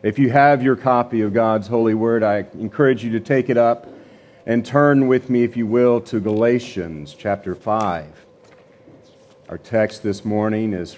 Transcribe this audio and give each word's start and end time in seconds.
If 0.00 0.16
you 0.16 0.30
have 0.30 0.62
your 0.62 0.76
copy 0.76 1.22
of 1.22 1.34
God's 1.34 1.66
holy 1.66 1.94
word, 1.94 2.22
I 2.22 2.46
encourage 2.54 3.02
you 3.02 3.10
to 3.12 3.20
take 3.20 3.50
it 3.50 3.56
up 3.56 3.88
and 4.46 4.64
turn 4.64 5.08
with 5.08 5.28
me, 5.28 5.42
if 5.42 5.56
you 5.56 5.66
will, 5.66 6.00
to 6.02 6.20
Galatians 6.20 7.16
chapter 7.18 7.56
5. 7.56 8.06
Our 9.48 9.58
text 9.58 10.04
this 10.04 10.24
morning 10.24 10.72
is 10.72 10.96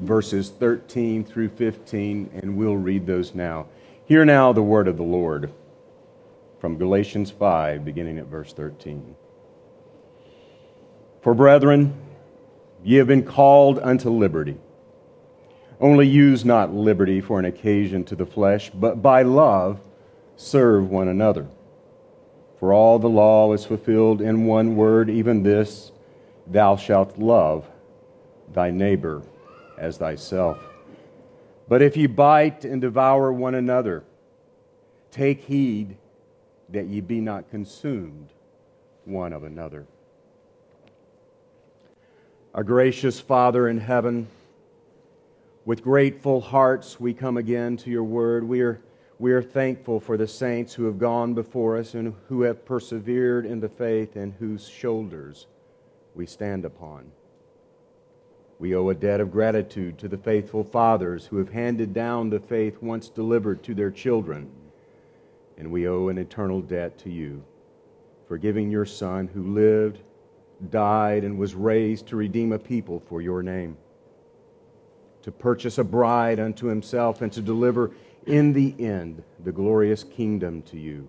verses 0.00 0.48
13 0.48 1.26
through 1.26 1.50
15, 1.50 2.30
and 2.34 2.56
we'll 2.56 2.78
read 2.78 3.06
those 3.06 3.34
now. 3.34 3.66
Hear 4.06 4.24
now 4.24 4.54
the 4.54 4.62
word 4.62 4.88
of 4.88 4.96
the 4.96 5.02
Lord 5.02 5.52
from 6.58 6.78
Galatians 6.78 7.30
5, 7.30 7.84
beginning 7.84 8.18
at 8.18 8.28
verse 8.28 8.54
13. 8.54 9.14
For 11.20 11.34
brethren, 11.34 11.94
ye 12.82 12.96
have 12.96 13.08
been 13.08 13.24
called 13.24 13.78
unto 13.80 14.08
liberty. 14.08 14.56
Only 15.80 16.06
use 16.06 16.44
not 16.44 16.74
liberty 16.74 17.20
for 17.20 17.38
an 17.38 17.44
occasion 17.44 18.04
to 18.04 18.16
the 18.16 18.26
flesh, 18.26 18.70
but 18.70 19.00
by 19.00 19.22
love 19.22 19.80
serve 20.36 20.90
one 20.90 21.08
another. 21.08 21.46
For 22.58 22.72
all 22.72 22.98
the 22.98 23.08
law 23.08 23.52
is 23.52 23.64
fulfilled 23.64 24.20
in 24.20 24.46
one 24.46 24.74
word, 24.76 25.08
even 25.08 25.42
this 25.42 25.92
Thou 26.46 26.76
shalt 26.76 27.18
love 27.18 27.68
thy 28.52 28.70
neighbor 28.70 29.22
as 29.76 29.98
thyself. 29.98 30.58
But 31.68 31.82
if 31.82 31.96
ye 31.96 32.06
bite 32.06 32.64
and 32.64 32.80
devour 32.80 33.32
one 33.32 33.54
another, 33.54 34.02
take 35.10 35.42
heed 35.42 35.96
that 36.70 36.86
ye 36.86 37.00
be 37.00 37.20
not 37.20 37.50
consumed 37.50 38.30
one 39.04 39.32
of 39.32 39.44
another. 39.44 39.86
Our 42.54 42.64
gracious 42.64 43.20
Father 43.20 43.68
in 43.68 43.78
heaven, 43.78 44.26
with 45.68 45.82
grateful 45.82 46.40
hearts, 46.40 46.98
we 46.98 47.12
come 47.12 47.36
again 47.36 47.76
to 47.76 47.90
your 47.90 48.02
word. 48.02 48.42
We 48.42 48.62
are, 48.62 48.80
we 49.18 49.32
are 49.32 49.42
thankful 49.42 50.00
for 50.00 50.16
the 50.16 50.26
saints 50.26 50.72
who 50.72 50.86
have 50.86 50.98
gone 50.98 51.34
before 51.34 51.76
us 51.76 51.92
and 51.92 52.14
who 52.28 52.40
have 52.40 52.64
persevered 52.64 53.44
in 53.44 53.60
the 53.60 53.68
faith 53.68 54.16
and 54.16 54.32
whose 54.32 54.66
shoulders 54.66 55.46
we 56.14 56.24
stand 56.24 56.64
upon. 56.64 57.12
We 58.58 58.74
owe 58.74 58.88
a 58.88 58.94
debt 58.94 59.20
of 59.20 59.30
gratitude 59.30 59.98
to 59.98 60.08
the 60.08 60.16
faithful 60.16 60.64
fathers 60.64 61.26
who 61.26 61.36
have 61.36 61.50
handed 61.50 61.92
down 61.92 62.30
the 62.30 62.40
faith 62.40 62.80
once 62.80 63.10
delivered 63.10 63.62
to 63.64 63.74
their 63.74 63.90
children. 63.90 64.50
And 65.58 65.70
we 65.70 65.86
owe 65.86 66.08
an 66.08 66.16
eternal 66.16 66.62
debt 66.62 66.96
to 67.00 67.10
you 67.10 67.44
for 68.26 68.38
giving 68.38 68.70
your 68.70 68.86
Son 68.86 69.28
who 69.34 69.52
lived, 69.52 70.00
died, 70.70 71.24
and 71.24 71.36
was 71.36 71.54
raised 71.54 72.06
to 72.06 72.16
redeem 72.16 72.52
a 72.52 72.58
people 72.58 73.02
for 73.06 73.20
your 73.20 73.42
name 73.42 73.76
to 75.22 75.32
purchase 75.32 75.78
a 75.78 75.84
bride 75.84 76.40
unto 76.40 76.66
himself, 76.66 77.22
and 77.22 77.32
to 77.32 77.42
deliver 77.42 77.90
in 78.26 78.52
the 78.52 78.74
end 78.78 79.22
the 79.42 79.52
glorious 79.52 80.04
kingdom 80.04 80.62
to 80.62 80.78
you, 80.78 81.08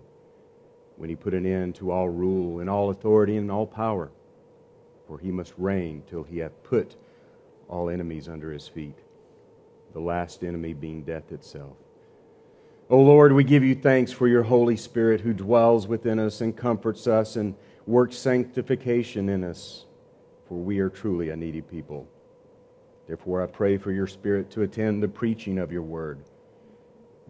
when 0.96 1.08
he 1.08 1.16
put 1.16 1.34
an 1.34 1.46
end 1.46 1.74
to 1.76 1.90
all 1.90 2.08
rule 2.08 2.60
and 2.60 2.68
all 2.68 2.90
authority 2.90 3.36
and 3.36 3.50
all 3.50 3.66
power. 3.66 4.10
For 5.06 5.18
he 5.18 5.30
must 5.30 5.54
reign 5.58 6.02
till 6.08 6.22
he 6.22 6.38
hath 6.38 6.62
put 6.62 6.96
all 7.68 7.88
enemies 7.88 8.28
under 8.28 8.52
his 8.52 8.68
feet, 8.68 8.98
the 9.92 10.00
last 10.00 10.44
enemy 10.44 10.72
being 10.74 11.02
death 11.02 11.32
itself. 11.32 11.76
O 12.88 13.00
Lord, 13.00 13.32
we 13.32 13.44
give 13.44 13.62
you 13.62 13.74
thanks 13.76 14.10
for 14.10 14.26
your 14.26 14.42
Holy 14.42 14.76
Spirit 14.76 15.20
who 15.20 15.32
dwells 15.32 15.86
within 15.86 16.18
us 16.18 16.40
and 16.40 16.56
comforts 16.56 17.06
us 17.06 17.36
and 17.36 17.54
works 17.86 18.16
sanctification 18.16 19.28
in 19.28 19.44
us, 19.44 19.84
for 20.48 20.58
we 20.58 20.80
are 20.80 20.90
truly 20.90 21.30
a 21.30 21.36
needy 21.36 21.60
people. 21.60 22.08
Therefore, 23.10 23.42
I 23.42 23.46
pray 23.46 23.76
for 23.76 23.90
your 23.90 24.06
Spirit 24.06 24.52
to 24.52 24.62
attend 24.62 25.02
the 25.02 25.08
preaching 25.08 25.58
of 25.58 25.72
your 25.72 25.82
word. 25.82 26.20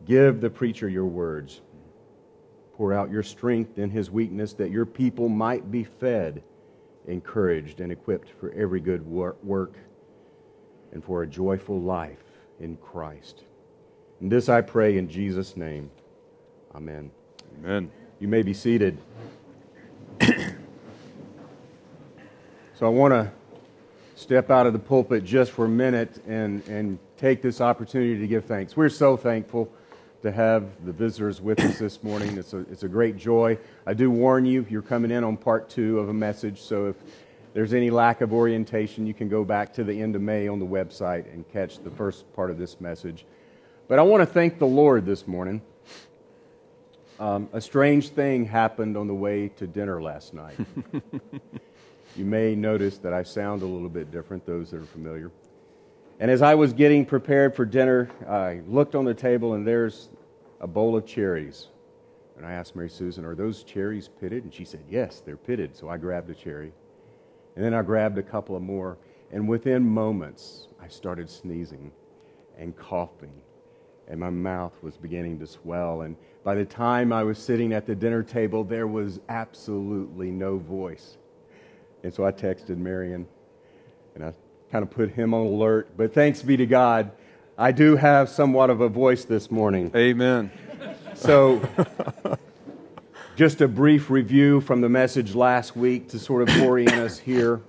Give 0.04 0.38
the 0.38 0.50
preacher 0.50 0.90
your 0.90 1.06
words. 1.06 1.62
Pour 2.74 2.92
out 2.92 3.10
your 3.10 3.22
strength 3.22 3.78
in 3.78 3.88
his 3.88 4.10
weakness 4.10 4.52
that 4.52 4.70
your 4.70 4.84
people 4.84 5.30
might 5.30 5.70
be 5.70 5.84
fed, 5.84 6.42
encouraged, 7.06 7.80
and 7.80 7.90
equipped 7.90 8.28
for 8.38 8.52
every 8.52 8.80
good 8.80 9.06
work 9.06 9.72
and 10.92 11.02
for 11.02 11.22
a 11.22 11.26
joyful 11.26 11.80
life 11.80 12.24
in 12.58 12.76
Christ. 12.76 13.44
And 14.20 14.30
this 14.30 14.50
I 14.50 14.60
pray 14.60 14.98
in 14.98 15.08
Jesus' 15.08 15.56
name. 15.56 15.90
Amen. 16.74 17.10
Amen. 17.58 17.90
You 18.18 18.28
may 18.28 18.42
be 18.42 18.52
seated. 18.52 18.98
so 20.20 20.36
I 22.82 22.90
want 22.90 23.14
to 23.14 23.32
step 24.20 24.50
out 24.50 24.66
of 24.66 24.74
the 24.74 24.78
pulpit 24.78 25.24
just 25.24 25.50
for 25.50 25.64
a 25.64 25.68
minute 25.68 26.22
and, 26.28 26.66
and 26.68 26.98
take 27.16 27.40
this 27.40 27.60
opportunity 27.60 28.18
to 28.18 28.26
give 28.26 28.44
thanks. 28.44 28.76
We're 28.76 28.90
so 28.90 29.16
thankful 29.16 29.72
to 30.22 30.30
have 30.30 30.84
the 30.84 30.92
visitors 30.92 31.40
with 31.40 31.58
us 31.60 31.78
this 31.78 32.02
morning. 32.02 32.36
It's 32.36 32.52
a, 32.52 32.58
it's 32.70 32.82
a 32.82 32.88
great 32.88 33.16
joy. 33.16 33.58
I 33.86 33.94
do 33.94 34.10
warn 34.10 34.44
you, 34.44 34.66
you're 34.68 34.82
coming 34.82 35.10
in 35.10 35.24
on 35.24 35.38
part 35.38 35.70
two 35.70 35.98
of 35.98 36.10
a 36.10 36.12
message, 36.12 36.60
so 36.60 36.88
if 36.88 36.96
there's 37.54 37.72
any 37.72 37.88
lack 37.88 38.20
of 38.20 38.34
orientation, 38.34 39.06
you 39.06 39.14
can 39.14 39.30
go 39.30 39.42
back 39.42 39.72
to 39.74 39.84
the 39.84 40.00
end 40.00 40.14
of 40.14 40.20
May 40.20 40.48
on 40.48 40.58
the 40.58 40.66
website 40.66 41.32
and 41.32 41.48
catch 41.50 41.82
the 41.82 41.90
first 41.90 42.30
part 42.34 42.50
of 42.50 42.58
this 42.58 42.78
message. 42.78 43.24
But 43.88 43.98
I 43.98 44.02
want 44.02 44.20
to 44.20 44.26
thank 44.26 44.58
the 44.58 44.66
Lord 44.66 45.06
this 45.06 45.26
morning. 45.26 45.62
Um, 47.18 47.48
a 47.54 47.60
strange 47.60 48.10
thing 48.10 48.44
happened 48.44 48.98
on 48.98 49.06
the 49.06 49.14
way 49.14 49.48
to 49.56 49.66
dinner 49.66 50.02
last 50.02 50.34
night. 50.34 50.58
You 52.16 52.24
may 52.24 52.54
notice 52.54 52.98
that 52.98 53.12
I 53.12 53.22
sound 53.22 53.62
a 53.62 53.66
little 53.66 53.88
bit 53.88 54.10
different, 54.10 54.44
those 54.44 54.70
that 54.72 54.82
are 54.82 54.86
familiar. 54.86 55.30
And 56.18 56.30
as 56.30 56.42
I 56.42 56.54
was 56.54 56.72
getting 56.72 57.06
prepared 57.06 57.54
for 57.54 57.64
dinner, 57.64 58.10
I 58.28 58.60
looked 58.66 58.94
on 58.94 59.04
the 59.04 59.14
table 59.14 59.54
and 59.54 59.66
there's 59.66 60.10
a 60.60 60.66
bowl 60.66 60.96
of 60.96 61.06
cherries. 61.06 61.68
And 62.36 62.44
I 62.44 62.52
asked 62.52 62.74
Mary 62.74 62.90
Susan, 62.90 63.24
Are 63.24 63.34
those 63.34 63.62
cherries 63.62 64.08
pitted? 64.20 64.44
And 64.44 64.52
she 64.52 64.64
said, 64.64 64.82
Yes, 64.90 65.22
they're 65.24 65.36
pitted. 65.36 65.76
So 65.76 65.88
I 65.88 65.96
grabbed 65.96 66.28
a 66.30 66.34
cherry. 66.34 66.72
And 67.54 67.64
then 67.64 67.74
I 67.74 67.82
grabbed 67.82 68.18
a 68.18 68.22
couple 68.22 68.56
of 68.56 68.62
more. 68.62 68.98
And 69.32 69.48
within 69.48 69.82
moments, 69.86 70.68
I 70.82 70.88
started 70.88 71.30
sneezing 71.30 71.92
and 72.58 72.76
coughing. 72.76 73.32
And 74.08 74.18
my 74.18 74.30
mouth 74.30 74.72
was 74.82 74.96
beginning 74.96 75.38
to 75.38 75.46
swell. 75.46 76.02
And 76.02 76.16
by 76.42 76.54
the 76.54 76.64
time 76.64 77.12
I 77.12 77.22
was 77.22 77.38
sitting 77.38 77.72
at 77.72 77.86
the 77.86 77.94
dinner 77.94 78.22
table, 78.22 78.64
there 78.64 78.88
was 78.88 79.20
absolutely 79.28 80.30
no 80.30 80.58
voice. 80.58 81.16
And 82.02 82.12
so 82.12 82.24
I 82.24 82.32
texted 82.32 82.76
Marion 82.76 83.26
and 84.14 84.24
I 84.24 84.32
kind 84.70 84.82
of 84.82 84.90
put 84.90 85.10
him 85.10 85.34
on 85.34 85.46
alert. 85.46 85.96
But 85.96 86.14
thanks 86.14 86.42
be 86.42 86.56
to 86.56 86.66
God, 86.66 87.10
I 87.58 87.72
do 87.72 87.96
have 87.96 88.28
somewhat 88.28 88.70
of 88.70 88.80
a 88.80 88.88
voice 88.88 89.24
this 89.24 89.50
morning. 89.50 89.90
Amen. 89.94 90.50
So, 91.14 91.60
just 93.36 93.60
a 93.60 93.68
brief 93.68 94.08
review 94.08 94.60
from 94.60 94.80
the 94.80 94.88
message 94.88 95.34
last 95.34 95.76
week 95.76 96.08
to 96.10 96.18
sort 96.18 96.48
of 96.48 96.62
orient 96.62 96.94
us 96.94 97.18
here 97.18 97.60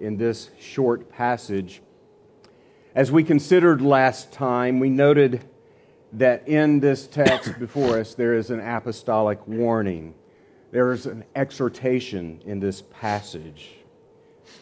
in 0.00 0.16
this 0.16 0.50
short 0.58 1.10
passage. 1.10 1.82
As 2.94 3.12
we 3.12 3.22
considered 3.22 3.80
last 3.80 4.32
time, 4.32 4.80
we 4.80 4.90
noted 4.90 5.44
that 6.12 6.48
in 6.48 6.80
this 6.80 7.06
text 7.06 7.58
before 7.58 7.98
us 7.98 8.14
there 8.14 8.34
is 8.34 8.50
an 8.50 8.60
apostolic 8.60 9.46
warning 9.46 10.14
there 10.70 10.92
is 10.92 11.06
an 11.06 11.24
exhortation 11.34 12.40
in 12.44 12.60
this 12.60 12.82
passage. 12.82 13.70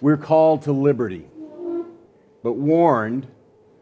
We're 0.01 0.17
called 0.17 0.63
to 0.63 0.73
liberty, 0.73 1.27
but 2.43 2.53
warned 2.53 3.27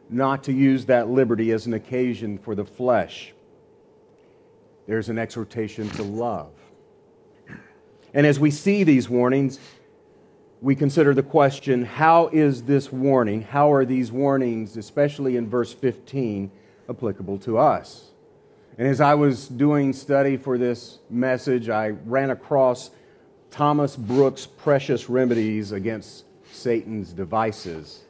not 0.09 0.45
to 0.45 0.53
use 0.53 0.87
that 0.87 1.09
liberty 1.09 1.51
as 1.51 1.67
an 1.67 1.75
occasion 1.75 2.39
for 2.39 2.55
the 2.55 2.65
flesh. 2.65 3.33
There's 4.87 5.09
an 5.09 5.19
exhortation 5.19 5.89
to 5.91 6.03
love. 6.03 6.53
And 8.13 8.27
as 8.27 8.39
we 8.39 8.51
see 8.51 8.85
these 8.85 9.09
warnings, 9.09 9.59
we 10.61 10.75
consider 10.75 11.15
the 11.15 11.23
question 11.23 11.85
how 11.85 12.29
is 12.29 12.63
this 12.63 12.93
warning, 12.93 13.43
how 13.43 13.73
are 13.73 13.85
these 13.85 14.13
warnings, 14.13 14.77
especially 14.77 15.37
in 15.37 15.49
verse 15.49 15.75
15, 15.75 16.51
applicable 16.89 17.39
to 17.39 17.59
us? 17.59 18.14
And 18.77 18.89
as 18.89 19.01
I 19.01 19.15
was 19.15 19.47
doing 19.47 19.93
study 19.93 20.37
for 20.37 20.59
this 20.59 20.99
message, 21.09 21.69
I 21.69 21.91
ran 21.91 22.31
across 22.31 22.91
Thomas 23.51 23.95
Brooks' 23.95 24.47
Precious 24.47 25.09
Remedies 25.09 25.71
Against 25.71 26.25
Satan's 26.51 27.13
Devices. 27.13 28.03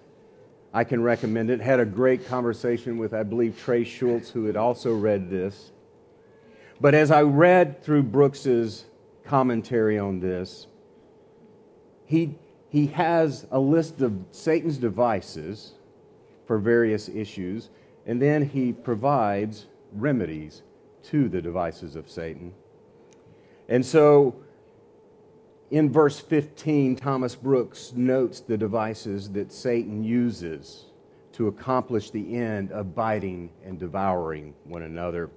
I 0.72 0.84
can 0.84 1.02
recommend 1.02 1.50
it. 1.50 1.60
Had 1.60 1.80
a 1.80 1.84
great 1.84 2.26
conversation 2.26 2.96
with, 2.96 3.12
I 3.12 3.24
believe, 3.24 3.60
Trey 3.60 3.84
Schultz, 3.84 4.30
who 4.30 4.46
had 4.46 4.56
also 4.56 4.94
read 4.94 5.28
this. 5.28 5.70
But 6.80 6.94
as 6.94 7.10
I 7.10 7.22
read 7.22 7.82
through 7.82 8.04
Brooks's 8.04 8.86
commentary 9.22 9.98
on 9.98 10.20
this, 10.20 10.66
he, 12.06 12.38
he 12.70 12.86
has 12.86 13.46
a 13.50 13.60
list 13.60 14.00
of 14.00 14.14
Satan's 14.30 14.78
devices 14.78 15.74
for 16.46 16.56
various 16.56 17.10
issues, 17.10 17.68
and 18.06 18.20
then 18.20 18.48
he 18.48 18.72
provides 18.72 19.66
remedies 19.94 20.62
to 21.04 21.28
the 21.28 21.40
devices 21.40 21.96
of 21.96 22.10
Satan. 22.10 22.52
And 23.68 23.84
so 23.84 24.36
in 25.70 25.90
verse 25.90 26.20
15, 26.20 26.96
Thomas 26.96 27.34
Brooks 27.34 27.92
notes 27.94 28.40
the 28.40 28.56
devices 28.56 29.30
that 29.30 29.52
Satan 29.52 30.04
uses 30.04 30.84
to 31.32 31.48
accomplish 31.48 32.10
the 32.10 32.36
end 32.36 32.70
of 32.70 32.94
biting 32.94 33.50
and 33.64 33.78
devouring 33.78 34.54
one 34.64 34.82
another. 34.82 35.30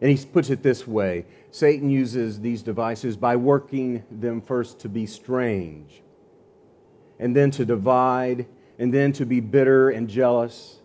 And 0.00 0.10
he 0.10 0.24
puts 0.26 0.50
it 0.50 0.62
this 0.62 0.86
way 0.86 1.24
Satan 1.50 1.88
uses 1.88 2.40
these 2.40 2.62
devices 2.62 3.16
by 3.16 3.36
working 3.36 4.04
them 4.10 4.40
first 4.40 4.80
to 4.80 4.88
be 4.88 5.06
strange, 5.06 6.02
and 7.18 7.34
then 7.34 7.50
to 7.52 7.64
divide, 7.64 8.46
and 8.78 8.92
then 8.92 9.12
to 9.14 9.24
be 9.24 9.40
bitter 9.40 9.88
and 9.88 10.08
jealous, 10.08 10.80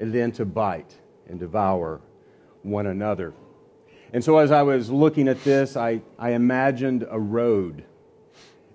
and 0.00 0.12
then 0.12 0.32
to 0.32 0.44
bite 0.44 0.96
and 1.28 1.38
devour 1.38 2.00
one 2.62 2.86
another. 2.86 3.32
And 4.12 4.24
so, 4.24 4.38
as 4.38 4.50
I 4.50 4.62
was 4.62 4.90
looking 4.90 5.28
at 5.28 5.42
this, 5.44 5.76
I, 5.76 6.00
I 6.18 6.30
imagined 6.30 7.06
a 7.10 7.20
road. 7.20 7.84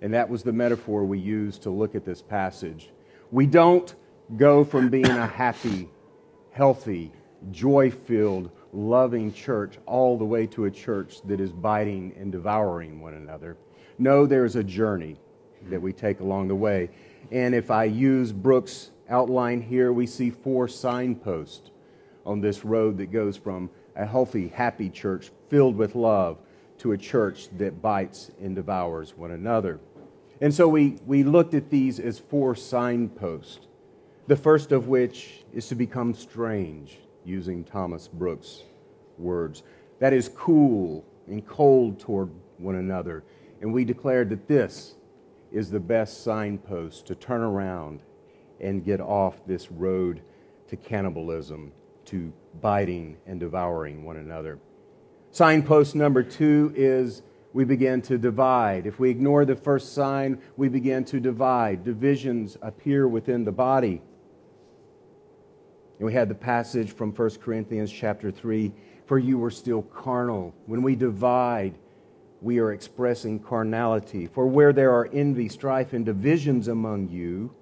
And 0.00 0.14
that 0.14 0.28
was 0.28 0.42
the 0.42 0.52
metaphor 0.52 1.04
we 1.04 1.18
used 1.18 1.62
to 1.62 1.70
look 1.70 1.94
at 1.94 2.04
this 2.04 2.22
passage. 2.22 2.90
We 3.30 3.46
don't 3.46 3.92
go 4.36 4.64
from 4.64 4.90
being 4.90 5.06
a 5.06 5.26
happy, 5.26 5.88
healthy, 6.52 7.10
joy 7.50 7.90
filled, 7.90 8.50
loving 8.72 9.32
church 9.32 9.78
all 9.86 10.18
the 10.18 10.24
way 10.24 10.46
to 10.48 10.66
a 10.66 10.70
church 10.70 11.22
that 11.22 11.40
is 11.40 11.52
biting 11.52 12.14
and 12.18 12.30
devouring 12.30 13.00
one 13.00 13.14
another. 13.14 13.56
No, 13.98 14.26
there's 14.26 14.56
a 14.56 14.64
journey 14.64 15.16
that 15.70 15.80
we 15.80 15.92
take 15.92 16.20
along 16.20 16.48
the 16.48 16.54
way. 16.54 16.90
And 17.30 17.54
if 17.54 17.70
I 17.70 17.84
use 17.84 18.32
Brooks' 18.32 18.90
outline 19.08 19.62
here, 19.62 19.92
we 19.92 20.06
see 20.06 20.30
four 20.30 20.68
signposts 20.68 21.70
on 22.26 22.40
this 22.40 22.64
road 22.64 22.98
that 22.98 23.12
goes 23.12 23.36
from 23.36 23.70
a 23.96 24.06
healthy, 24.06 24.48
happy 24.48 24.90
church 24.90 25.30
filled 25.48 25.76
with 25.76 25.94
love 25.94 26.38
to 26.78 26.92
a 26.92 26.98
church 26.98 27.48
that 27.58 27.80
bites 27.80 28.30
and 28.40 28.54
devours 28.54 29.16
one 29.16 29.30
another. 29.30 29.80
And 30.40 30.52
so 30.52 30.66
we, 30.68 30.98
we 31.06 31.22
looked 31.22 31.54
at 31.54 31.70
these 31.70 32.00
as 32.00 32.18
four 32.18 32.54
signposts, 32.54 33.66
the 34.26 34.36
first 34.36 34.72
of 34.72 34.88
which 34.88 35.44
is 35.52 35.68
to 35.68 35.74
become 35.74 36.14
strange 36.14 36.98
using 37.24 37.64
Thomas 37.64 38.08
Brooks' 38.08 38.64
words. 39.18 39.62
That 40.00 40.12
is 40.12 40.28
cool 40.28 41.04
and 41.26 41.46
cold 41.46 42.00
toward 42.00 42.30
one 42.58 42.74
another. 42.74 43.24
And 43.60 43.72
we 43.72 43.84
declared 43.84 44.28
that 44.30 44.48
this 44.48 44.96
is 45.52 45.70
the 45.70 45.80
best 45.80 46.24
signpost 46.24 47.06
to 47.06 47.14
turn 47.14 47.40
around 47.40 48.00
and 48.60 48.84
get 48.84 49.00
off 49.00 49.46
this 49.46 49.70
road 49.70 50.20
to 50.68 50.76
cannibalism, 50.76 51.72
to 52.06 52.32
biting 52.60 53.16
and 53.26 53.40
devouring 53.40 54.04
one 54.04 54.16
another. 54.16 54.58
Signpost 55.30 55.94
number 55.94 56.22
two 56.22 56.72
is 56.76 57.22
we 57.52 57.64
begin 57.64 58.02
to 58.02 58.18
divide. 58.18 58.86
If 58.86 58.98
we 58.98 59.10
ignore 59.10 59.44
the 59.44 59.56
first 59.56 59.94
sign, 59.94 60.40
we 60.56 60.68
begin 60.68 61.04
to 61.06 61.20
divide. 61.20 61.84
Divisions 61.84 62.56
appear 62.62 63.06
within 63.08 63.44
the 63.44 63.52
body. 63.52 64.02
And 65.98 66.06
we 66.06 66.12
had 66.12 66.28
the 66.28 66.34
passage 66.34 66.92
from 66.92 67.12
1 67.12 67.30
Corinthians 67.40 67.90
chapter 67.90 68.30
3 68.30 68.72
for 69.06 69.18
you 69.18 69.38
were 69.38 69.50
still 69.50 69.82
carnal. 69.82 70.54
When 70.66 70.82
we 70.82 70.96
divide, 70.96 71.74
we 72.40 72.58
are 72.58 72.72
expressing 72.72 73.38
carnality. 73.38 74.26
For 74.26 74.46
where 74.46 74.72
there 74.72 74.92
are 74.92 75.08
envy, 75.12 75.48
strife, 75.48 75.92
and 75.92 76.04
divisions 76.04 76.68
among 76.68 77.08
you, 77.08 77.54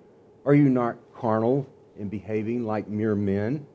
are 0.44 0.54
you 0.54 0.68
not 0.68 0.96
carnal 1.14 1.66
and 1.98 2.10
behaving 2.10 2.64
like 2.64 2.88
mere 2.88 3.14
men? 3.14 3.66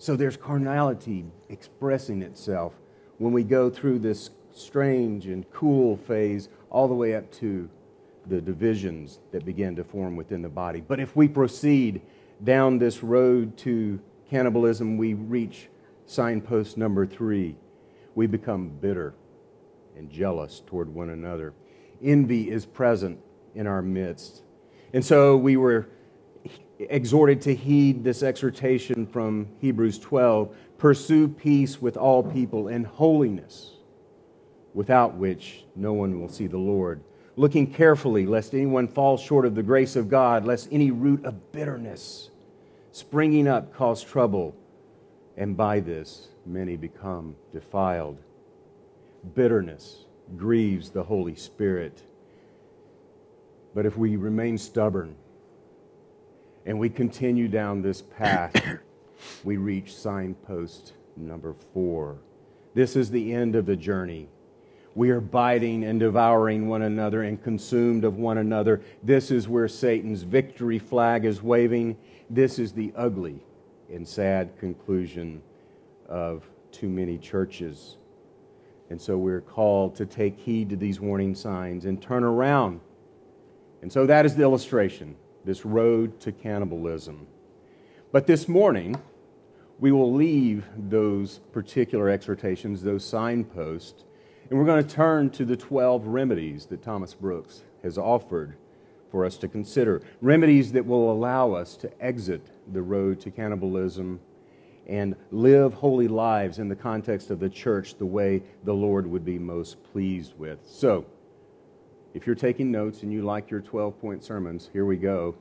So 0.00 0.16
there's 0.16 0.38
carnality 0.38 1.26
expressing 1.50 2.22
itself 2.22 2.72
when 3.18 3.34
we 3.34 3.44
go 3.44 3.68
through 3.68 3.98
this 3.98 4.30
strange 4.50 5.26
and 5.26 5.48
cool 5.50 5.98
phase 5.98 6.48
all 6.70 6.88
the 6.88 6.94
way 6.94 7.14
up 7.14 7.30
to 7.32 7.68
the 8.26 8.40
divisions 8.40 9.20
that 9.30 9.44
begin 9.44 9.76
to 9.76 9.84
form 9.84 10.16
within 10.16 10.40
the 10.40 10.48
body. 10.48 10.80
But 10.80 11.00
if 11.00 11.14
we 11.16 11.28
proceed 11.28 12.00
down 12.42 12.78
this 12.78 13.02
road 13.02 13.58
to 13.58 14.00
cannibalism, 14.30 14.96
we 14.96 15.12
reach 15.12 15.68
signpost 16.06 16.78
number 16.78 17.04
three. 17.04 17.56
We 18.14 18.26
become 18.26 18.70
bitter 18.70 19.12
and 19.98 20.10
jealous 20.10 20.62
toward 20.66 20.88
one 20.88 21.10
another. 21.10 21.52
Envy 22.02 22.50
is 22.50 22.64
present 22.64 23.18
in 23.54 23.66
our 23.66 23.82
midst. 23.82 24.44
And 24.94 25.04
so 25.04 25.36
we 25.36 25.58
were 25.58 25.90
exhorted 26.88 27.42
to 27.42 27.54
heed 27.54 28.02
this 28.02 28.22
exhortation 28.22 29.06
from 29.06 29.48
Hebrews 29.60 29.98
12 29.98 30.54
pursue 30.78 31.28
peace 31.28 31.82
with 31.82 31.96
all 31.96 32.22
people 32.22 32.68
and 32.68 32.86
holiness, 32.86 33.72
without 34.72 35.14
which 35.14 35.64
no 35.76 35.92
one 35.92 36.20
will 36.20 36.28
see 36.28 36.46
the 36.46 36.58
Lord. 36.58 37.02
Looking 37.36 37.72
carefully, 37.72 38.26
lest 38.26 38.54
anyone 38.54 38.88
fall 38.88 39.16
short 39.16 39.44
of 39.44 39.54
the 39.54 39.62
grace 39.62 39.94
of 39.94 40.08
God, 40.08 40.44
lest 40.44 40.68
any 40.72 40.90
root 40.90 41.24
of 41.24 41.52
bitterness 41.52 42.30
springing 42.92 43.46
up 43.46 43.72
cause 43.74 44.02
trouble, 44.02 44.54
and 45.36 45.56
by 45.56 45.80
this 45.80 46.28
many 46.46 46.76
become 46.76 47.36
defiled. 47.52 48.18
Bitterness 49.34 50.04
grieves 50.36 50.90
the 50.90 51.04
Holy 51.04 51.34
Spirit. 51.34 52.02
But 53.74 53.86
if 53.86 53.96
we 53.96 54.16
remain 54.16 54.58
stubborn 54.58 55.14
and 56.66 56.78
we 56.78 56.88
continue 56.88 57.48
down 57.48 57.82
this 57.82 58.02
path, 58.02 58.54
we 59.44 59.56
reach 59.56 59.94
signpost 59.94 60.92
number 61.16 61.54
four. 61.72 62.18
This 62.74 62.96
is 62.96 63.10
the 63.10 63.32
end 63.32 63.56
of 63.56 63.66
the 63.66 63.76
journey. 63.76 64.28
We 64.94 65.10
are 65.10 65.20
biting 65.20 65.84
and 65.84 66.00
devouring 66.00 66.68
one 66.68 66.82
another 66.82 67.22
and 67.22 67.42
consumed 67.42 68.04
of 68.04 68.18
one 68.18 68.38
another. 68.38 68.82
This 69.02 69.30
is 69.30 69.48
where 69.48 69.68
Satan's 69.68 70.22
victory 70.22 70.78
flag 70.78 71.24
is 71.24 71.42
waving. 71.42 71.96
This 72.28 72.58
is 72.58 72.72
the 72.72 72.92
ugly 72.96 73.44
and 73.92 74.06
sad 74.06 74.58
conclusion 74.58 75.42
of 76.08 76.48
too 76.72 76.88
many 76.88 77.18
churches. 77.18 77.96
And 78.90 79.00
so 79.00 79.16
we're 79.16 79.40
called 79.40 79.94
to 79.96 80.06
take 80.06 80.38
heed 80.38 80.70
to 80.70 80.76
these 80.76 81.00
warning 81.00 81.34
signs 81.34 81.84
and 81.84 82.02
turn 82.02 82.24
around. 82.24 82.80
And 83.82 83.92
so 83.92 84.06
that 84.06 84.26
is 84.26 84.34
the 84.34 84.42
illustration 84.42 85.16
this 85.44 85.64
road 85.64 86.20
to 86.20 86.32
cannibalism. 86.32 87.26
But 88.12 88.26
this 88.26 88.48
morning, 88.48 89.00
we 89.78 89.92
will 89.92 90.12
leave 90.12 90.66
those 90.76 91.38
particular 91.52 92.10
exhortations, 92.10 92.82
those 92.82 93.04
signposts, 93.04 94.04
and 94.48 94.58
we're 94.58 94.66
going 94.66 94.84
to 94.84 94.94
turn 94.94 95.30
to 95.30 95.44
the 95.44 95.56
12 95.56 96.06
remedies 96.06 96.66
that 96.66 96.82
Thomas 96.82 97.14
Brooks 97.14 97.62
has 97.82 97.96
offered 97.96 98.56
for 99.10 99.24
us 99.24 99.36
to 99.38 99.48
consider. 99.48 100.02
Remedies 100.20 100.72
that 100.72 100.86
will 100.86 101.10
allow 101.10 101.52
us 101.52 101.76
to 101.76 102.04
exit 102.04 102.46
the 102.72 102.82
road 102.82 103.20
to 103.20 103.30
cannibalism 103.30 104.20
and 104.86 105.14
live 105.30 105.74
holy 105.74 106.08
lives 106.08 106.58
in 106.58 106.68
the 106.68 106.76
context 106.76 107.30
of 107.30 107.38
the 107.38 107.48
church 107.48 107.96
the 107.96 108.06
way 108.06 108.42
the 108.64 108.74
Lord 108.74 109.06
would 109.06 109.24
be 109.24 109.38
most 109.38 109.82
pleased 109.92 110.34
with. 110.36 110.58
So, 110.66 111.06
if 112.14 112.26
you're 112.26 112.34
taking 112.34 112.70
notes 112.70 113.02
and 113.02 113.12
you 113.12 113.22
like 113.22 113.50
your 113.50 113.60
12 113.60 114.00
point 114.00 114.24
sermons, 114.24 114.68
here 114.72 114.84
we 114.84 114.96
go. 114.96 115.34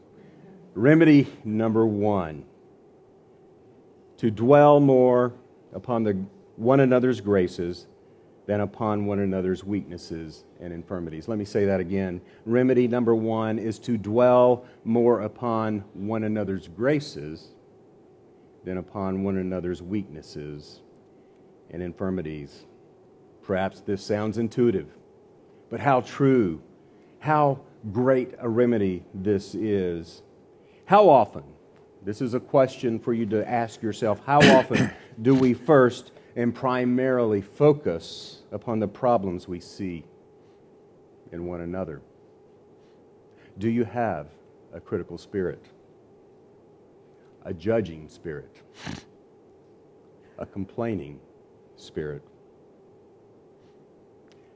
Remedy 0.76 1.28
number 1.44 1.86
one 1.86 2.46
to 4.18 4.30
dwell 4.30 4.80
more 4.80 5.34
upon 5.74 6.04
the 6.04 6.14
one 6.58 6.82
another's 6.82 7.22
graces 7.22 7.88
than 8.48 8.62
upon 8.62 9.06
one 9.06 9.20
another's 9.20 9.64
weaknesses 9.64 10.44
and 10.60 10.74
infirmities. 10.74 11.28
Let 11.28 11.38
me 11.38 11.46
say 11.46 11.66
that 11.66 11.80
again. 11.80 12.20
Remedy 12.46 12.88
number 12.88 13.16
one 13.16 13.60
is 13.60 13.80
to 13.80 13.98
dwell 13.98 14.66
more 14.84 15.22
upon 15.22 15.86
one 15.94 16.24
another's 16.24 16.68
graces 16.68 17.50
than 18.66 18.78
upon 18.78 19.24
one 19.24 19.38
another's 19.38 19.82
weaknesses 19.82 20.82
and 21.70 21.82
infirmities. 21.82 22.66
Perhaps 23.42 23.82
this 23.82 24.04
sounds 24.04 24.38
intuitive, 24.38 24.88
but 25.70 25.80
how 25.80 26.02
true, 26.02 26.62
how 27.20 27.60
great 27.92 28.34
a 28.40 28.50
remedy 28.50 29.04
this 29.14 29.56
is. 29.56 30.22
How 30.86 31.10
often, 31.10 31.44
this 32.04 32.22
is 32.22 32.34
a 32.34 32.40
question 32.40 33.00
for 33.00 33.14
you 33.14 33.26
to 33.28 33.48
ask 33.48 33.82
yourself, 33.82 34.22
how 34.26 34.40
often 34.58 34.92
do 35.22 35.36
we 35.36 35.54
first 35.54 36.12
and 36.36 36.56
primarily 36.56 37.42
focus 37.42 38.44
upon 38.52 38.80
the 38.80 38.88
problems 38.88 39.48
we 39.48 39.60
see 39.60 40.06
in 41.32 41.46
one 41.46 41.62
another. 41.62 42.02
Do 43.58 43.70
you 43.70 43.84
have 43.84 44.28
a 44.74 44.80
critical 44.80 45.18
spirit? 45.18 45.64
A 47.44 47.54
judging 47.54 48.08
spirit? 48.08 48.56
A 50.38 50.46
complaining 50.46 51.20
spirit? 51.76 52.24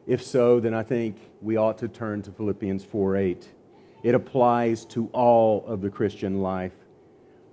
If 0.05 0.21
so, 0.21 0.59
then 0.59 0.73
I 0.73 0.83
think 0.83 1.17
we 1.41 1.55
ought 1.55 1.77
to 1.79 1.87
turn 1.87 2.21
to 2.23 2.31
Philippians 2.31 2.83
4 2.83 3.15
8. 3.15 3.47
It 4.03 4.15
applies 4.15 4.85
to 4.87 5.07
all 5.13 5.65
of 5.65 5.81
the 5.81 5.89
Christian 5.89 6.41
life, 6.41 6.73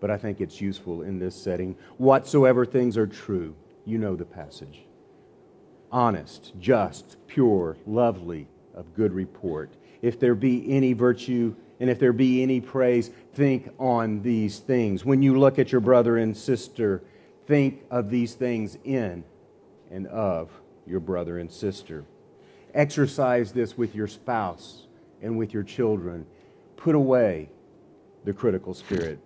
but 0.01 0.11
I 0.11 0.17
think 0.17 0.41
it's 0.41 0.61
useful 0.61 1.03
in 1.03 1.19
this 1.19 1.37
setting. 1.37 1.77
Whatsoever 1.99 2.67
things 2.67 2.97
are 2.97 3.07
true, 3.07 3.55
you 3.85 3.99
know 3.99 4.17
the 4.17 4.25
passage. 4.25 4.83
Honest, 5.93 6.53
just, 6.59 7.17
pure, 7.29 7.77
lovely, 7.87 8.49
of 8.75 8.95
good 8.95 9.13
report. 9.13 9.71
If 10.03 10.19
there 10.19 10.35
be 10.35 10.65
any 10.75 10.93
virtue, 10.93 11.55
And 11.81 11.89
if 11.89 11.99
there 11.99 12.13
be 12.13 12.43
any 12.43 12.61
praise, 12.61 13.11
think 13.33 13.71
on 13.79 14.21
these 14.21 14.59
things. 14.59 15.03
When 15.03 15.23
you 15.23 15.39
look 15.39 15.59
at 15.59 15.73
your 15.73 15.81
brother 15.81 16.19
and 16.19 16.37
sister, 16.37 17.03
think 17.47 17.83
of 17.91 18.11
these 18.11 18.35
things 18.35 18.77
in 18.85 19.25
and 19.91 20.07
of 20.07 20.51
your 20.87 21.01
brother 21.01 21.39
and 21.39 21.51
sister. 21.51 22.05
Exercise 22.75 23.53
this 23.53 23.77
with 23.77 23.95
your 23.95 24.07
spouse 24.07 24.87
and 25.23 25.37
with 25.37 25.53
your 25.53 25.63
children. 25.63 26.27
Put 26.77 26.95
away 26.95 27.51
the 28.25 28.33
critical 28.33 28.75
spirit. 28.75 29.19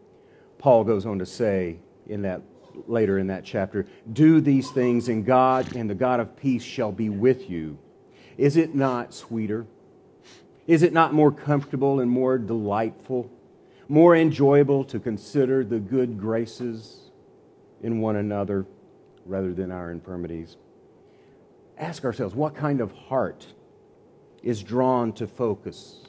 Paul 0.59 0.85
goes 0.85 1.07
on 1.07 1.19
to 1.19 1.27
say 1.27 1.79
in 2.07 2.23
that 2.23 2.43
later 2.87 3.19
in 3.19 3.29
that 3.29 3.45
chapter, 3.45 3.87
do 4.13 4.41
these 4.41 4.71
things 4.71 5.09
and 5.09 5.25
God 5.25 5.77
and 5.77 5.89
the 5.89 5.95
God 5.95 6.21
of 6.21 6.37
peace 6.37 6.63
shall 6.63 6.93
be 6.93 7.09
with 7.09 7.49
you. 7.49 7.79
Is 8.37 8.57
it 8.57 8.75
not 8.75 9.15
sweeter? 9.15 9.67
Is 10.67 10.83
it 10.83 10.93
not 10.93 11.13
more 11.13 11.31
comfortable 11.31 12.01
and 12.01 12.11
more 12.11 12.39
delightful, 12.39 13.31
more 13.89 14.17
enjoyable 14.17 14.85
to 14.85 14.99
consider 14.99 15.65
the 15.65 15.79
good 15.79 16.19
graces 16.19 17.11
in 17.83 18.01
one 18.01 18.17
another 18.17 18.67
rather 19.27 19.53
than 19.53 19.71
our 19.71 19.91
infirmities? 19.91 20.57
Ask 21.79 22.05
ourselves 22.05 22.35
what 22.35 22.55
kind 22.55 22.81
of 22.81 22.93
heart 22.93 23.47
is 24.43 24.63
drawn 24.63 25.13
to 25.15 25.27
focus 25.27 26.01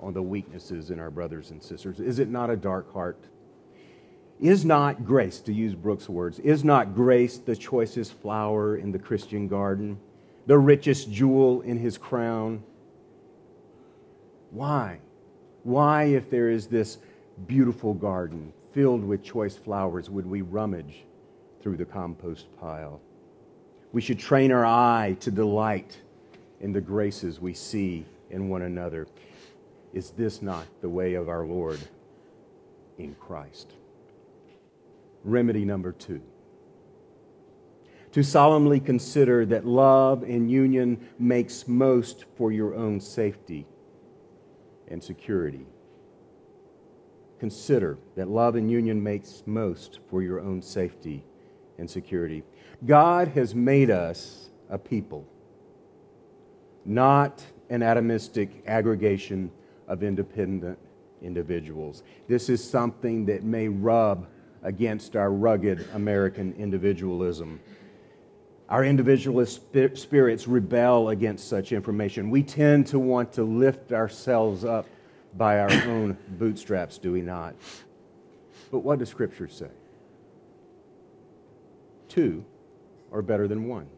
on 0.00 0.14
the 0.14 0.22
weaknesses 0.22 0.90
in 0.90 0.98
our 0.98 1.10
brothers 1.10 1.50
and 1.50 1.62
sisters? 1.62 2.00
Is 2.00 2.18
it 2.18 2.28
not 2.28 2.50
a 2.50 2.56
dark 2.56 2.92
heart? 2.92 3.18
Is 4.40 4.64
not 4.64 5.04
grace, 5.04 5.40
to 5.40 5.52
use 5.52 5.74
Brooks' 5.74 6.08
words, 6.08 6.38
is 6.38 6.64
not 6.64 6.94
grace 6.94 7.36
the 7.36 7.54
choicest 7.54 8.14
flower 8.14 8.76
in 8.76 8.90
the 8.90 8.98
Christian 8.98 9.48
garden, 9.48 9.98
the 10.46 10.56
richest 10.56 11.12
jewel 11.12 11.60
in 11.60 11.76
his 11.76 11.98
crown? 11.98 12.62
Why? 14.50 15.00
Why, 15.62 16.04
if 16.04 16.30
there 16.30 16.48
is 16.48 16.66
this 16.66 16.98
beautiful 17.46 17.92
garden 17.92 18.52
filled 18.72 19.04
with 19.04 19.22
choice 19.22 19.56
flowers, 19.56 20.08
would 20.08 20.26
we 20.26 20.40
rummage 20.40 21.04
through 21.60 21.76
the 21.76 21.84
compost 21.84 22.46
pile? 22.58 23.00
We 23.92 24.00
should 24.00 24.18
train 24.18 24.52
our 24.52 24.64
eye 24.64 25.16
to 25.20 25.30
delight 25.30 25.98
in 26.60 26.72
the 26.72 26.80
graces 26.80 27.40
we 27.40 27.54
see 27.54 28.04
in 28.30 28.48
one 28.48 28.62
another. 28.62 29.06
Is 29.92 30.10
this 30.10 30.42
not 30.42 30.66
the 30.80 30.88
way 30.88 31.14
of 31.14 31.28
our 31.28 31.44
Lord 31.44 31.80
in 32.98 33.14
Christ? 33.16 33.72
Remedy 35.24 35.64
number 35.64 35.92
two 35.92 36.22
to 38.12 38.24
solemnly 38.24 38.80
consider 38.80 39.46
that 39.46 39.64
love 39.64 40.22
and 40.24 40.50
union 40.50 41.08
makes 41.18 41.68
most 41.68 42.24
for 42.36 42.50
your 42.50 42.74
own 42.74 43.00
safety 43.00 43.66
and 44.88 45.02
security. 45.02 45.66
Consider 47.38 47.98
that 48.16 48.28
love 48.28 48.56
and 48.56 48.70
union 48.70 49.02
makes 49.02 49.44
most 49.46 50.00
for 50.10 50.22
your 50.22 50.40
own 50.40 50.60
safety 50.60 51.24
and 51.78 51.88
security. 51.88 52.42
God 52.86 53.28
has 53.28 53.54
made 53.54 53.90
us 53.90 54.48
a 54.70 54.78
people, 54.78 55.26
not 56.84 57.44
an 57.68 57.80
atomistic 57.80 58.66
aggregation 58.66 59.50
of 59.86 60.02
independent 60.02 60.78
individuals. 61.20 62.02
This 62.26 62.48
is 62.48 62.68
something 62.68 63.26
that 63.26 63.42
may 63.42 63.68
rub 63.68 64.26
against 64.62 65.14
our 65.14 65.30
rugged 65.30 65.86
American 65.92 66.54
individualism. 66.54 67.60
Our 68.68 68.84
individualist 68.84 69.62
spirits 69.94 70.48
rebel 70.48 71.10
against 71.10 71.48
such 71.48 71.72
information. 71.72 72.30
We 72.30 72.42
tend 72.42 72.86
to 72.88 72.98
want 72.98 73.32
to 73.34 73.42
lift 73.42 73.92
ourselves 73.92 74.64
up 74.64 74.86
by 75.36 75.60
our 75.60 75.70
own 75.86 76.16
bootstraps, 76.38 76.96
do 76.96 77.12
we 77.12 77.20
not? 77.20 77.54
But 78.70 78.78
what 78.78 79.00
does 79.00 79.08
Scripture 79.08 79.48
say? 79.48 79.70
Two 82.08 82.44
are 83.12 83.22
better 83.22 83.48
than 83.48 83.68
one. 83.68 83.88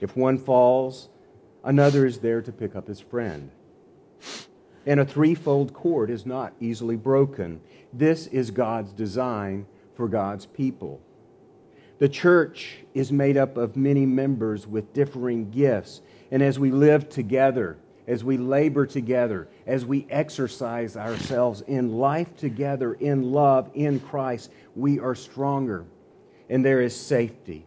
If 0.00 0.16
one 0.16 0.38
falls, 0.38 1.08
another 1.62 2.06
is 2.06 2.18
there 2.18 2.42
to 2.42 2.52
pick 2.52 2.76
up 2.76 2.86
his 2.86 3.00
friend. 3.00 3.50
And 4.86 5.00
a 5.00 5.04
threefold 5.04 5.72
cord 5.72 6.10
is 6.10 6.26
not 6.26 6.52
easily 6.60 6.96
broken. 6.96 7.60
This 7.92 8.26
is 8.26 8.50
God's 8.50 8.92
design 8.92 9.66
for 9.94 10.08
God's 10.08 10.46
people. 10.46 11.00
The 11.98 12.08
church 12.08 12.78
is 12.92 13.12
made 13.12 13.36
up 13.36 13.56
of 13.56 13.76
many 13.76 14.04
members 14.04 14.66
with 14.66 14.92
differing 14.92 15.50
gifts. 15.50 16.02
And 16.30 16.42
as 16.42 16.58
we 16.58 16.70
live 16.70 17.08
together, 17.08 17.78
as 18.06 18.22
we 18.22 18.36
labor 18.36 18.84
together, 18.84 19.48
as 19.66 19.86
we 19.86 20.06
exercise 20.10 20.96
ourselves 20.96 21.62
in 21.62 21.96
life 21.96 22.36
together, 22.36 22.94
in 22.94 23.32
love, 23.32 23.70
in 23.74 24.00
Christ, 24.00 24.50
we 24.74 24.98
are 24.98 25.14
stronger. 25.14 25.86
And 26.50 26.64
there 26.64 26.82
is 26.82 26.94
safety. 26.94 27.64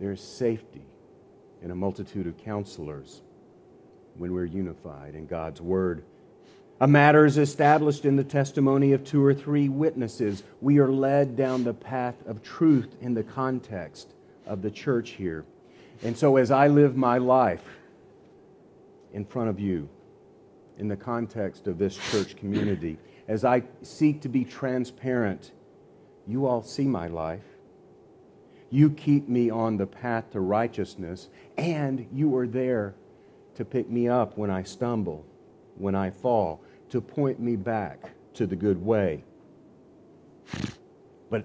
There 0.00 0.12
is 0.12 0.20
safety 0.22 0.82
in 1.62 1.70
a 1.70 1.74
multitude 1.74 2.26
of 2.26 2.38
counselors 2.38 3.20
when 4.16 4.32
we're 4.32 4.46
unified 4.46 5.14
in 5.14 5.26
God's 5.26 5.60
Word. 5.60 6.02
A 6.80 6.88
matter 6.88 7.26
is 7.26 7.36
established 7.36 8.06
in 8.06 8.16
the 8.16 8.24
testimony 8.24 8.94
of 8.94 9.04
two 9.04 9.22
or 9.22 9.34
three 9.34 9.68
witnesses. 9.68 10.42
We 10.62 10.78
are 10.78 10.90
led 10.90 11.36
down 11.36 11.64
the 11.64 11.74
path 11.74 12.14
of 12.26 12.42
truth 12.42 12.96
in 13.02 13.12
the 13.12 13.22
context 13.22 14.14
of 14.46 14.62
the 14.62 14.70
church 14.70 15.10
here. 15.10 15.44
And 16.02 16.16
so, 16.16 16.38
as 16.38 16.50
I 16.50 16.68
live 16.68 16.96
my 16.96 17.18
life 17.18 17.62
in 19.12 19.26
front 19.26 19.50
of 19.50 19.60
you, 19.60 19.86
in 20.78 20.88
the 20.88 20.96
context 20.96 21.66
of 21.66 21.76
this 21.76 21.98
church 22.10 22.36
community, 22.36 22.96
as 23.28 23.44
I 23.44 23.64
seek 23.82 24.22
to 24.22 24.30
be 24.30 24.46
transparent, 24.46 25.50
you 26.26 26.46
all 26.46 26.62
see 26.62 26.84
my 26.84 27.08
life. 27.08 27.49
You 28.70 28.90
keep 28.90 29.28
me 29.28 29.50
on 29.50 29.76
the 29.76 29.86
path 29.86 30.30
to 30.32 30.40
righteousness, 30.40 31.28
and 31.56 32.06
you 32.12 32.36
are 32.36 32.46
there 32.46 32.94
to 33.56 33.64
pick 33.64 33.90
me 33.90 34.08
up 34.08 34.38
when 34.38 34.50
I 34.50 34.62
stumble, 34.62 35.26
when 35.76 35.94
I 35.94 36.10
fall 36.10 36.62
to 36.90 37.00
point 37.00 37.40
me 37.40 37.56
back 37.56 38.12
to 38.34 38.46
the 38.46 38.56
good 38.56 38.84
way. 38.84 39.24
But, 41.30 41.44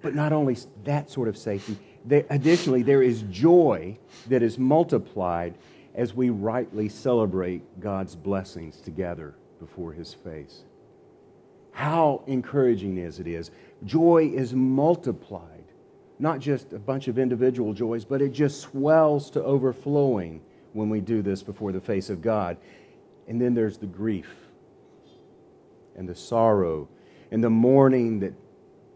but 0.00 0.14
not 0.14 0.32
only 0.32 0.56
that 0.84 1.10
sort 1.10 1.28
of 1.28 1.36
safety, 1.36 1.76
there, 2.04 2.24
additionally, 2.30 2.82
there 2.82 3.02
is 3.02 3.22
joy 3.22 3.98
that 4.28 4.42
is 4.42 4.58
multiplied 4.58 5.54
as 5.94 6.14
we 6.14 6.30
rightly 6.30 6.88
celebrate 6.88 7.80
God's 7.80 8.16
blessings 8.16 8.80
together 8.80 9.34
before 9.60 9.92
His 9.92 10.14
face. 10.14 10.62
How 11.72 12.22
encouraging 12.26 12.98
is 12.98 13.18
it 13.18 13.26
is. 13.26 13.50
Joy 13.84 14.30
is 14.34 14.52
multiplied, 14.52 15.51
not 16.22 16.38
just 16.38 16.72
a 16.72 16.78
bunch 16.78 17.08
of 17.08 17.18
individual 17.18 17.74
joys, 17.74 18.04
but 18.04 18.22
it 18.22 18.32
just 18.32 18.60
swells 18.60 19.28
to 19.28 19.42
overflowing 19.42 20.40
when 20.72 20.88
we 20.88 21.00
do 21.00 21.20
this 21.20 21.42
before 21.42 21.72
the 21.72 21.80
face 21.80 22.08
of 22.08 22.22
God. 22.22 22.56
And 23.26 23.40
then 23.40 23.54
there's 23.54 23.76
the 23.76 23.88
grief 23.88 24.32
and 25.96 26.08
the 26.08 26.14
sorrow 26.14 26.88
and 27.32 27.42
the 27.42 27.50
mourning 27.50 28.20
that 28.20 28.34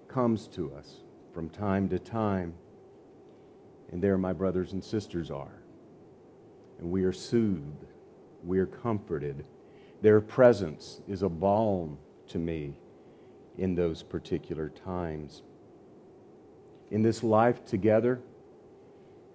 comes 0.07 0.47
to 0.47 0.73
us 0.75 1.01
from 1.35 1.51
time 1.51 1.89
to 1.89 1.99
time. 1.99 2.55
And 3.91 4.01
there 4.01 4.17
my 4.17 4.33
brothers 4.33 4.73
and 4.73 4.85
sisters 4.85 5.29
are. 5.29 5.65
And 6.79 6.93
we 6.93 7.03
are 7.03 7.13
soothed, 7.13 7.87
we 8.45 8.61
are 8.61 8.67
comforted. 8.67 9.45
Their 10.01 10.21
presence 10.21 11.01
is 11.09 11.23
a 11.25 11.29
balm 11.29 11.99
to 12.29 12.39
me 12.39 12.75
in 13.59 13.75
those 13.75 14.05
particular 14.05 14.69
times. 14.69 15.43
In 16.91 17.03
this 17.03 17.23
life 17.23 17.65
together, 17.65 18.21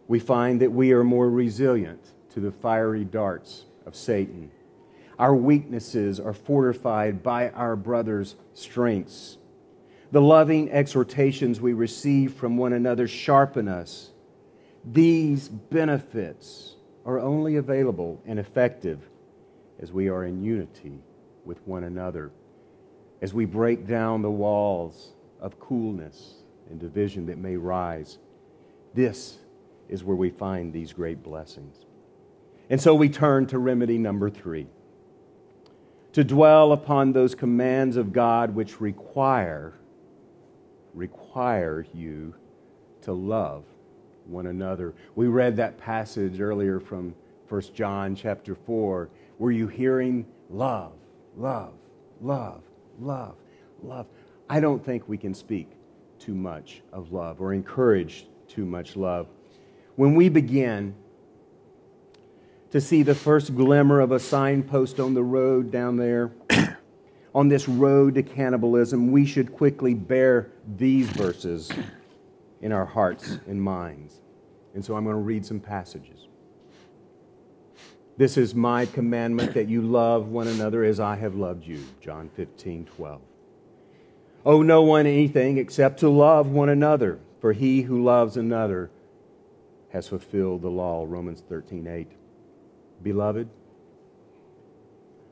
we 0.08 0.20
find 0.20 0.62
that 0.62 0.72
we 0.72 0.94
are 0.94 1.04
more 1.04 1.30
resilient 1.30 2.04
to 2.34 2.40
the 2.40 2.52
fiery 2.52 3.04
darts 3.04 3.66
of 3.86 3.96
Satan 3.96 4.52
our 5.22 5.36
weaknesses 5.36 6.20
are 6.20 6.34
fortified 6.34 7.22
by 7.22 7.52
our 7.52 7.76
brother's 7.76 8.36
strengths. 8.56 9.38
The 10.12 10.20
loving 10.20 10.72
exhortations 10.72 11.62
we 11.62 11.74
receive 11.74 12.34
from 12.34 12.58
one 12.58 12.74
another 12.74 13.08
sharpen 13.08 13.68
us. 13.68 14.10
These 14.84 15.48
benefits 15.48 16.76
are 17.06 17.20
only 17.20 17.58
available 17.58 18.20
and 18.26 18.40
effective 18.40 19.08
as 19.80 19.92
we 19.92 20.10
are 20.10 20.26
in 20.26 20.44
unity 20.44 21.04
with 21.46 21.62
one 21.68 21.84
another, 21.84 22.32
as 23.22 23.32
we 23.32 23.46
break 23.46 23.86
down 23.86 24.24
the 24.24 24.32
walls 24.32 25.12
of 25.40 25.60
coolness 25.60 26.41
and 26.72 26.80
division 26.80 27.28
that 27.28 27.38
may 27.38 27.58
rise. 27.58 28.18
This 28.94 29.38
is 29.90 30.04
where 30.04 30.16
we 30.16 30.30
find 30.30 30.74
these 30.74 30.94
great 30.94 31.22
blessings. 31.22 31.86
And 32.70 32.82
so 32.82 32.96
we 32.96 33.10
turn 33.10 33.46
to 33.48 33.60
remedy 33.60 33.98
number 33.98 34.30
three 34.30 34.68
to 36.14 36.24
dwell 36.24 36.72
upon 36.72 37.12
those 37.12 37.36
commands 37.36 37.98
of 37.98 38.12
God 38.12 38.56
which 38.56 38.82
require 38.82 39.74
require 40.94 41.86
you 41.94 42.36
to 43.02 43.14
love 43.14 43.64
one 44.26 44.48
another. 44.48 44.94
We 45.16 45.28
read 45.28 45.56
that 45.58 45.78
passage 45.78 46.42
earlier 46.42 46.82
from 46.82 47.16
1 47.48 47.62
John 47.74 48.14
chapter 48.14 48.56
4. 48.56 49.10
Were 49.40 49.52
you 49.52 49.68
hearing 49.68 50.26
love? 50.50 50.94
Love. 51.38 51.74
love, 52.20 52.62
love, 53.00 53.36
love. 53.82 54.06
I 54.50 54.60
don't 54.60 54.84
think 54.84 55.08
we 55.08 55.18
can 55.18 55.34
speak 55.34 55.70
too 56.22 56.36
much 56.36 56.82
of 56.94 57.12
love 57.12 57.42
or 57.42 57.54
encourage 57.54 58.28
too 58.48 58.66
much 58.66 58.96
love. 58.96 59.28
When 59.96 60.16
we 60.16 60.30
begin 60.30 60.96
to 62.70 62.80
see 62.80 63.04
the 63.04 63.16
first 63.16 63.56
glimmer 63.56 64.00
of 64.00 64.12
a 64.12 64.20
signpost 64.20 65.00
on 65.00 65.14
the 65.14 65.24
road 65.24 65.72
down 65.72 65.98
there, 65.98 66.32
on 67.36 67.48
this 67.50 67.68
road 67.68 68.16
to 68.16 68.24
cannibalism, 68.24 69.12
we 69.12 69.26
should 69.26 69.52
quickly 69.54 69.94
bear 69.94 70.52
these 70.78 71.08
verses 71.08 71.72
in 72.62 72.72
our 72.72 72.86
hearts 72.86 73.40
and 73.48 73.62
minds. 73.62 74.22
And 74.74 74.86
so 74.86 74.96
I'm 74.96 75.04
going 75.04 75.16
to 75.16 75.22
read 75.22 75.46
some 75.46 75.60
passages. 75.60 76.28
This 78.18 78.38
is 78.38 78.54
my 78.54 78.86
commandment 78.86 79.54
that 79.56 79.68
you 79.68 79.82
love 79.82 80.28
one 80.28 80.48
another 80.48 80.84
as 80.84 81.00
I 81.00 81.16
have 81.16 81.36
loved 81.36 81.66
you. 81.66 81.84
John 82.00 82.30
15, 82.36 82.86
12. 82.86 83.22
Owe 84.46 84.62
no 84.62 84.82
one 84.82 85.06
anything 85.06 85.58
except 85.58 86.00
to 86.00 86.10
love 86.10 86.48
one 86.48 86.70
another, 86.70 87.20
for 87.40 87.54
he 87.54 87.84
who 87.84 88.04
loves 88.04 88.38
another 88.38 88.90
has 89.90 90.08
fulfilled 90.08 90.62
the 90.62 90.70
law. 90.70 91.06
Romans 91.08 91.44
13, 91.48 91.86
8. 91.86 92.08
Beloved, 93.04 93.50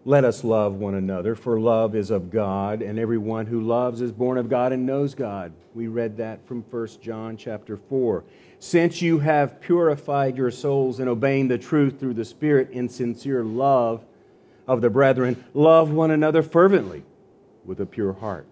let 0.06 0.24
us 0.24 0.44
love 0.44 0.76
one 0.76 0.96
another, 0.96 1.36
for 1.36 1.60
love 1.60 1.96
is 1.96 2.10
of 2.10 2.32
God, 2.32 2.82
and 2.82 2.98
everyone 2.98 3.48
who 3.48 3.62
loves 3.62 4.02
is 4.02 4.12
born 4.12 4.38
of 4.38 4.50
God 4.50 4.72
and 4.72 4.86
knows 4.86 5.14
God. 5.14 5.54
We 5.74 5.88
read 5.88 6.18
that 6.18 6.46
from 6.48 6.62
1 6.64 6.88
John 7.02 7.36
chapter 7.36 7.78
4. 7.78 8.24
Since 8.60 9.02
you 9.02 9.20
have 9.20 9.60
purified 9.60 10.38
your 10.38 10.52
souls 10.52 11.00
in 11.00 11.08
obeying 11.08 11.48
the 11.48 11.58
truth 11.58 12.00
through 12.00 12.14
the 12.14 12.26
Spirit 12.26 12.70
in 12.72 12.90
sincere 12.90 13.44
love 13.44 14.06
of 14.68 14.82
the 14.82 14.90
brethren, 14.90 15.44
love 15.54 15.92
one 15.92 16.12
another 16.12 16.44
fervently 16.44 17.04
with 17.66 17.80
a 17.80 17.86
pure 17.86 18.14
heart. 18.14 18.48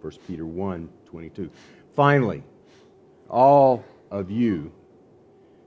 1 0.00 0.12
Peter 0.26 0.46
1 0.46 0.88
22. 1.06 1.50
Finally, 1.94 2.42
all 3.28 3.84
of 4.10 4.30
you 4.30 4.72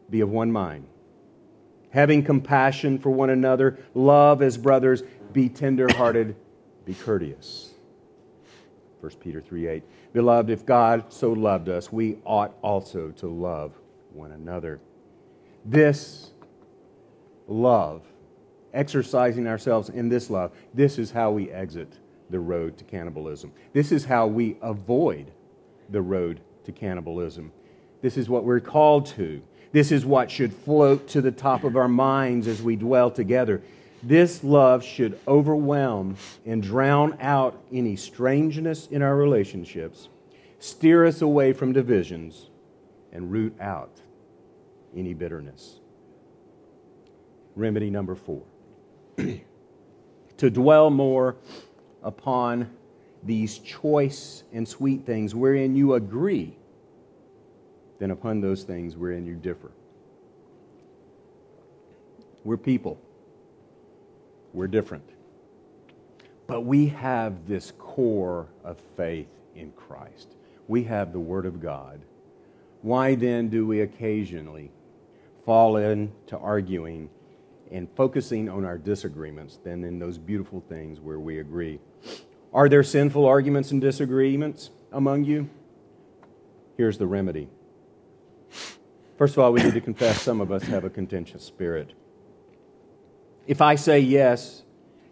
be 0.09 0.21
of 0.21 0.29
one 0.29 0.51
mind 0.51 0.85
having 1.91 2.23
compassion 2.23 2.97
for 2.97 3.11
one 3.11 3.29
another, 3.29 3.77
love 3.93 4.41
as 4.41 4.57
brothers, 4.57 5.03
be 5.31 5.47
tenderhearted, 5.47 6.35
be 6.85 6.93
courteous. 6.93 7.73
1 9.01 9.11
Peter 9.19 9.41
3 9.41 9.67
8. 9.67 9.83
Beloved, 10.13 10.50
if 10.50 10.65
God 10.65 11.11
so 11.11 11.31
loved 11.31 11.69
us, 11.69 11.91
we 11.91 12.17
ought 12.25 12.55
also 12.61 13.11
to 13.11 13.27
love 13.27 13.73
one 14.13 14.31
another. 14.31 14.79
This 15.63 16.31
love, 17.47 18.03
exercising 18.73 19.47
ourselves 19.47 19.89
in 19.89 20.09
this 20.09 20.29
love, 20.29 20.51
this 20.73 20.97
is 20.97 21.11
how 21.11 21.31
we 21.31 21.51
exit 21.51 21.93
the 22.31 22.39
road 22.39 22.77
to 22.77 22.83
cannibalism. 22.83 23.51
This 23.73 23.91
is 23.91 24.05
how 24.05 24.27
we 24.27 24.57
avoid 24.61 25.31
the 25.89 26.01
road 26.01 26.39
to 26.63 26.71
cannibalism. 26.71 27.51
This 28.01 28.17
is 28.17 28.29
what 28.29 28.43
we're 28.43 28.59
called 28.59 29.05
to. 29.07 29.41
This 29.71 29.91
is 29.91 30.05
what 30.05 30.29
should 30.29 30.53
float 30.53 31.07
to 31.09 31.21
the 31.21 31.31
top 31.31 31.63
of 31.63 31.75
our 31.75 31.88
minds 31.88 32.47
as 32.47 32.61
we 32.61 32.75
dwell 32.75 33.11
together. 33.11 33.61
This 34.03 34.43
love 34.43 34.83
should 34.83 35.19
overwhelm 35.27 36.17
and 36.45 36.63
drown 36.63 37.17
out 37.21 37.61
any 37.71 37.95
strangeness 37.95 38.88
in 38.88 39.01
our 39.01 39.15
relationships, 39.15 40.09
steer 40.59 41.05
us 41.05 41.21
away 41.21 41.53
from 41.53 41.71
divisions, 41.71 42.50
and 43.11 43.31
root 43.31 43.55
out 43.59 44.01
any 44.95 45.13
bitterness. 45.13 45.79
Remedy 47.55 47.89
number 47.89 48.15
four 48.15 48.43
to 50.38 50.50
dwell 50.50 50.89
more 50.89 51.35
upon 52.03 52.70
these 53.24 53.60
choice 53.60 54.43
and 54.51 54.67
sweet 54.67 55.05
things 55.05 55.36
wherein 55.36 55.75
you 55.75 55.93
agree 55.93 56.55
than 58.00 58.12
upon 58.12 58.41
those 58.41 58.63
things 58.63 58.98
wherein 58.98 59.25
you 59.25 59.36
differ. 59.36 59.72
We're 62.44 62.57
people, 62.57 63.00
we're 64.53 64.68
different. 64.68 65.07
But 66.48 66.61
we 66.61 66.87
have 66.87 67.48
this 67.48 67.72
core 67.77 68.48
of 68.64 68.77
faith 68.98 69.29
in 69.55 69.72
Christ. 69.74 70.35
We 70.68 70.83
have 70.83 71.14
the 71.14 71.20
Word 71.20 71.46
of 71.46 71.61
God. 71.61 72.01
Why 72.81 73.16
then 73.16 73.50
do 73.50 73.68
we 73.68 73.81
occasionally 73.81 74.72
fall 75.46 75.77
into 75.77 76.37
arguing 76.37 77.09
and 77.72 77.88
focusing 77.96 78.50
on 78.50 78.66
our 78.66 78.77
disagreements 78.77 79.60
than 79.64 79.84
in 79.84 80.00
those 80.00 80.18
beautiful 80.18 80.64
things 80.68 81.00
where 81.00 81.20
we 81.20 81.40
agree? 81.40 81.79
Are 82.53 82.68
there 82.68 82.84
sinful 82.84 83.25
arguments 83.25 83.72
and 83.72 83.79
disagreements 83.79 84.72
among 84.92 85.24
you? 85.24 85.50
Here's 86.77 86.98
the 86.98 87.07
remedy 87.07 87.48
First 89.22 89.38
of 89.38 89.44
all, 89.44 89.53
we 89.53 89.62
need 89.62 89.75
to 89.75 89.81
confess 89.81 90.20
some 90.20 90.42
of 90.42 90.51
us 90.51 90.64
have 90.64 90.84
a 90.84 90.90
contentious 90.90 91.44
spirit. 91.44 91.94
If 93.46 93.62
I 93.62 93.75
say 93.75 94.00
yes 94.00 94.64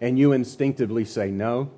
and 0.01 0.17
you 0.17 0.31
instinctively 0.31 1.05
say 1.05 1.29
no, 1.29 1.69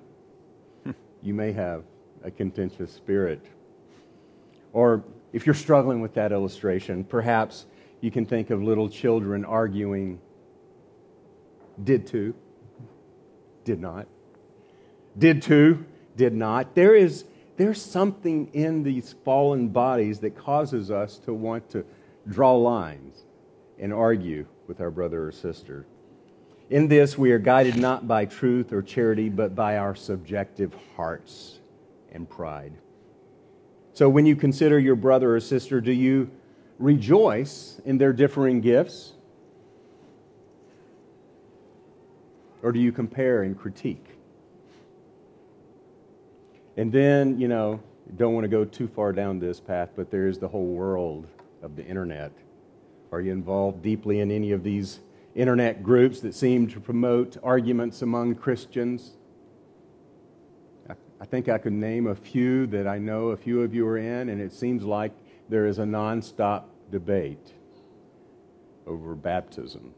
you 1.21 1.33
may 1.33 1.51
have 1.51 1.83
a 2.23 2.31
contentious 2.31 2.89
spirit. 2.93 3.45
Or 4.71 5.03
if 5.33 5.45
you're 5.45 5.53
struggling 5.53 5.99
with 5.99 6.13
that 6.13 6.31
illustration, 6.31 7.03
perhaps 7.03 7.65
you 7.99 8.11
can 8.11 8.25
think 8.25 8.49
of 8.49 8.63
little 8.63 8.87
children 8.87 9.43
arguing, 9.43 10.17
did 11.83 12.07
to, 12.07 12.33
did 13.63 13.79
not, 13.79 14.07
did 15.17 15.41
to, 15.43 15.85
did 16.15 16.33
not. 16.33 16.75
There 16.75 16.95
is 16.95 17.25
there's 17.57 17.81
something 17.81 18.49
in 18.53 18.81
these 18.81 19.13
fallen 19.23 19.69
bodies 19.69 20.19
that 20.21 20.35
causes 20.35 20.89
us 20.89 21.17
to 21.19 21.33
want 21.33 21.69
to 21.69 21.85
draw 22.27 22.55
lines 22.55 23.23
and 23.77 23.93
argue 23.93 24.45
with 24.67 24.81
our 24.81 24.89
brother 24.89 25.27
or 25.27 25.31
sister. 25.31 25.85
In 26.69 26.87
this, 26.87 27.17
we 27.17 27.31
are 27.31 27.39
guided 27.39 27.77
not 27.77 28.07
by 28.07 28.25
truth 28.25 28.71
or 28.71 28.81
charity, 28.81 29.29
but 29.29 29.53
by 29.53 29.77
our 29.77 29.93
subjective 29.93 30.73
hearts 30.95 31.59
and 32.11 32.29
pride. 32.29 32.73
So, 33.93 34.07
when 34.07 34.25
you 34.25 34.35
consider 34.35 34.79
your 34.79 34.95
brother 34.95 35.35
or 35.35 35.39
sister, 35.39 35.81
do 35.81 35.91
you 35.91 36.31
rejoice 36.79 37.81
in 37.85 37.97
their 37.97 38.13
differing 38.13 38.61
gifts? 38.61 39.13
Or 42.63 42.71
do 42.71 42.79
you 42.79 42.91
compare 42.91 43.43
and 43.43 43.57
critique? 43.57 44.05
And 46.77 46.91
then, 46.91 47.39
you 47.39 47.47
know, 47.47 47.81
don't 48.17 48.33
want 48.33 48.43
to 48.43 48.49
go 48.49 48.65
too 48.65 48.87
far 48.87 49.13
down 49.13 49.39
this 49.39 49.59
path, 49.59 49.89
but 49.95 50.11
there 50.11 50.27
is 50.27 50.37
the 50.37 50.47
whole 50.47 50.67
world 50.67 51.27
of 51.61 51.75
the 51.75 51.85
internet. 51.85 52.31
Are 53.11 53.21
you 53.21 53.31
involved 53.31 53.81
deeply 53.81 54.19
in 54.19 54.31
any 54.31 54.51
of 54.51 54.63
these 54.63 54.99
internet 55.35 55.83
groups 55.83 56.19
that 56.21 56.33
seem 56.33 56.67
to 56.67 56.79
promote 56.79 57.37
arguments 57.43 58.01
among 58.01 58.35
Christians? 58.35 59.17
I 60.89 61.25
think 61.25 61.49
I 61.49 61.59
could 61.59 61.73
name 61.73 62.07
a 62.07 62.15
few 62.15 62.65
that 62.67 62.87
I 62.87 62.97
know 62.97 63.27
a 63.27 63.37
few 63.37 63.61
of 63.61 63.75
you 63.75 63.85
are 63.87 63.97
in, 63.99 64.29
and 64.29 64.41
it 64.41 64.51
seems 64.51 64.83
like 64.83 65.11
there 65.49 65.67
is 65.67 65.77
a 65.77 65.83
nonstop 65.83 66.63
debate 66.89 67.53
over 68.87 69.13
baptism, 69.13 69.93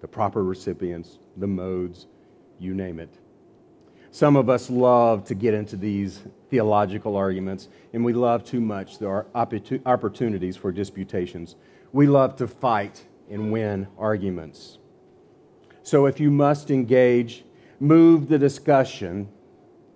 the 0.00 0.08
proper 0.08 0.44
recipients, 0.44 1.18
the 1.36 1.46
modes, 1.46 2.06
you 2.58 2.74
name 2.74 2.98
it. 2.98 3.18
Some 4.10 4.36
of 4.36 4.48
us 4.48 4.70
love 4.70 5.24
to 5.24 5.34
get 5.34 5.54
into 5.54 5.76
these 5.76 6.22
theological 6.50 7.16
arguments, 7.16 7.68
and 7.92 8.04
we 8.04 8.12
love 8.12 8.44
too 8.44 8.60
much 8.60 8.98
there 8.98 9.10
are 9.10 9.26
opportunities 9.34 10.56
for 10.56 10.72
disputations. 10.72 11.56
We 11.92 12.06
love 12.06 12.36
to 12.36 12.48
fight 12.48 13.04
and 13.30 13.52
win 13.52 13.86
arguments. 13.98 14.78
So 15.82 16.06
if 16.06 16.20
you 16.20 16.30
must 16.30 16.70
engage, 16.70 17.44
move 17.80 18.28
the 18.28 18.38
discussion, 18.38 19.28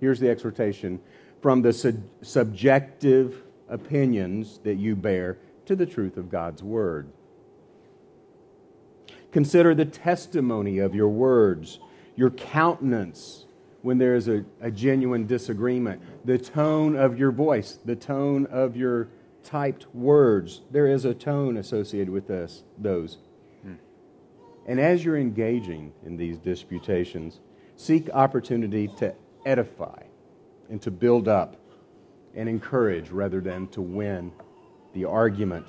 here's 0.01 0.21
the 0.21 0.29
exhortation, 0.29 1.01
from 1.41 1.63
the 1.63 1.73
su- 1.73 2.03
subjective 2.23 3.43
opinions 3.69 4.59
that 4.63 4.77
you 4.77 4.95
bear 4.95 5.39
to 5.67 5.75
the 5.75 5.87
truth 5.87 6.17
of 6.17 6.31
God's 6.31 6.63
Word. 6.63 7.09
Consider 9.33 9.75
the 9.75 9.85
testimony 9.85 10.79
of 10.79 10.95
your 10.95 11.09
words, 11.09 11.81
your 12.15 12.31
countenance 12.31 13.47
when 13.81 13.99
there 13.99 14.15
is 14.15 14.29
a, 14.29 14.45
a 14.61 14.71
genuine 14.71 15.27
disagreement, 15.27 16.01
the 16.25 16.39
tone 16.39 16.95
of 16.95 17.19
your 17.19 17.33
voice, 17.33 17.79
the 17.85 17.97
tone 17.97 18.47
of 18.47 18.77
your 18.77 19.09
typed 19.43 19.93
words. 19.95 20.61
There 20.71 20.87
is 20.87 21.05
a 21.05 21.15
tone 21.15 21.57
associated 21.57 22.11
with 22.11 22.29
this, 22.29 22.63
those. 22.79 23.19
And 24.67 24.79
as 24.79 25.05
you're 25.05 25.17
engaging 25.17 25.93
in 26.07 26.17
these 26.17 26.39
disputations, 26.39 27.41
seek 27.77 28.09
opportunity 28.11 28.89
to 28.99 29.15
edify 29.45 30.03
and 30.71 30.81
to 30.83 30.91
build 30.91 31.27
up 31.27 31.57
and 32.35 32.49
encourage 32.49 33.11
rather 33.11 33.41
than 33.41 33.67
to 33.69 33.83
win 33.83 34.33
the 34.95 35.05
argument. 35.05 35.67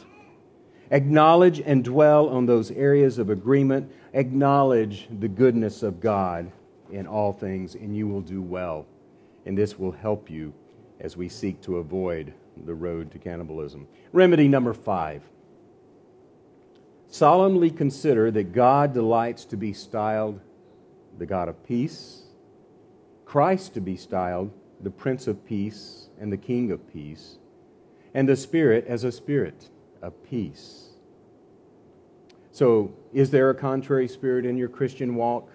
Acknowledge 0.94 1.60
and 1.60 1.84
dwell 1.84 2.30
on 2.30 2.46
those 2.46 2.70
areas 2.70 3.18
of 3.18 3.32
agreement. 3.32 3.92
Acknowledge 4.14 5.08
the 5.20 5.28
goodness 5.28 5.82
of 5.82 6.00
God 6.00 6.52
in 6.92 7.08
all 7.08 7.34
things, 7.34 7.74
and 7.74 7.98
you 7.98 8.08
will 8.08 8.22
do 8.22 8.44
well. 8.44 8.86
And 9.48 9.58
this 9.58 9.80
will 9.80 9.92
help 9.92 10.30
you 10.30 10.54
as 11.00 11.18
we 11.18 11.30
seek 11.30 11.60
to 11.62 11.78
avoid 11.78 12.32
the 12.64 12.76
road 12.76 13.12
to 13.12 13.18
cannibalism. 13.18 13.88
Remedy 14.12 14.48
number 14.48 14.72
five 14.72 15.24
solemnly 17.08 17.72
consider 17.72 18.30
that 18.30 18.54
God 18.54 18.94
delights 18.94 19.46
to 19.46 19.58
be 19.58 19.74
styled 19.74 20.40
the 21.18 21.26
God 21.26 21.50
of 21.50 21.64
peace, 21.66 22.22
Christ 23.26 23.74
to 23.74 23.82
be 23.82 23.98
styled 23.98 24.52
the 24.80 24.92
Prince 24.92 25.26
of 25.26 25.44
Peace 25.44 26.10
and 26.20 26.32
the 26.32 26.38
King 26.38 26.70
of 26.70 26.92
Peace, 26.94 27.38
and 28.14 28.30
the 28.30 28.36
Spirit 28.36 28.86
as 28.88 29.04
a 29.04 29.12
spirit 29.12 29.70
of 30.04 30.22
peace. 30.24 30.90
So, 32.52 32.94
is 33.14 33.32
there 33.32 33.50
a 33.50 33.56
contrary 33.56 34.08
spirit 34.08 34.46
in 34.46 34.58
your 34.58 34.70
Christian 34.70 35.16
walk? 35.16 35.50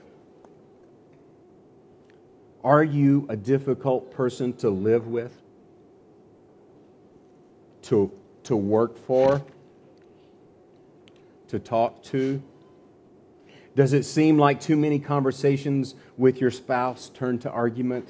Are 2.64 2.82
you 2.82 3.24
a 3.28 3.36
difficult 3.36 4.10
person 4.10 4.52
to 4.54 4.70
live 4.70 5.06
with? 5.06 5.40
To, 7.82 8.10
to 8.44 8.56
work 8.56 8.98
for? 9.06 9.44
To 11.48 11.58
talk 11.60 12.02
to? 12.04 12.42
Does 13.76 13.92
it 13.92 14.02
seem 14.02 14.38
like 14.38 14.60
too 14.60 14.76
many 14.76 14.98
conversations 14.98 15.94
with 16.16 16.40
your 16.40 16.50
spouse 16.50 17.10
turn 17.10 17.38
to 17.40 17.50
argument? 17.50 18.08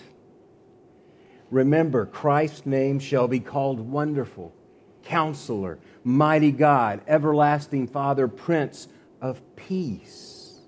Remember, 1.50 2.06
Christ's 2.06 2.64
name 2.64 2.98
shall 2.98 3.28
be 3.28 3.40
called 3.40 3.80
Wonderful, 3.80 4.54
Counselor, 5.08 5.78
Mighty 6.04 6.52
God, 6.52 7.00
Everlasting 7.08 7.86
Father, 7.88 8.28
Prince 8.28 8.88
of 9.22 9.40
Peace. 9.56 10.60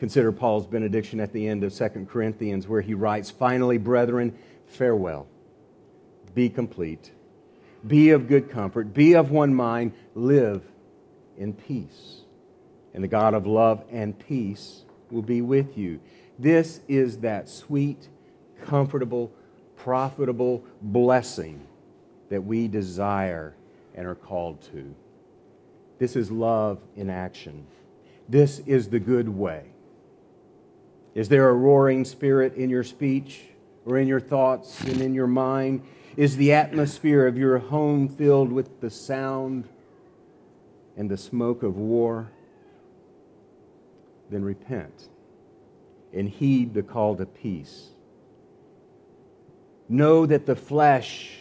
Consider 0.00 0.32
Paul's 0.32 0.66
benediction 0.66 1.20
at 1.20 1.32
the 1.32 1.46
end 1.46 1.62
of 1.62 1.74
2 1.74 2.06
Corinthians, 2.10 2.66
where 2.66 2.80
he 2.80 2.94
writes, 2.94 3.30
Finally, 3.30 3.76
brethren, 3.76 4.36
farewell. 4.66 5.28
Be 6.34 6.48
complete. 6.48 7.12
Be 7.86 8.10
of 8.10 8.28
good 8.28 8.48
comfort. 8.48 8.94
Be 8.94 9.14
of 9.14 9.30
one 9.30 9.54
mind. 9.54 9.92
Live 10.14 10.62
in 11.36 11.52
peace. 11.52 12.22
And 12.94 13.04
the 13.04 13.08
God 13.08 13.34
of 13.34 13.46
love 13.46 13.84
and 13.90 14.18
peace 14.18 14.84
will 15.10 15.22
be 15.22 15.42
with 15.42 15.76
you. 15.76 16.00
This 16.38 16.80
is 16.88 17.18
that 17.18 17.50
sweet, 17.50 18.08
comfortable, 18.64 19.30
profitable 19.76 20.64
blessing 20.80 21.66
that 22.32 22.40
we 22.40 22.66
desire 22.66 23.54
and 23.94 24.06
are 24.06 24.14
called 24.14 24.62
to. 24.62 24.94
This 25.98 26.16
is 26.16 26.30
love 26.30 26.80
in 26.96 27.10
action. 27.10 27.66
This 28.26 28.60
is 28.60 28.88
the 28.88 28.98
good 28.98 29.28
way. 29.28 29.66
Is 31.14 31.28
there 31.28 31.50
a 31.50 31.52
roaring 31.52 32.06
spirit 32.06 32.54
in 32.54 32.70
your 32.70 32.84
speech 32.84 33.42
or 33.84 33.98
in 33.98 34.08
your 34.08 34.18
thoughts 34.18 34.80
and 34.80 35.02
in 35.02 35.12
your 35.12 35.26
mind? 35.26 35.82
Is 36.16 36.38
the 36.38 36.54
atmosphere 36.54 37.26
of 37.26 37.36
your 37.36 37.58
home 37.58 38.08
filled 38.08 38.50
with 38.50 38.80
the 38.80 38.88
sound 38.88 39.68
and 40.96 41.10
the 41.10 41.18
smoke 41.18 41.62
of 41.62 41.76
war? 41.76 42.32
Then 44.30 44.42
repent 44.42 45.08
and 46.14 46.30
heed 46.30 46.72
the 46.72 46.82
call 46.82 47.14
to 47.16 47.26
peace 47.26 47.90
know 49.92 50.24
that 50.24 50.46
the 50.46 50.56
flesh 50.56 51.36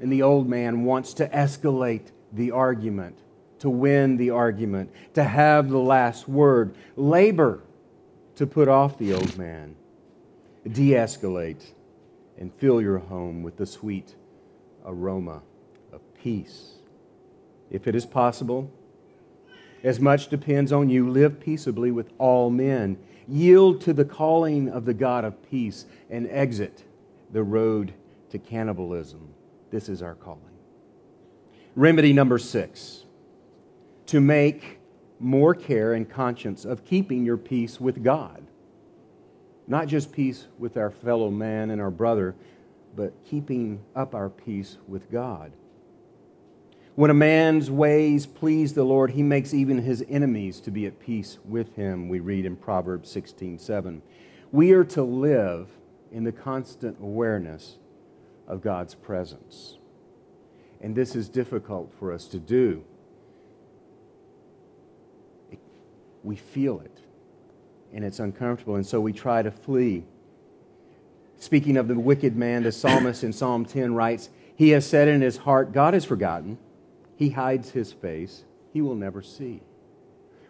and 0.00 0.12
the 0.12 0.22
old 0.22 0.48
man 0.48 0.84
wants 0.84 1.14
to 1.14 1.28
escalate 1.28 2.10
the 2.32 2.50
argument, 2.50 3.18
to 3.60 3.70
win 3.70 4.16
the 4.16 4.30
argument, 4.30 4.90
to 5.14 5.24
have 5.24 5.70
the 5.70 5.78
last 5.78 6.28
word. 6.28 6.74
Labor 6.96 7.62
to 8.36 8.46
put 8.46 8.68
off 8.68 8.98
the 8.98 9.14
old 9.14 9.36
man. 9.38 9.74
De 10.70 10.90
escalate 10.90 11.72
and 12.38 12.52
fill 12.54 12.82
your 12.82 12.98
home 12.98 13.42
with 13.42 13.56
the 13.56 13.66
sweet 13.66 14.14
aroma 14.84 15.42
of 15.92 16.00
peace. 16.14 16.74
If 17.70 17.86
it 17.86 17.94
is 17.94 18.04
possible, 18.04 18.70
as 19.82 20.00
much 20.00 20.28
depends 20.28 20.72
on 20.72 20.90
you, 20.90 21.08
live 21.08 21.40
peaceably 21.40 21.90
with 21.90 22.10
all 22.18 22.50
men. 22.50 22.98
Yield 23.28 23.80
to 23.82 23.92
the 23.92 24.04
calling 24.04 24.68
of 24.68 24.84
the 24.84 24.94
God 24.94 25.24
of 25.24 25.42
peace 25.50 25.86
and 26.10 26.28
exit 26.30 26.84
the 27.32 27.42
road 27.42 27.92
to 28.30 28.38
cannibalism. 28.38 29.35
This 29.76 29.90
is 29.90 30.00
our 30.00 30.14
calling. 30.14 30.40
Remedy 31.74 32.14
number 32.14 32.38
six 32.38 33.04
to 34.06 34.22
make 34.22 34.78
more 35.20 35.54
care 35.54 35.92
and 35.92 36.08
conscience 36.08 36.64
of 36.64 36.86
keeping 36.86 37.26
your 37.26 37.36
peace 37.36 37.78
with 37.78 38.02
God. 38.02 38.46
Not 39.66 39.86
just 39.86 40.12
peace 40.12 40.46
with 40.58 40.78
our 40.78 40.90
fellow 40.90 41.30
man 41.30 41.68
and 41.68 41.78
our 41.78 41.90
brother, 41.90 42.34
but 42.94 43.12
keeping 43.22 43.82
up 43.94 44.14
our 44.14 44.30
peace 44.30 44.78
with 44.88 45.12
God. 45.12 45.52
When 46.94 47.10
a 47.10 47.14
man's 47.14 47.70
ways 47.70 48.24
please 48.24 48.72
the 48.72 48.82
Lord, 48.82 49.10
he 49.10 49.22
makes 49.22 49.52
even 49.52 49.82
his 49.82 50.02
enemies 50.08 50.58
to 50.60 50.70
be 50.70 50.86
at 50.86 51.00
peace 51.00 51.36
with 51.44 51.76
him, 51.76 52.08
we 52.08 52.20
read 52.20 52.46
in 52.46 52.56
Proverbs 52.56 53.10
16 53.10 53.58
7. 53.58 54.00
We 54.52 54.72
are 54.72 54.84
to 54.84 55.02
live 55.02 55.68
in 56.10 56.24
the 56.24 56.32
constant 56.32 56.96
awareness 56.98 57.76
of 58.46 58.62
God's 58.62 58.94
presence. 58.94 59.78
And 60.80 60.94
this 60.94 61.16
is 61.16 61.28
difficult 61.28 61.92
for 61.98 62.12
us 62.12 62.26
to 62.28 62.38
do. 62.38 62.84
We 66.22 66.36
feel 66.36 66.80
it, 66.80 67.00
and 67.92 68.04
it's 68.04 68.18
uncomfortable, 68.18 68.74
and 68.74 68.86
so 68.86 69.00
we 69.00 69.12
try 69.12 69.42
to 69.42 69.50
flee. 69.50 70.04
Speaking 71.38 71.76
of 71.76 71.88
the 71.88 71.98
wicked 71.98 72.36
man, 72.36 72.62
the 72.64 72.72
psalmist 72.72 73.22
in 73.22 73.32
Psalm 73.32 73.64
10 73.64 73.94
writes, 73.94 74.30
He 74.56 74.70
has 74.70 74.86
said 74.86 75.06
in 75.06 75.20
his 75.20 75.36
heart, 75.38 75.72
God 75.72 75.94
is 75.94 76.04
forgotten. 76.04 76.58
He 77.14 77.30
hides 77.30 77.70
his 77.70 77.92
face. 77.92 78.44
He 78.72 78.80
will 78.80 78.94
never 78.94 79.22
see. 79.22 79.62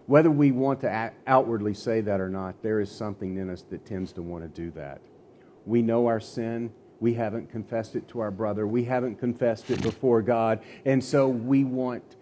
Whether 0.06 0.30
we 0.30 0.52
want 0.52 0.80
to 0.80 1.12
outwardly 1.26 1.74
say 1.74 2.00
that 2.00 2.20
or 2.20 2.28
not, 2.28 2.62
there 2.62 2.80
is 2.80 2.90
something 2.90 3.36
in 3.36 3.50
us 3.50 3.62
that 3.70 3.84
tends 3.84 4.12
to 4.12 4.22
want 4.22 4.44
to 4.44 4.48
do 4.48 4.70
that. 4.72 5.00
We 5.64 5.82
know 5.82 6.06
our 6.06 6.20
sin. 6.20 6.72
We 7.00 7.14
haven't 7.14 7.50
confessed 7.50 7.94
it 7.94 8.08
to 8.08 8.20
our 8.20 8.30
brother. 8.30 8.66
We 8.66 8.84
haven't 8.84 9.16
confessed 9.16 9.70
it 9.70 9.82
before 9.82 10.22
God. 10.22 10.60
And 10.84 11.02
so 11.02 11.28
we 11.28 11.64
want 11.64 12.16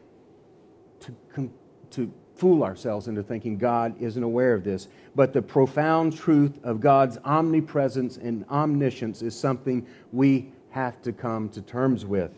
to, 1.00 1.50
to 1.90 2.12
fool 2.34 2.64
ourselves 2.64 3.06
into 3.06 3.22
thinking 3.22 3.56
God 3.56 3.94
isn't 4.00 4.22
aware 4.22 4.54
of 4.54 4.64
this. 4.64 4.88
But 5.14 5.32
the 5.32 5.42
profound 5.42 6.16
truth 6.16 6.58
of 6.64 6.80
God's 6.80 7.18
omnipresence 7.24 8.16
and 8.16 8.44
omniscience 8.50 9.22
is 9.22 9.36
something 9.36 9.86
we 10.12 10.52
have 10.70 11.00
to 11.02 11.12
come 11.12 11.48
to 11.50 11.62
terms 11.62 12.04
with. 12.04 12.32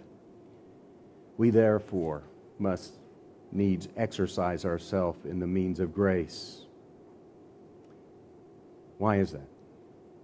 We 1.39 1.51
therefore 1.51 2.23
must 2.59 2.95
needs 3.53 3.89
exercise 3.97 4.65
ourselves 4.65 5.25
in 5.25 5.39
the 5.39 5.47
means 5.47 5.81
of 5.81 5.95
grace. 5.95 6.63
Why 8.99 9.17
is 9.17 9.33
that? 9.33 9.49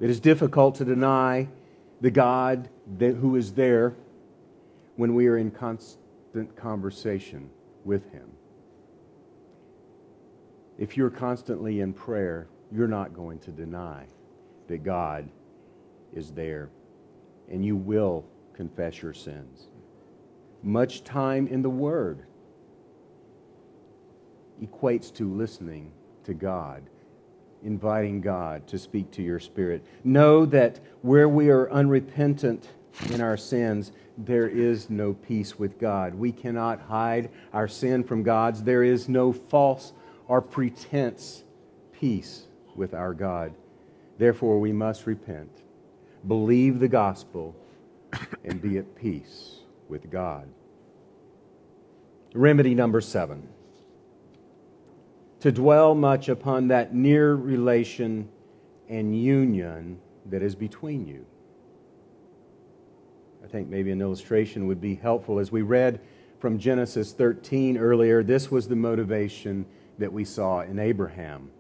It 0.01 0.11
is 0.11 0.21
difficult 0.21 0.75
to 0.77 0.85
deny 0.85 1.49
the 2.03 2.11
God 2.11 2.69
that, 2.99 3.15
who 3.15 3.37
is 3.37 3.53
there 3.53 3.95
when 4.97 5.15
we 5.15 5.29
are 5.29 5.39
in 5.39 5.53
constant 5.53 6.55
conversation 6.57 7.49
with 7.85 8.11
Him. 8.11 8.29
If 10.79 10.97
you're 10.97 11.11
constantly 11.11 11.81
in 11.81 11.93
prayer, 11.93 12.49
you're 12.73 12.89
not 12.89 13.15
going 13.15 13.39
to 13.41 13.53
deny 13.53 14.05
that 14.67 14.83
God 14.83 15.29
is 16.13 16.33
there, 16.33 16.71
and 17.49 17.65
you 17.65 17.77
will 17.77 18.25
confess 18.53 19.01
your 19.01 19.15
sins. 19.15 19.69
Much 20.63 21.05
time 21.05 21.47
in 21.47 21.63
the 21.63 21.71
Word 21.71 22.25
equates 24.61 25.15
to 25.15 25.33
listening 25.33 25.93
to 26.25 26.35
God 26.35 26.83
inviting 27.65 28.21
God 28.21 28.67
to 28.69 28.79
speak 28.79 29.11
to 29.13 29.23
your 29.23 29.41
spirit. 29.41 29.85
Know 30.05 30.45
that 30.47 30.81
where 31.03 31.29
we 31.29 31.51
are 31.51 31.71
unrepentant 31.71 32.69
in 33.11 33.21
our 33.21 33.37
sins, 33.37 33.93
there 34.19 34.49
is 34.49 34.91
no 34.91 35.15
peace 35.15 35.59
with 35.59 35.79
God. 35.79 36.15
We 36.15 36.33
cannot 36.33 36.81
hide 36.83 37.31
our 37.53 37.69
sin 37.69 38.05
from 38.05 38.23
God's. 38.23 38.63
There 38.63 38.85
is 38.85 39.09
no 39.09 39.33
false 39.33 39.93
or 40.29 40.43
pretense 40.43 41.45
peace 41.93 42.43
with 42.75 42.95
our 42.95 43.15
God. 43.15 43.55
Therefore, 44.19 44.61
we 44.61 44.73
must 44.73 45.07
repent, 45.07 45.63
believe 46.27 46.79
the 46.79 46.89
gospel, 46.89 47.57
and 48.45 48.61
be 48.61 48.79
at 48.79 48.95
peace 48.95 49.61
with 49.89 50.11
God. 50.11 50.49
Remedy 52.35 52.75
number 52.75 53.01
seven 53.01 53.49
to 55.43 55.51
dwell 55.51 55.93
much 55.93 56.29
upon 56.29 56.69
that 56.69 56.95
near 56.95 57.35
relation 57.35 58.29
and 58.89 59.21
union 59.21 59.99
that 60.27 60.41
is 60.41 60.55
between 60.55 61.05
you. 61.09 61.27
I 63.43 63.49
think 63.49 63.69
maybe 63.69 63.91
an 63.91 64.01
illustration 64.01 64.69
would 64.69 64.81
be 64.81 64.95
helpful. 64.95 65.41
As 65.41 65.51
we 65.51 65.63
read 65.63 65.99
from 66.39 66.61
Genesis 66.61 67.13
13 67.13 67.77
earlier, 67.77 68.23
this 68.23 68.53
was 68.53 68.69
the 68.69 68.77
motivation 68.77 69.67
that 69.99 70.13
we 70.13 70.25
saw 70.25 70.61
in 70.61 70.79
Abraham. 70.79 71.51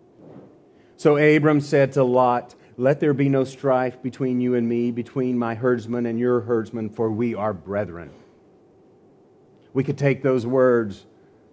So 0.96 1.16
Abram 1.16 1.60
said 1.60 1.90
to 1.94 2.04
Lot, 2.04 2.54
Let 2.76 3.00
there 3.00 3.14
be 3.14 3.28
no 3.28 3.42
strife 3.42 4.00
between 4.00 4.40
you 4.40 4.54
and 4.54 4.68
me, 4.68 4.92
between 4.92 5.36
my 5.36 5.56
herdsmen 5.56 6.06
and 6.06 6.20
your 6.20 6.42
herdsmen, 6.42 6.88
for 6.88 7.10
we 7.10 7.34
are 7.34 7.52
brethren. 7.52 8.12
We 9.72 9.82
could 9.82 9.98
take 9.98 10.22
those 10.22 10.46
words 10.46 11.04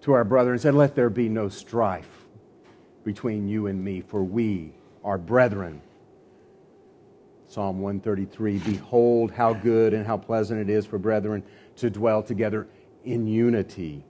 to 0.02 0.14
our 0.14 0.24
brother 0.24 0.52
and 0.52 0.62
say, 0.62 0.70
Let 0.70 0.94
there 0.94 1.10
be 1.10 1.28
no 1.28 1.50
strife 1.50 2.19
between 3.04 3.48
you 3.48 3.68
and 3.68 3.84
me, 3.84 4.02
for 4.02 4.24
we 4.24 4.74
are 5.04 5.18
brethren. 5.18 5.82
Psalm 7.48 7.80
133 7.80 8.60
Behold, 8.60 9.32
how 9.32 9.54
good 9.54 9.94
and 9.94 10.06
how 10.06 10.18
pleasant 10.18 10.60
it 10.60 10.70
is 10.70 10.86
for 10.86 10.98
brethren 10.98 11.44
to 11.78 11.90
dwell 11.90 12.22
together 12.22 12.68
in 13.06 13.26
unity. 13.26 14.04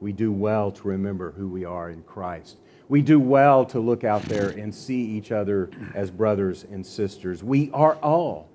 We 0.00 0.12
do 0.12 0.32
well 0.32 0.72
to 0.72 0.88
remember 0.88 1.30
who 1.30 1.48
we 1.48 1.64
are 1.64 1.88
in 1.90 2.02
Christ. 2.02 2.58
We 2.88 3.00
do 3.02 3.20
well 3.20 3.64
to 3.66 3.80
look 3.80 4.04
out 4.04 4.22
there 4.22 4.50
and 4.50 4.74
see 4.74 5.00
each 5.00 5.32
other 5.32 5.70
as 5.94 6.10
brothers 6.10 6.66
and 6.70 6.84
sisters. 6.84 7.42
We 7.42 7.70
are 7.72 7.94
all 7.96 8.48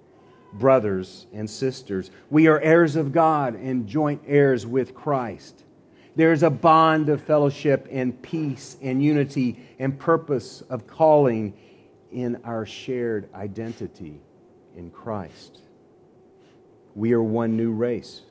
brothers 0.54 1.26
and 1.34 1.50
sisters. 1.50 2.12
We 2.30 2.48
are 2.48 2.60
heirs 2.60 2.96
of 2.96 3.12
God 3.12 3.56
and 3.56 3.88
joint 3.88 4.22
heirs 4.28 4.68
with 4.68 4.94
Christ. 4.94 5.64
There's 6.18 6.42
a 6.42 6.50
bond 6.50 7.10
of 7.10 7.22
fellowship 7.22 7.88
and 7.92 8.20
peace 8.24 8.76
and 8.82 9.04
unity 9.04 9.64
and 9.78 10.00
purpose 10.00 10.62
of 10.62 10.88
calling 10.88 11.54
in 12.12 12.42
our 12.44 12.66
shared 12.66 13.32
identity 13.36 14.20
in 14.76 14.90
Christ. 14.90 15.62
We 16.96 17.14
are 17.14 17.22
one 17.22 17.56
new 17.56 17.72
race. 17.72 18.24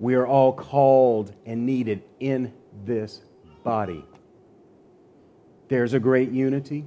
We 0.00 0.16
are 0.16 0.26
all 0.26 0.52
called 0.52 1.32
and 1.46 1.64
needed 1.64 2.02
in 2.18 2.52
this 2.84 3.20
body. 3.62 4.04
There's 5.68 5.94
a 5.94 6.00
great 6.00 6.32
unity, 6.32 6.86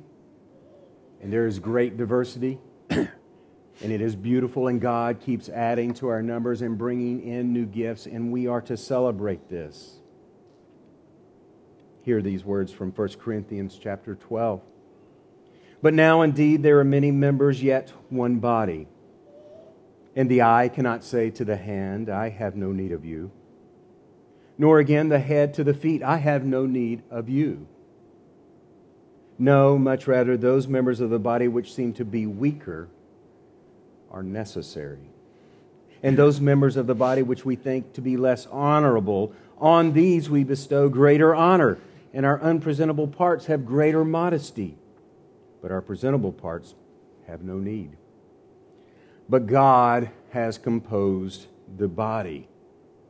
and 1.22 1.32
there 1.32 1.48
is 1.48 1.60
great 1.60 1.96
diversity, 1.96 2.60
and 3.84 3.92
it 3.92 4.02
is 4.02 4.16
beautiful, 4.16 4.68
and 4.68 4.80
God 4.80 5.20
keeps 5.20 5.50
adding 5.50 5.94
to 5.96 6.08
our 6.08 6.22
numbers 6.22 6.62
and 6.62 6.78
bringing 6.78 7.24
in 7.24 7.52
new 7.52 7.66
gifts, 7.66 8.06
and 8.06 8.32
we 8.32 8.48
are 8.48 8.62
to 8.62 8.78
celebrate 8.78 9.50
this. 9.50 9.98
Hear 12.04 12.22
these 12.22 12.46
words 12.46 12.72
from 12.72 12.92
1 12.92 13.10
Corinthians 13.20 13.80
chapter 13.82 14.16
12. 14.16 14.62
But 15.82 15.94
now 15.96 16.22
indeed 16.22 16.62
there 16.62 16.80
are 16.80 16.84
many 16.84 17.12
members, 17.12 17.64
yet 17.64 17.92
one 18.10 18.38
body. 18.38 18.88
And 20.16 20.30
the 20.30 20.44
eye 20.44 20.70
cannot 20.70 21.04
say 21.04 21.32
to 21.32 21.46
the 21.46 21.58
hand, 21.58 22.10
I 22.10 22.30
have 22.30 22.56
no 22.56 22.72
need 22.72 22.92
of 22.92 23.04
you. 23.04 23.32
Nor 24.58 24.80
again 24.80 25.10
the 25.10 25.20
head 25.20 25.54
to 25.56 25.64
the 25.64 25.74
feet, 25.74 26.04
I 26.04 26.18
have 26.18 26.46
no 26.46 26.66
need 26.68 27.02
of 27.10 27.30
you. 27.30 27.68
No, 29.40 29.78
much 29.80 30.06
rather, 30.06 30.38
those 30.38 30.68
members 30.68 31.00
of 31.00 31.10
the 31.10 31.18
body 31.18 31.48
which 31.48 31.74
seem 31.74 31.94
to 31.94 32.06
be 32.06 32.28
weaker 32.28 32.90
are 34.12 34.24
necessary. 34.24 35.10
And 36.04 36.18
those 36.18 36.42
members 36.42 36.78
of 36.78 36.88
the 36.88 36.96
body 36.96 37.24
which 37.24 37.46
we 37.46 37.56
think 37.56 37.94
to 37.94 38.02
be 38.02 38.18
less 38.18 38.48
honorable, 38.48 39.34
on 39.58 39.94
these 39.94 40.30
we 40.30 40.44
bestow 40.44 40.90
greater 40.90 41.34
honor, 41.34 41.78
and 42.14 42.26
our 42.26 42.42
unpresentable 42.42 43.08
parts 43.08 43.46
have 43.46 43.66
greater 43.66 44.04
modesty 44.04 44.78
but 45.62 45.72
our 45.72 45.82
presentable 45.82 46.32
parts 46.32 46.74
have 47.28 47.44
no 47.44 47.58
need. 47.58 47.96
But 49.30 49.48
God 49.48 50.10
has 50.32 50.58
composed 50.58 51.48
the 51.78 51.88
body. 51.88 52.48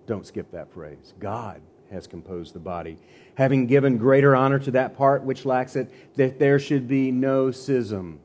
Don't 0.05 0.27
skip 0.27 0.51
that 0.51 0.71
phrase. 0.71 1.13
God 1.19 1.61
has 1.89 2.07
composed 2.07 2.53
the 2.53 2.59
body, 2.59 2.97
having 3.35 3.67
given 3.67 3.97
greater 3.97 4.35
honor 4.35 4.59
to 4.59 4.71
that 4.71 4.97
part 4.97 5.23
which 5.23 5.45
lacks 5.45 5.75
it, 5.75 5.91
that 6.15 6.39
there 6.39 6.59
should 6.59 6.87
be 6.87 7.11
no 7.11 7.51
schism 7.51 8.19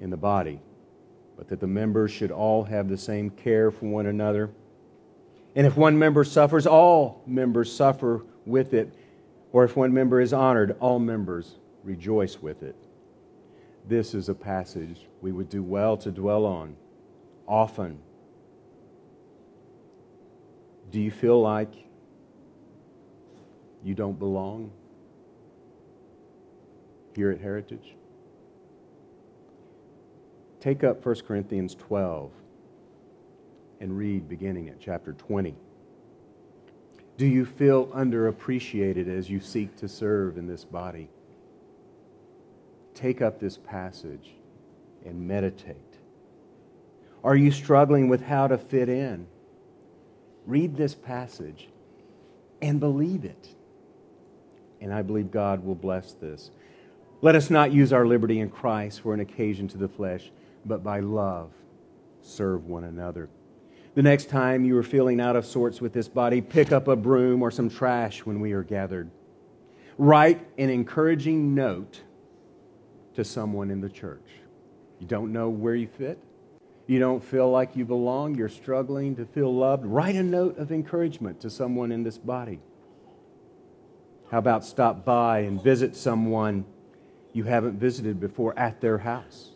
in 0.00 0.10
the 0.10 0.16
body, 0.16 0.60
but 1.38 1.46
that 1.48 1.60
the 1.60 1.66
members 1.68 2.10
should 2.10 2.32
all 2.32 2.64
have 2.64 2.88
the 2.88 2.98
same 2.98 3.30
care 3.30 3.70
for 3.70 3.86
one 3.86 4.06
another. 4.06 4.50
And 5.54 5.66
if 5.66 5.76
one 5.76 5.96
member 5.96 6.24
suffers, 6.24 6.66
all 6.66 7.22
members 7.26 7.72
suffer 7.74 8.24
with 8.44 8.74
it. 8.74 8.92
Or 9.52 9.64
if 9.64 9.76
one 9.76 9.94
member 9.94 10.20
is 10.20 10.32
honored, 10.32 10.76
all 10.80 10.98
members 10.98 11.54
rejoice 11.84 12.42
with 12.42 12.64
it. 12.64 12.74
This 13.86 14.14
is 14.14 14.28
a 14.28 14.34
passage 14.34 15.06
we 15.22 15.30
would 15.30 15.48
do 15.48 15.62
well 15.62 15.96
to 15.98 16.10
dwell 16.10 16.44
on 16.44 16.76
often. 17.46 18.00
Do 20.90 21.00
you 21.00 21.12
feel 21.12 21.40
like 21.40 21.72
you 23.84 23.94
don't 23.94 24.18
belong 24.18 24.72
here 27.14 27.30
at 27.30 27.40
Heritage? 27.40 27.94
Take 30.60 30.84
up 30.84 31.04
1 31.04 31.14
Corinthians 31.26 31.74
12 31.74 32.30
and 33.80 33.96
read 33.96 34.28
beginning 34.28 34.68
at 34.68 34.80
chapter 34.80 35.12
20. 35.12 35.54
Do 37.16 37.26
you 37.26 37.44
feel 37.44 37.86
underappreciated 37.88 39.08
as 39.08 39.28
you 39.28 39.40
seek 39.40 39.76
to 39.76 39.88
serve 39.88 40.36
in 40.36 40.46
this 40.46 40.64
body? 40.64 41.10
take 42.98 43.22
up 43.22 43.38
this 43.38 43.56
passage 43.58 44.34
and 45.04 45.28
meditate? 45.28 45.76
Are 47.22 47.36
you 47.36 47.52
struggling 47.52 48.08
with 48.08 48.22
how 48.22 48.48
to 48.48 48.58
fit 48.58 48.88
in? 48.88 49.26
Read 50.46 50.76
this 50.76 50.94
passage 50.94 51.68
and 52.60 52.80
believe 52.80 53.24
it. 53.24 53.48
And 54.80 54.92
I 54.92 55.02
believe 55.02 55.30
God 55.30 55.64
will 55.64 55.74
bless 55.76 56.12
this. 56.12 56.50
Let 57.20 57.36
us 57.36 57.50
not 57.50 57.72
use 57.72 57.92
our 57.92 58.06
liberty 58.06 58.40
in 58.40 58.50
Christ 58.50 59.00
for 59.00 59.14
an 59.14 59.20
occasion 59.20 59.68
to 59.68 59.78
the 59.78 59.88
flesh, 59.88 60.30
but 60.68 60.84
by 60.84 61.00
love 61.00 61.50
serve 62.22 62.66
one 62.66 62.84
another. 62.84 63.28
The 63.94 64.02
next 64.02 64.28
time 64.28 64.64
you 64.64 64.76
are 64.76 64.82
feeling 64.82 65.20
out 65.20 65.34
of 65.34 65.44
sorts 65.44 65.80
with 65.80 65.92
this 65.92 66.08
body, 66.08 66.40
pick 66.40 66.70
up 66.70 66.86
a 66.86 66.94
broom 66.94 67.42
or 67.42 67.50
some 67.50 67.68
trash 67.68 68.24
when 68.24 68.38
we 68.40 68.52
are 68.52 68.62
gathered. 68.62 69.10
Write 69.96 70.46
an 70.58 70.70
encouraging 70.70 71.54
note 71.54 72.02
to 73.14 73.24
someone 73.24 73.70
in 73.70 73.80
the 73.80 73.88
church. 73.88 74.28
You 75.00 75.06
don't 75.06 75.32
know 75.32 75.48
where 75.48 75.74
you 75.74 75.88
fit. 75.88 76.22
You 76.86 77.00
don't 77.00 77.22
feel 77.22 77.50
like 77.50 77.74
you 77.74 77.84
belong. 77.84 78.36
You're 78.36 78.48
struggling 78.48 79.16
to 79.16 79.26
feel 79.26 79.52
loved. 79.52 79.84
Write 79.84 80.14
a 80.14 80.22
note 80.22 80.58
of 80.58 80.70
encouragement 80.70 81.40
to 81.40 81.50
someone 81.50 81.90
in 81.90 82.02
this 82.02 82.18
body. 82.18 82.60
How 84.30 84.38
about 84.38 84.64
stop 84.64 85.04
by 85.04 85.40
and 85.40 85.62
visit 85.62 85.96
someone 85.96 86.64
you 87.32 87.44
haven't 87.44 87.78
visited 87.78 88.20
before 88.20 88.56
at 88.58 88.80
their 88.80 88.98
house? 88.98 89.50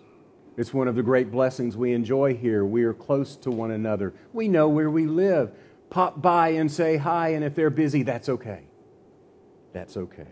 It's 0.56 0.74
one 0.74 0.86
of 0.86 0.94
the 0.94 1.02
great 1.02 1.30
blessings 1.30 1.76
we 1.76 1.92
enjoy 1.92 2.34
here. 2.34 2.64
We 2.64 2.84
are 2.84 2.92
close 2.92 3.36
to 3.36 3.50
one 3.50 3.70
another. 3.70 4.12
We 4.32 4.48
know 4.48 4.68
where 4.68 4.90
we 4.90 5.06
live. 5.06 5.52
Pop 5.88 6.20
by 6.20 6.50
and 6.50 6.70
say 6.70 6.96
hi, 6.96 7.30
and 7.30 7.44
if 7.44 7.54
they're 7.54 7.70
busy, 7.70 8.02
that's 8.02 8.28
okay. 8.28 8.64
That's 9.72 9.96
okay. 9.96 10.28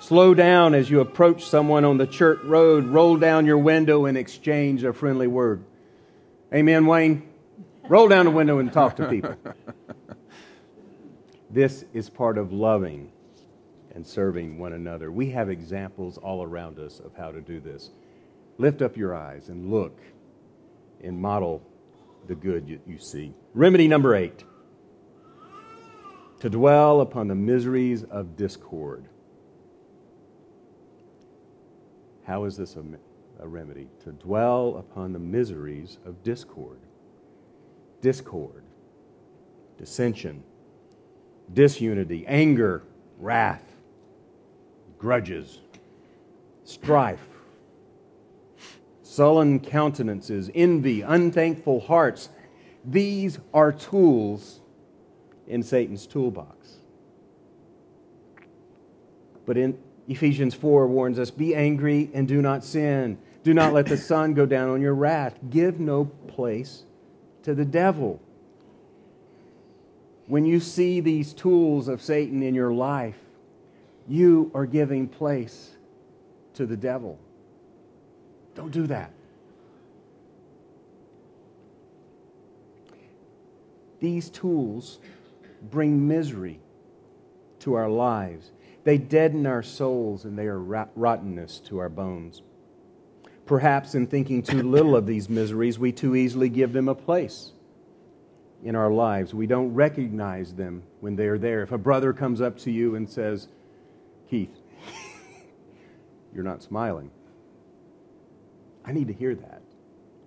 Slow 0.00 0.34
down 0.34 0.74
as 0.74 0.90
you 0.90 1.00
approach 1.00 1.44
someone 1.44 1.84
on 1.84 1.98
the 1.98 2.06
church 2.06 2.40
road. 2.44 2.86
Roll 2.86 3.16
down 3.16 3.46
your 3.46 3.58
window 3.58 4.06
and 4.06 4.16
exchange 4.16 4.82
a 4.84 4.92
friendly 4.92 5.26
word. 5.26 5.64
Amen, 6.54 6.86
Wayne? 6.86 7.28
Roll 7.88 8.08
down 8.08 8.24
the 8.24 8.30
window 8.30 8.58
and 8.58 8.72
talk 8.72 8.96
to 8.96 9.08
people. 9.08 9.36
this 11.50 11.84
is 11.92 12.08
part 12.08 12.38
of 12.38 12.52
loving 12.52 13.12
and 14.00 14.06
serving 14.06 14.56
one 14.56 14.72
another. 14.72 15.12
We 15.12 15.28
have 15.28 15.50
examples 15.50 16.16
all 16.16 16.42
around 16.42 16.78
us 16.78 17.00
of 17.00 17.14
how 17.14 17.30
to 17.32 17.42
do 17.42 17.60
this. 17.60 17.90
Lift 18.56 18.80
up 18.80 18.96
your 18.96 19.14
eyes 19.14 19.50
and 19.50 19.70
look 19.70 20.00
and 21.04 21.20
model 21.20 21.62
the 22.26 22.34
good 22.34 22.66
you, 22.66 22.80
you 22.86 22.98
see. 22.98 23.34
Remedy 23.52 23.86
number 23.88 24.14
eight 24.14 24.42
to 26.40 26.48
dwell 26.48 27.02
upon 27.02 27.28
the 27.28 27.34
miseries 27.34 28.04
of 28.04 28.38
discord. 28.38 29.04
How 32.24 32.44
is 32.44 32.56
this 32.56 32.76
a, 32.76 32.84
a 33.38 33.46
remedy? 33.46 33.86
To 34.04 34.12
dwell 34.12 34.78
upon 34.78 35.12
the 35.12 35.18
miseries 35.18 35.98
of 36.06 36.22
discord. 36.22 36.78
Discord, 38.00 38.62
dissension, 39.76 40.42
disunity, 41.52 42.24
anger, 42.26 42.84
wrath, 43.18 43.69
grudges, 45.00 45.60
strife, 46.62 47.26
sullen 49.02 49.58
countenances, 49.58 50.50
envy, 50.54 51.00
unthankful 51.00 51.80
hearts. 51.80 52.28
These 52.84 53.38
are 53.54 53.72
tools 53.72 54.60
in 55.48 55.62
Satan's 55.62 56.06
toolbox. 56.06 56.76
But 59.46 59.56
in, 59.56 59.78
Ephesians 60.06 60.54
4 60.54 60.86
warns 60.86 61.18
us 61.18 61.30
be 61.30 61.54
angry 61.54 62.10
and 62.12 62.28
do 62.28 62.42
not 62.42 62.62
sin. 62.62 63.18
Do 63.42 63.54
not 63.54 63.72
let 63.72 63.86
the 63.86 63.96
sun 64.10 64.34
go 64.34 64.44
down 64.44 64.68
on 64.68 64.82
your 64.82 64.94
wrath. 64.94 65.38
Give 65.48 65.80
no 65.80 66.04
place 66.04 66.84
to 67.42 67.54
the 67.54 67.64
devil. 67.64 68.20
When 70.26 70.44
you 70.44 70.60
see 70.60 71.00
these 71.00 71.32
tools 71.32 71.88
of 71.88 72.02
Satan 72.02 72.42
in 72.42 72.54
your 72.54 72.72
life, 72.72 73.16
you 74.08 74.50
are 74.54 74.66
giving 74.66 75.06
place 75.08 75.70
to 76.54 76.66
the 76.66 76.76
devil. 76.76 77.18
Don't 78.54 78.70
do 78.70 78.86
that. 78.88 79.12
These 84.00 84.30
tools 84.30 84.98
bring 85.70 86.08
misery 86.08 86.58
to 87.60 87.74
our 87.74 87.88
lives. 87.88 88.50
They 88.84 88.98
deaden 88.98 89.46
our 89.46 89.62
souls 89.62 90.24
and 90.24 90.38
they 90.38 90.46
are 90.46 90.58
rottenness 90.58 91.60
to 91.66 91.78
our 91.78 91.90
bones. 91.90 92.42
Perhaps 93.44 93.94
in 93.94 94.06
thinking 94.06 94.42
too 94.42 94.62
little 94.62 94.96
of 94.96 95.06
these 95.06 95.28
miseries, 95.28 95.78
we 95.78 95.92
too 95.92 96.16
easily 96.16 96.48
give 96.48 96.72
them 96.72 96.88
a 96.88 96.94
place 96.94 97.52
in 98.62 98.74
our 98.74 98.90
lives. 98.90 99.34
We 99.34 99.46
don't 99.46 99.74
recognize 99.74 100.54
them 100.54 100.82
when 101.00 101.16
they 101.16 101.26
are 101.26 101.38
there. 101.38 101.62
If 101.62 101.72
a 101.72 101.78
brother 101.78 102.12
comes 102.12 102.40
up 102.40 102.58
to 102.60 102.70
you 102.70 102.94
and 102.94 103.08
says, 103.08 103.48
Keith, 104.30 104.56
you're 106.32 106.44
not 106.44 106.62
smiling, 106.62 107.10
I 108.84 108.92
need 108.92 109.08
to 109.08 109.12
hear 109.12 109.34
that. 109.34 109.62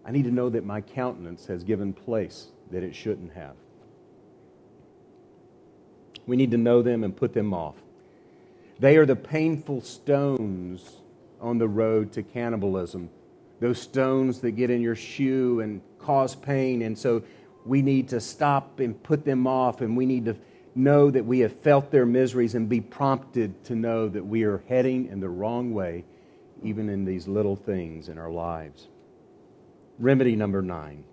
I 0.06 0.12
need 0.12 0.26
to 0.26 0.32
know 0.32 0.50
that 0.50 0.66
my 0.66 0.82
countenance 0.82 1.46
has 1.46 1.64
given 1.64 1.94
place 1.94 2.48
that 2.72 2.84
it 2.84 2.94
shouldn't 2.94 3.32
have. 3.32 3.56
We 6.28 6.36
need 6.36 6.52
to 6.52 6.58
know 6.58 6.82
them 6.82 7.06
and 7.06 7.16
put 7.16 7.34
them 7.34 7.54
off. 7.54 7.76
They 8.80 8.98
are 8.98 9.06
the 9.06 9.16
painful 9.16 9.82
stones 9.82 10.98
on 11.40 11.58
the 11.58 11.68
road 11.70 12.12
to 12.14 12.24
cannibalism. 12.24 13.10
Those 13.62 13.82
stones 13.82 14.42
that 14.42 14.52
get 14.52 14.70
in 14.70 14.82
your 14.82 14.96
shoe 14.96 15.62
and 15.62 15.82
cause 16.00 16.36
pain. 16.36 16.82
And 16.82 16.98
so 16.98 17.24
we 17.66 17.82
need 17.82 18.10
to 18.10 18.20
stop 18.20 18.82
and 18.82 19.02
put 19.02 19.24
them 19.24 19.48
off, 19.48 19.80
and 19.80 19.96
we 19.96 20.06
need 20.06 20.26
to 20.26 20.36
know 20.76 21.12
that 21.12 21.26
we 21.26 21.40
have 21.40 21.54
felt 21.60 21.92
their 21.92 22.06
miseries 22.06 22.56
and 22.56 22.68
be 22.68 22.82
prompted 22.82 23.64
to 23.66 23.76
know 23.76 24.10
that 24.10 24.26
we 24.26 24.44
are 24.44 24.64
heading 24.68 25.08
in 25.08 25.20
the 25.20 25.30
wrong 25.30 25.74
way, 25.74 26.06
even 26.64 26.90
in 26.90 27.06
these 27.06 27.28
little 27.28 27.56
things 27.56 28.10
in 28.10 28.18
our 28.18 28.32
lives. 28.32 28.88
Remedy 30.00 30.36
number 30.36 30.62
nine 30.62 31.04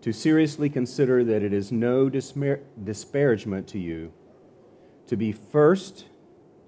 to 0.00 0.12
seriously 0.12 0.70
consider 0.70 1.24
that 1.24 1.42
it 1.42 1.52
is 1.52 1.72
no 1.72 2.08
disparagement 2.08 3.66
to 3.66 3.78
you 3.78 4.12
to 5.08 5.16
be 5.16 5.32
first 5.32 6.04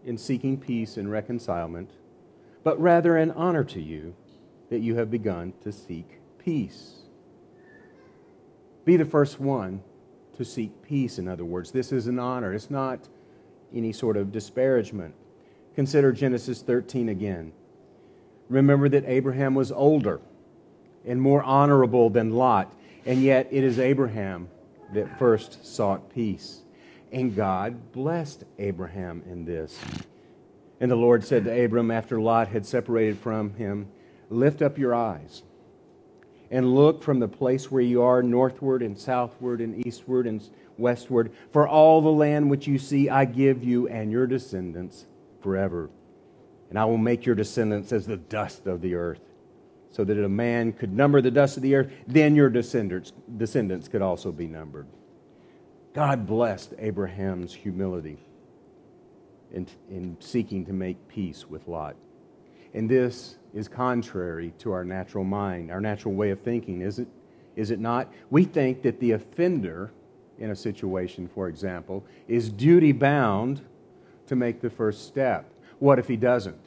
in 0.04 0.18
seeking 0.18 0.58
peace 0.58 0.96
and 0.96 1.10
reconcilement, 1.10 1.90
but 2.64 2.78
rather 2.80 3.16
an 3.16 3.30
honor 3.30 3.62
to 3.62 3.80
you 3.80 4.14
that 4.68 4.80
you 4.80 4.96
have 4.96 5.10
begun 5.10 5.52
to 5.62 5.70
seek 5.70 6.18
peace. 6.38 7.02
Be 8.84 8.96
the 8.96 9.04
first 9.04 9.38
one 9.38 9.82
to 10.40 10.44
seek 10.46 10.82
peace, 10.82 11.18
in 11.18 11.28
other 11.28 11.44
words. 11.44 11.70
This 11.70 11.92
is 11.92 12.06
an 12.06 12.18
honor, 12.18 12.54
it's 12.54 12.70
not 12.70 13.08
any 13.74 13.92
sort 13.92 14.16
of 14.16 14.32
disparagement. 14.32 15.14
Consider 15.74 16.12
Genesis 16.12 16.62
13 16.62 17.10
again. 17.10 17.52
Remember 18.48 18.88
that 18.88 19.04
Abraham 19.06 19.54
was 19.54 19.70
older 19.70 20.18
and 21.04 21.20
more 21.20 21.42
honorable 21.42 22.08
than 22.08 22.30
Lot, 22.30 22.74
and 23.04 23.22
yet 23.22 23.48
it 23.50 23.62
is 23.62 23.78
Abraham 23.78 24.48
that 24.94 25.18
first 25.18 25.66
sought 25.66 26.12
peace. 26.14 26.62
And 27.12 27.36
God 27.36 27.92
blessed 27.92 28.44
Abraham 28.58 29.22
in 29.30 29.44
this. 29.44 29.78
And 30.80 30.90
the 30.90 30.96
Lord 30.96 31.22
said 31.22 31.44
to 31.44 31.64
Abram 31.64 31.90
after 31.90 32.18
Lot 32.18 32.48
had 32.48 32.64
separated 32.64 33.18
from 33.18 33.54
him, 33.54 33.88
Lift 34.30 34.62
up 34.62 34.78
your 34.78 34.94
eyes 34.94 35.42
and 36.50 36.74
look 36.74 37.02
from 37.02 37.20
the 37.20 37.28
place 37.28 37.70
where 37.70 37.82
you 37.82 38.02
are 38.02 38.22
northward 38.22 38.82
and 38.82 38.98
southward 38.98 39.60
and 39.60 39.86
eastward 39.86 40.26
and 40.26 40.42
westward. 40.78 41.32
For 41.52 41.68
all 41.68 42.00
the 42.00 42.10
land 42.10 42.50
which 42.50 42.66
you 42.66 42.78
see, 42.78 43.08
I 43.08 43.24
give 43.24 43.62
you 43.62 43.88
and 43.88 44.10
your 44.10 44.26
descendants 44.26 45.06
forever. 45.42 45.90
And 46.68 46.78
I 46.78 46.84
will 46.84 46.98
make 46.98 47.24
your 47.24 47.34
descendants 47.34 47.92
as 47.92 48.06
the 48.06 48.16
dust 48.16 48.66
of 48.66 48.80
the 48.80 48.94
earth, 48.94 49.20
so 49.90 50.04
that 50.04 50.18
a 50.18 50.28
man 50.28 50.72
could 50.72 50.92
number 50.92 51.20
the 51.20 51.30
dust 51.30 51.56
of 51.56 51.64
the 51.64 51.74
earth, 51.74 51.90
then 52.06 52.36
your 52.36 52.48
descendants, 52.48 53.12
descendants 53.36 53.88
could 53.88 54.02
also 54.02 54.30
be 54.30 54.46
numbered. 54.46 54.86
God 55.92 56.28
blessed 56.28 56.74
Abraham's 56.78 57.52
humility 57.52 58.18
in, 59.52 59.66
in 59.90 60.16
seeking 60.20 60.64
to 60.66 60.72
make 60.72 61.08
peace 61.08 61.48
with 61.48 61.66
Lot. 61.66 61.96
And 62.72 62.88
this 62.88 63.36
is 63.54 63.68
contrary 63.68 64.52
to 64.58 64.72
our 64.72 64.84
natural 64.84 65.24
mind, 65.24 65.70
our 65.70 65.80
natural 65.80 66.14
way 66.14 66.30
of 66.30 66.40
thinking, 66.40 66.82
is 66.82 66.98
it, 66.98 67.08
is 67.56 67.70
it 67.70 67.80
not? 67.80 68.12
We 68.30 68.44
think 68.44 68.82
that 68.82 69.00
the 69.00 69.12
offender 69.12 69.90
in 70.38 70.50
a 70.50 70.56
situation, 70.56 71.28
for 71.28 71.48
example, 71.48 72.04
is 72.28 72.48
duty 72.48 72.92
bound 72.92 73.60
to 74.26 74.36
make 74.36 74.60
the 74.60 74.70
first 74.70 75.06
step. 75.06 75.52
What 75.78 75.98
if 75.98 76.08
he 76.08 76.16
doesn't? 76.16 76.60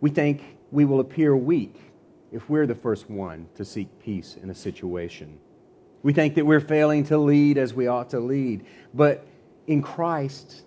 We 0.00 0.10
think 0.10 0.42
we 0.70 0.84
will 0.84 1.00
appear 1.00 1.34
weak 1.34 1.76
if 2.30 2.50
we're 2.50 2.66
the 2.66 2.74
first 2.74 3.08
one 3.08 3.46
to 3.54 3.64
seek 3.64 3.88
peace 4.02 4.36
in 4.42 4.50
a 4.50 4.54
situation. 4.54 5.38
We 6.02 6.12
think 6.12 6.34
that 6.34 6.44
we're 6.44 6.60
failing 6.60 7.04
to 7.04 7.16
lead 7.16 7.56
as 7.56 7.72
we 7.72 7.86
ought 7.86 8.10
to 8.10 8.20
lead. 8.20 8.66
But 8.92 9.26
in 9.66 9.80
Christ, 9.80 10.64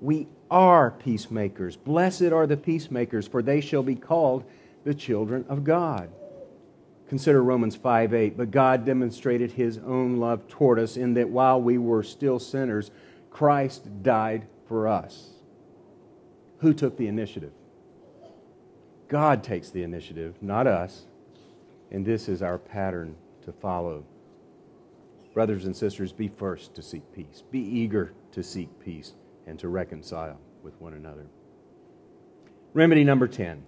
we 0.00 0.28
are 0.50 0.90
peacemakers. 0.90 1.76
Blessed 1.76 2.32
are 2.32 2.46
the 2.46 2.56
peacemakers, 2.56 3.28
for 3.28 3.42
they 3.42 3.60
shall 3.60 3.82
be 3.82 3.94
called 3.94 4.44
the 4.84 4.94
children 4.94 5.44
of 5.48 5.62
God. 5.62 6.10
Consider 7.08 7.42
Romans 7.42 7.76
5 7.76 8.14
8. 8.14 8.36
But 8.36 8.50
God 8.50 8.84
demonstrated 8.84 9.52
his 9.52 9.78
own 9.78 10.18
love 10.18 10.48
toward 10.48 10.78
us 10.78 10.96
in 10.96 11.14
that 11.14 11.28
while 11.28 11.60
we 11.60 11.76
were 11.76 12.02
still 12.02 12.38
sinners, 12.38 12.90
Christ 13.30 14.02
died 14.02 14.46
for 14.66 14.88
us. 14.88 15.30
Who 16.58 16.72
took 16.72 16.96
the 16.96 17.08
initiative? 17.08 17.52
God 19.08 19.42
takes 19.42 19.70
the 19.70 19.82
initiative, 19.82 20.36
not 20.40 20.66
us. 20.66 21.02
And 21.90 22.06
this 22.06 22.28
is 22.28 22.42
our 22.42 22.58
pattern 22.58 23.16
to 23.44 23.52
follow. 23.52 24.04
Brothers 25.34 25.64
and 25.64 25.74
sisters, 25.74 26.12
be 26.12 26.28
first 26.28 26.74
to 26.74 26.82
seek 26.82 27.02
peace. 27.12 27.42
Be 27.50 27.60
eager 27.60 28.12
to 28.32 28.42
seek 28.42 28.68
peace 28.78 29.14
and 29.50 29.58
to 29.58 29.68
reconcile 29.68 30.38
with 30.62 30.80
one 30.80 30.94
another. 30.94 31.26
Remedy 32.72 33.04
number 33.04 33.28
10 33.28 33.64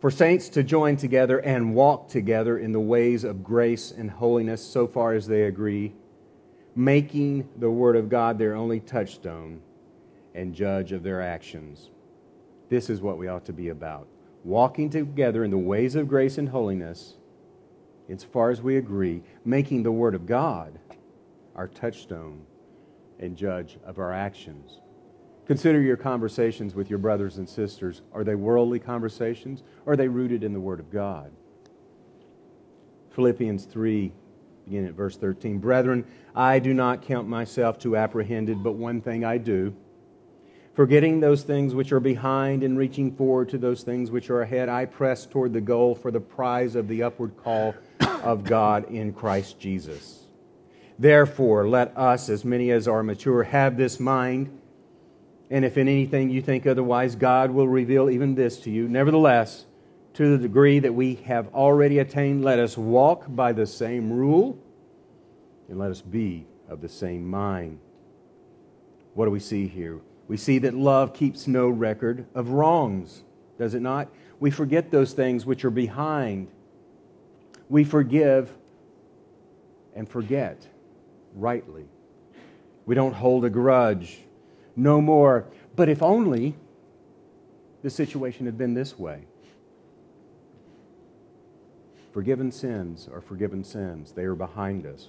for 0.00 0.10
saints 0.10 0.48
to 0.48 0.62
join 0.62 0.96
together 0.96 1.38
and 1.38 1.74
walk 1.74 2.08
together 2.08 2.58
in 2.58 2.72
the 2.72 2.80
ways 2.80 3.22
of 3.22 3.44
grace 3.44 3.90
and 3.90 4.10
holiness 4.10 4.64
so 4.64 4.86
far 4.86 5.12
as 5.12 5.26
they 5.26 5.42
agree, 5.42 5.92
making 6.74 7.46
the 7.58 7.70
Word 7.70 7.96
of 7.96 8.08
God 8.08 8.38
their 8.38 8.54
only 8.54 8.80
touchstone 8.80 9.60
and 10.34 10.54
judge 10.54 10.92
of 10.92 11.02
their 11.02 11.20
actions. 11.20 11.90
This 12.70 12.88
is 12.88 13.02
what 13.02 13.18
we 13.18 13.28
ought 13.28 13.44
to 13.44 13.52
be 13.52 13.68
about. 13.68 14.08
Walking 14.42 14.88
together 14.88 15.44
in 15.44 15.50
the 15.50 15.58
ways 15.58 15.94
of 15.96 16.08
grace 16.08 16.38
and 16.38 16.48
holiness, 16.48 17.16
insofar 18.08 18.50
as 18.50 18.62
we 18.62 18.78
agree, 18.78 19.22
making 19.44 19.82
the 19.82 19.92
Word 19.92 20.14
of 20.14 20.24
God 20.24 20.78
our 21.54 21.68
touchstone 21.68 22.46
and 23.20 23.36
judge 23.36 23.78
of 23.84 23.98
our 23.98 24.12
actions. 24.12 24.80
Consider 25.46 25.80
your 25.80 25.96
conversations 25.96 26.74
with 26.74 26.90
your 26.90 26.98
brothers 26.98 27.38
and 27.38 27.48
sisters. 27.48 28.02
Are 28.12 28.24
they 28.24 28.34
worldly 28.34 28.78
conversations? 28.78 29.62
Or 29.84 29.94
are 29.94 29.96
they 29.96 30.08
rooted 30.08 30.44
in 30.44 30.52
the 30.52 30.60
Word 30.60 30.80
of 30.80 30.90
God? 30.90 31.32
Philippians 33.10 33.64
3, 33.64 34.12
beginning 34.64 34.88
at 34.88 34.94
verse 34.94 35.16
13. 35.16 35.58
Brethren, 35.58 36.04
I 36.34 36.60
do 36.60 36.72
not 36.72 37.02
count 37.02 37.28
myself 37.28 37.78
too 37.78 37.96
apprehended, 37.96 38.62
but 38.62 38.72
one 38.72 39.00
thing 39.00 39.24
I 39.24 39.38
do. 39.38 39.74
Forgetting 40.74 41.18
those 41.18 41.42
things 41.42 41.74
which 41.74 41.90
are 41.90 42.00
behind 42.00 42.62
and 42.62 42.78
reaching 42.78 43.14
forward 43.16 43.48
to 43.48 43.58
those 43.58 43.82
things 43.82 44.10
which 44.10 44.30
are 44.30 44.42
ahead, 44.42 44.68
I 44.68 44.84
press 44.84 45.26
toward 45.26 45.52
the 45.52 45.60
goal 45.60 45.96
for 45.96 46.12
the 46.12 46.20
prize 46.20 46.76
of 46.76 46.86
the 46.86 47.02
upward 47.02 47.36
call 47.36 47.74
of 48.22 48.44
God 48.44 48.88
in 48.90 49.12
Christ 49.12 49.58
Jesus. 49.58 50.26
Therefore, 51.00 51.66
let 51.66 51.96
us, 51.96 52.28
as 52.28 52.44
many 52.44 52.70
as 52.70 52.86
are 52.86 53.02
mature, 53.02 53.42
have 53.44 53.78
this 53.78 53.98
mind. 53.98 54.60
And 55.48 55.64
if 55.64 55.78
in 55.78 55.88
anything 55.88 56.28
you 56.28 56.42
think 56.42 56.66
otherwise, 56.66 57.16
God 57.16 57.50
will 57.50 57.66
reveal 57.66 58.10
even 58.10 58.34
this 58.34 58.60
to 58.60 58.70
you. 58.70 58.86
Nevertheless, 58.86 59.64
to 60.12 60.36
the 60.36 60.36
degree 60.36 60.78
that 60.78 60.92
we 60.92 61.14
have 61.24 61.54
already 61.54 62.00
attained, 62.00 62.44
let 62.44 62.58
us 62.58 62.76
walk 62.76 63.24
by 63.28 63.54
the 63.54 63.66
same 63.66 64.12
rule 64.12 64.58
and 65.70 65.78
let 65.78 65.90
us 65.90 66.02
be 66.02 66.44
of 66.68 66.82
the 66.82 66.88
same 66.88 67.26
mind. 67.26 67.78
What 69.14 69.24
do 69.24 69.30
we 69.30 69.40
see 69.40 69.68
here? 69.68 70.00
We 70.28 70.36
see 70.36 70.58
that 70.58 70.74
love 70.74 71.14
keeps 71.14 71.46
no 71.46 71.70
record 71.70 72.26
of 72.34 72.50
wrongs, 72.50 73.22
does 73.58 73.72
it 73.72 73.80
not? 73.80 74.08
We 74.38 74.50
forget 74.50 74.90
those 74.90 75.14
things 75.14 75.46
which 75.46 75.64
are 75.64 75.70
behind. 75.70 76.48
We 77.70 77.84
forgive 77.84 78.52
and 79.96 80.06
forget 80.06 80.66
rightly. 81.34 81.84
We 82.86 82.94
don't 82.94 83.14
hold 83.14 83.44
a 83.44 83.50
grudge. 83.50 84.20
No 84.76 85.00
more. 85.00 85.46
But 85.76 85.88
if 85.88 86.02
only 86.02 86.56
the 87.82 87.90
situation 87.90 88.46
had 88.46 88.58
been 88.58 88.74
this 88.74 88.98
way. 88.98 89.24
Forgiven 92.12 92.50
sins 92.50 93.08
are 93.12 93.20
forgiven 93.20 93.62
sins, 93.62 94.12
they 94.12 94.24
are 94.24 94.34
behind 94.34 94.84
us. 94.84 95.08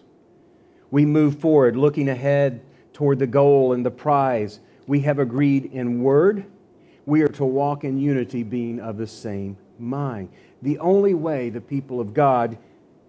We 0.91 1.05
move 1.05 1.39
forward 1.39 1.75
looking 1.75 2.09
ahead 2.09 2.61
toward 2.93 3.19
the 3.19 3.27
goal 3.27 3.73
and 3.73 3.85
the 3.85 3.91
prize. 3.91 4.59
We 4.85 4.99
have 5.01 5.19
agreed 5.19 5.65
in 5.65 6.03
word. 6.03 6.45
We 7.05 7.23
are 7.23 7.29
to 7.29 7.45
walk 7.45 7.83
in 7.83 7.97
unity, 7.97 8.43
being 8.43 8.79
of 8.79 8.97
the 8.97 9.07
same 9.07 9.57
mind. 9.79 10.29
The 10.61 10.77
only 10.79 11.13
way 11.13 11.49
the 11.49 11.61
people 11.61 11.99
of 11.99 12.13
God 12.13 12.57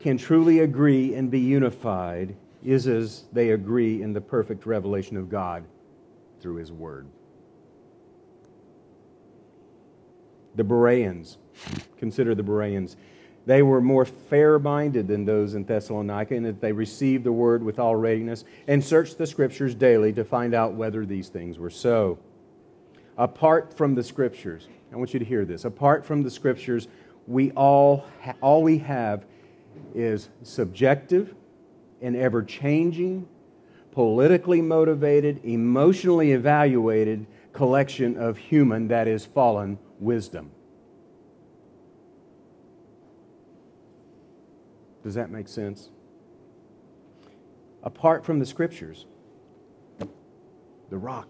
can 0.01 0.17
truly 0.17 0.61
agree 0.61 1.15
and 1.15 1.31
be 1.31 1.41
unified 1.41 2.35
is 2.65 2.87
as 2.87 3.25
they 3.33 3.51
agree 3.51 4.03
in 4.03 4.13
the 4.13 4.21
perfect 4.21 4.67
revelation 4.67 5.17
of 5.17 5.29
God 5.29 5.65
through 6.41 6.57
His 6.57 6.73
Word. 6.73 7.07
The 10.55 10.65
Bereans, 10.65 11.39
consider 11.97 12.35
the 12.35 12.43
Bereans. 12.43 12.97
They 13.47 13.63
were 13.63 13.81
more 13.81 14.05
fair 14.05 14.59
minded 14.59 15.09
than 15.09 15.25
those 15.25 15.55
in 15.55 15.65
Thessalonica 15.65 16.35
in 16.35 16.45
that 16.45 16.61
they 16.61 16.73
received 16.73 17.25
the 17.25 17.33
word 17.33 17.63
with 17.63 17.79
all 17.79 17.97
readiness 17.97 18.45
and 18.69 18.85
searched 18.85 19.19
the 19.19 19.27
scriptures 19.27 19.75
daily 19.75 20.13
to 20.13 20.25
find 20.25 20.55
out 20.55 20.75
whether 20.75 21.05
these 21.05 21.29
things 21.29 21.59
were 21.59 21.71
so. 21.71 22.19
Apart 23.19 23.77
from 23.77 23.95
the 23.95 24.05
scriptures, 24.05 24.69
I 24.93 24.97
want 24.97 25.13
you 25.13 25.19
to 25.19 25.25
hear 25.25 25.45
this. 25.45 25.65
Apart 25.65 26.05
from 26.05 26.23
the 26.23 26.31
scriptures, 26.31 26.87
we 27.27 27.51
all, 27.53 28.05
all 28.41 28.63
we 28.63 28.79
have 28.79 29.25
is 29.95 30.29
subjective 30.43 31.35
and 32.03 32.17
ever 32.17 32.43
changing, 32.43 33.27
politically 33.93 34.61
motivated, 34.61 35.41
emotionally 35.45 36.33
evaluated 36.33 37.27
collection 37.53 38.17
of 38.17 38.37
human, 38.37 38.89
that 38.89 39.07
is, 39.07 39.25
fallen 39.25 39.79
wisdom. 39.99 40.51
Does 45.03 45.15
that 45.15 45.31
make 45.31 45.49
sense? 45.49 45.91
Apart 47.83 48.25
from 48.25 48.39
the 48.39 48.47
scriptures, 48.47 49.07
the 50.91 50.99
rock, 50.99 51.29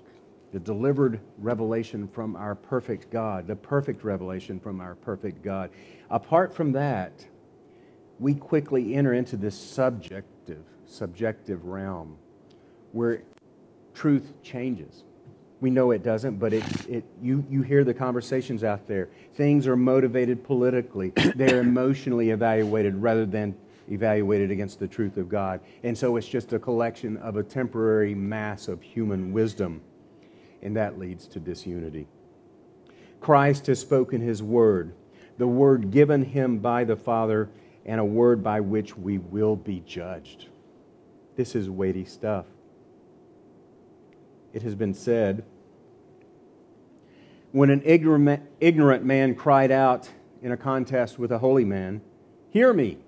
the 0.52 0.60
delivered 0.60 1.20
revelation 1.38 2.06
from 2.06 2.36
our 2.36 2.54
perfect 2.54 3.10
God, 3.10 3.46
the 3.46 3.56
perfect 3.56 4.04
revelation 4.04 4.60
from 4.60 4.80
our 4.80 4.94
perfect 4.94 5.42
God. 5.42 5.70
Apart 6.10 6.54
from 6.54 6.72
that, 6.72 7.12
we 8.18 8.34
quickly 8.34 8.94
enter 8.94 9.14
into 9.14 9.36
this 9.36 9.58
subjective, 9.58 10.24
subjective 10.92 11.64
realm 11.64 12.16
where 12.92 13.22
truth 13.94 14.32
changes. 14.42 15.04
We 15.60 15.70
know 15.70 15.92
it 15.92 16.02
doesn't, 16.02 16.38
but 16.38 16.52
it, 16.52 16.64
it, 16.88 17.04
you, 17.22 17.44
you 17.48 17.62
hear 17.62 17.84
the 17.84 17.94
conversations 17.94 18.64
out 18.64 18.86
there. 18.88 19.08
Things 19.34 19.66
are 19.66 19.76
motivated 19.76 20.42
politically, 20.44 21.12
they're 21.36 21.60
emotionally 21.60 22.30
evaluated 22.30 22.96
rather 22.96 23.26
than 23.26 23.54
evaluated 23.90 24.50
against 24.50 24.78
the 24.78 24.88
truth 24.88 25.16
of 25.16 25.28
God. 25.28 25.60
And 25.82 25.96
so 25.96 26.16
it's 26.16 26.26
just 26.26 26.52
a 26.52 26.58
collection 26.58 27.16
of 27.18 27.36
a 27.36 27.42
temporary 27.42 28.14
mass 28.14 28.68
of 28.68 28.82
human 28.82 29.32
wisdom, 29.32 29.80
and 30.62 30.76
that 30.76 30.98
leads 30.98 31.26
to 31.28 31.40
disunity. 31.40 32.06
Christ 33.20 33.66
has 33.68 33.78
spoken 33.78 34.20
his 34.20 34.42
word, 34.42 34.94
the 35.38 35.46
word 35.46 35.90
given 35.90 36.24
him 36.24 36.58
by 36.58 36.84
the 36.84 36.96
Father, 36.96 37.50
and 37.86 38.00
a 38.00 38.04
word 38.04 38.42
by 38.42 38.60
which 38.60 38.96
we 38.96 39.18
will 39.18 39.56
be 39.56 39.82
judged. 39.86 40.48
This 41.36 41.54
is 41.54 41.70
weighty 41.70 42.04
stuff. 42.04 42.46
It 44.52 44.62
has 44.62 44.74
been 44.74 44.94
said 44.94 45.44
when 47.52 47.68
an 47.68 47.82
ignorant, 47.84 49.04
man 49.04 49.34
cried 49.34 49.70
out 49.70 50.10
in 50.42 50.52
a 50.52 50.56
contest 50.56 51.18
with 51.18 51.30
a 51.30 51.38
holy 51.38 51.64
man, 51.64 52.00
Hear 52.50 52.72
me, 52.72 52.98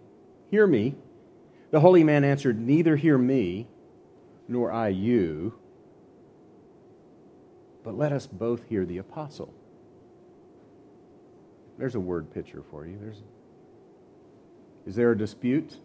hear 0.51 0.67
me. 0.67 0.95
The 1.71 1.81
holy 1.81 2.05
man 2.05 2.25
answered, 2.25 2.59
Neither 2.61 2.97
hear 2.97 3.19
me, 3.19 3.67
nor 4.47 4.71
I 4.71 4.89
you, 4.89 5.55
but 7.83 7.97
let 7.97 8.13
us 8.13 8.27
both 8.27 8.69
hear 8.69 8.85
the 8.87 8.99
apostle. 8.99 9.53
There's 11.79 11.95
a 11.95 12.01
word 12.01 12.33
picture 12.33 12.63
for 12.71 12.87
you. 12.87 12.99
There's, 13.01 13.23
is 14.87 14.95
there 14.95 15.11
a 15.11 15.19
dispute? 15.19 15.79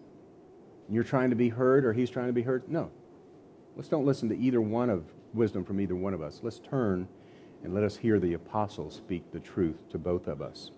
You're 0.90 1.04
trying 1.04 1.30
to 1.30 1.36
be 1.36 1.50
heard 1.50 1.86
or 1.86 1.94
he's 1.94 2.10
trying 2.10 2.28
to 2.28 2.34
be 2.34 2.42
heard? 2.42 2.68
No. 2.68 2.90
Let's 3.76 3.90
don't 3.90 4.06
listen 4.06 4.30
to 4.30 4.38
either 4.38 4.60
one 4.60 4.90
of 4.90 5.04
wisdom 5.34 5.64
from 5.64 5.80
either 5.80 5.96
one 5.96 6.14
of 6.14 6.22
us. 6.22 6.40
Let's 6.42 6.60
turn 6.60 7.08
and 7.64 7.74
let 7.74 7.84
us 7.84 7.98
hear 7.98 8.20
the 8.20 8.34
apostle 8.34 8.90
speak 8.90 9.32
the 9.32 9.40
truth 9.40 9.90
to 9.92 9.98
both 9.98 10.28
of 10.28 10.42
us. 10.42 10.72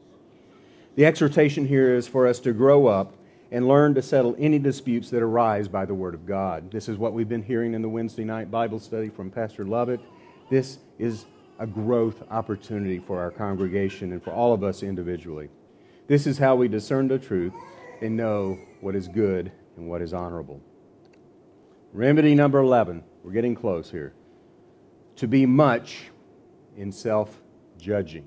The 0.95 1.05
exhortation 1.05 1.65
here 1.67 1.95
is 1.95 2.07
for 2.07 2.27
us 2.27 2.39
to 2.41 2.51
grow 2.51 2.87
up 2.87 3.15
and 3.51 3.67
learn 3.67 3.93
to 3.95 4.01
settle 4.01 4.35
any 4.37 4.59
disputes 4.59 5.09
that 5.09 5.21
arise 5.21 5.67
by 5.67 5.85
the 5.85 5.93
Word 5.93 6.13
of 6.13 6.25
God. 6.25 6.71
This 6.71 6.89
is 6.89 6.97
what 6.97 7.13
we've 7.13 7.29
been 7.29 7.43
hearing 7.43 7.73
in 7.73 7.81
the 7.81 7.89
Wednesday 7.89 8.23
night 8.23 8.51
Bible 8.51 8.79
study 8.79 9.09
from 9.09 9.29
Pastor 9.29 9.65
Lovett. 9.65 10.01
This 10.49 10.79
is 10.99 11.25
a 11.59 11.67
growth 11.67 12.23
opportunity 12.29 12.99
for 12.99 13.19
our 13.19 13.31
congregation 13.31 14.11
and 14.11 14.23
for 14.23 14.31
all 14.31 14.53
of 14.53 14.63
us 14.63 14.83
individually. 14.83 15.49
This 16.07 16.27
is 16.27 16.37
how 16.37 16.55
we 16.55 16.67
discern 16.67 17.07
the 17.07 17.19
truth 17.19 17.53
and 18.01 18.17
know 18.17 18.57
what 18.81 18.95
is 18.95 19.07
good 19.07 19.51
and 19.77 19.87
what 19.87 20.01
is 20.01 20.13
honorable. 20.13 20.61
Remedy 21.93 22.35
number 22.35 22.59
11. 22.59 23.03
We're 23.23 23.31
getting 23.31 23.55
close 23.55 23.91
here. 23.91 24.13
To 25.17 25.27
be 25.27 25.45
much 25.45 26.09
in 26.77 26.91
self 26.91 27.41
judging. 27.77 28.25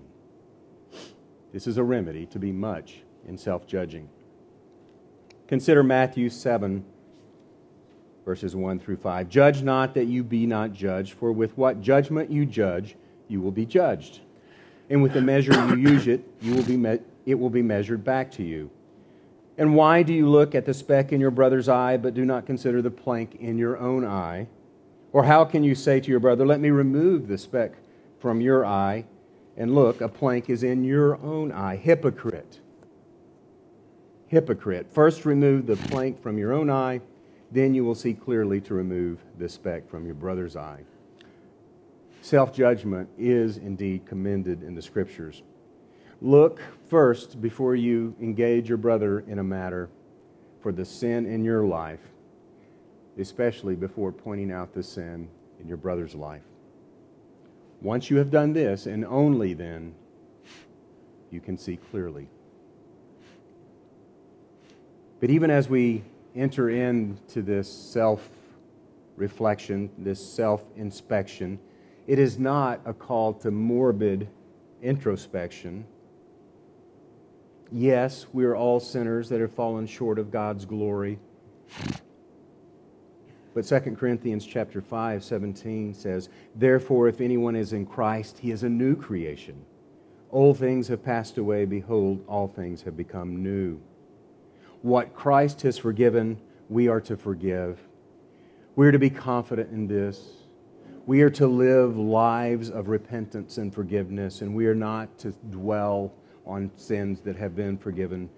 This 1.53 1.67
is 1.67 1.79
a 1.79 1.85
remedy 1.85 2.27
to 2.27 2.39
be 2.39 2.53
much 2.53 3.03
in 3.27 3.39
self 3.39 3.67
judging. 3.67 4.09
Consider 5.47 5.83
Matthew 5.83 6.29
7, 6.31 6.85
verses 8.25 8.57
1 8.57 8.79
through 8.79 8.97
5. 8.97 9.29
Judge 9.29 9.63
not 9.63 9.95
that 9.95 10.07
you 10.07 10.25
be 10.25 10.47
not 10.47 10.73
judged, 10.73 11.13
for 11.13 11.33
with 11.33 11.57
what 11.57 11.81
judgment 11.81 12.31
you 12.31 12.47
judge, 12.47 12.97
you 13.29 13.41
will 13.41 13.53
be 13.53 13.67
judged. 13.67 14.21
And 14.91 15.03
with 15.03 15.13
the 15.13 15.21
measure 15.21 15.53
you 15.69 15.77
use 15.77 16.07
it, 16.07 16.25
you 16.41 16.55
will 16.55 16.63
be 16.63 16.77
me- 16.77 17.01
it 17.27 17.39
will 17.39 17.51
be 17.51 17.63
measured 17.63 18.05
back 18.05 18.31
to 18.33 18.43
you. 18.43 18.71
And 19.57 19.75
why 19.75 20.03
do 20.03 20.13
you 20.13 20.29
look 20.29 20.55
at 20.55 20.65
the 20.65 20.75
speck 20.75 21.13
in 21.13 21.21
your 21.21 21.31
brother's 21.31 21.69
eye, 21.69 21.97
but 21.97 22.15
do 22.15 22.25
not 22.25 22.47
consider 22.47 22.83
the 22.83 22.91
plank 22.91 23.37
in 23.37 23.57
your 23.57 23.79
own 23.79 24.05
eye? 24.05 24.49
Or 25.13 25.25
how 25.25 25.45
can 25.45 25.63
you 25.63 25.77
say 25.77 26.01
to 26.01 26.11
your 26.11 26.21
brother, 26.21 26.45
Let 26.45 26.61
me 26.61 26.71
remove 26.71 27.29
the 27.29 27.39
speck 27.39 27.73
from 28.19 28.41
your 28.41 28.67
eye, 28.67 29.05
and 29.57 29.75
look, 29.75 30.01
a 30.01 30.09
plank 30.09 30.51
is 30.51 30.65
in 30.65 30.83
your 30.83 31.17
own 31.23 31.53
eye? 31.53 31.77
Hypocrite. 31.77 32.59
Hypocrite. 34.27 34.89
First 34.91 35.25
remove 35.25 35.67
the 35.67 35.77
plank 35.77 36.21
from 36.21 36.37
your 36.37 36.53
own 36.53 36.69
eye, 36.69 37.01
then 37.53 37.75
you 37.75 37.85
will 37.85 37.95
see 37.95 38.15
clearly 38.15 38.61
to 38.63 38.75
remove 38.75 39.21
the 39.39 39.49
speck 39.49 39.89
from 39.89 40.05
your 40.05 40.17
brother's 40.17 40.57
eye. 40.57 40.81
Self 42.21 42.53
judgment 42.53 43.09
is 43.17 43.59
indeed 43.59 44.07
commended 44.07 44.65
in 44.65 44.75
the 44.75 44.83
scriptures. 44.83 45.43
Look 46.25 46.63
first 46.87 47.43
before 47.43 47.77
you 47.77 48.17
engage 48.19 48.67
your 48.67 48.79
brother 48.79 49.21
in 49.29 49.41
a 49.41 49.45
matter 49.45 49.91
for 50.63 50.73
the 50.73 50.83
sin 50.83 51.27
in 51.27 51.45
your 51.45 51.67
life, 51.67 52.01
especially 53.19 53.75
before 53.75 54.11
pointing 54.11 54.51
out 54.51 54.73
the 54.73 54.83
sin 54.83 55.29
in 55.61 55.69
your 55.69 55.77
brother's 55.77 56.15
life. 56.15 56.41
Once 57.83 58.09
you 58.09 58.17
have 58.17 58.31
done 58.31 58.55
this, 58.55 58.87
and 58.87 59.05
only 59.05 59.53
then, 59.53 59.95
you 61.31 61.41
can 61.41 61.59
see 61.59 61.77
clearly. 61.91 62.27
But 65.21 65.29
even 65.29 65.51
as 65.51 65.69
we 65.69 66.05
enter 66.35 66.71
into 66.71 67.43
this 67.43 67.71
self 67.71 68.27
reflection, 69.19 69.91
this 69.99 70.27
self 70.27 70.65
inspection, 70.75 71.59
it 72.07 72.19
is 72.19 72.39
not 72.39 72.81
a 72.87 72.95
call 72.95 73.35
to 73.35 73.51
morbid 73.51 74.27
introspection 74.81 75.85
Yes, 77.73 78.27
we 78.33 78.45
are 78.45 78.55
all 78.55 78.81
sinners 78.81 79.29
that 79.31 79.41
have 79.41 79.53
fallen 79.53 79.87
short 79.87 80.19
of 80.19 80.31
God's 80.31 80.65
glory. 80.65 81.19
But 83.55 83.65
2 83.65 83.81
Corinthians 83.97 84.45
chapter 84.45 84.81
5, 84.81 85.23
17 85.23 85.95
says, 85.95 86.29
Therefore, 86.57 87.09
if 87.09 87.21
anyone 87.21 87.55
is 87.55 87.73
in 87.73 87.87
Christ, 87.87 88.39
he 88.39 88.51
is 88.51 88.65
a 88.65 88.69
new 88.69 88.97
creation. 88.97 89.65
Old 90.31 90.59
things 90.59 90.89
have 90.89 91.05
passed 91.05 91.39
away. 91.39 91.65
Behold, 91.65 92.25
all 92.27 92.49
things 92.49 92.83
have 92.83 92.97
become 92.97 93.43
new. 93.43 93.81
What 94.83 95.15
Christ 95.15 95.63
has 95.63 95.79
forgiven, 95.79 96.41
we 96.69 96.89
are 96.89 97.01
to 97.03 97.17
forgive. 97.17 97.79
We 98.75 98.89
are 98.89 98.93
to 98.93 98.99
be 98.99 99.11
confident 99.11 99.71
in 99.71 99.87
this. 99.87 100.33
We 101.07 101.23
are 101.23 101.31
to 101.31 101.47
live 101.47 101.97
lives 101.97 102.71
of 102.71 102.89
repentance 102.89 103.59
and 103.59 103.73
forgiveness, 103.73 104.41
and 104.41 104.55
we 104.55 104.67
are 104.67 104.75
not 104.75 105.17
to 105.19 105.31
dwell 105.51 106.13
on 106.47 106.71
sins 106.77 107.21
that 107.21 107.37
have 107.37 107.57
been 107.57 107.79
forgiven. 107.79 108.29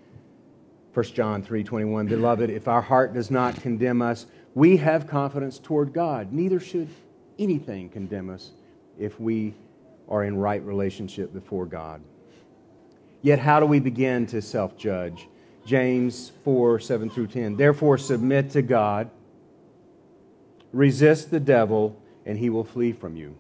1 0.94 1.04
John 1.14 1.42
3:21 1.42 2.09
Beloved, 2.09 2.50
if 2.50 2.68
our 2.68 2.80
heart 2.80 3.12
does 3.12 3.30
not 3.30 3.61
condemn 3.61 4.00
us, 4.00 4.26
we 4.54 4.78
have 4.78 5.07
confidence 5.07 5.59
toward 5.59 5.92
God. 5.92 6.32
Neither 6.32 6.59
should 6.59 6.88
anything 7.38 7.88
condemn 7.88 8.30
us 8.30 8.52
if 8.98 9.20
we 9.20 9.54
are 10.09 10.24
in 10.24 10.36
right 10.38 10.64
relationship 10.64 11.32
before 11.32 11.66
God. 11.66 12.00
Yet 13.22 13.38
how 13.38 13.61
do 13.61 13.66
we 13.66 13.80
begin 13.80 14.26
to 14.28 14.40
self-judge? 14.40 15.28
James 15.66 16.30
4 16.44 16.78
7 16.78 17.11
through 17.11 17.26
10. 17.26 17.57
Therefore, 17.57 17.98
submit 17.98 18.50
to 18.50 18.62
God, 18.62 19.11
resist 20.72 21.30
the 21.30 21.40
devil, 21.40 22.00
and 22.24 22.38
he 22.38 22.50
will 22.50 22.64
flee 22.64 22.92
from 22.92 23.16
you. 23.16 23.36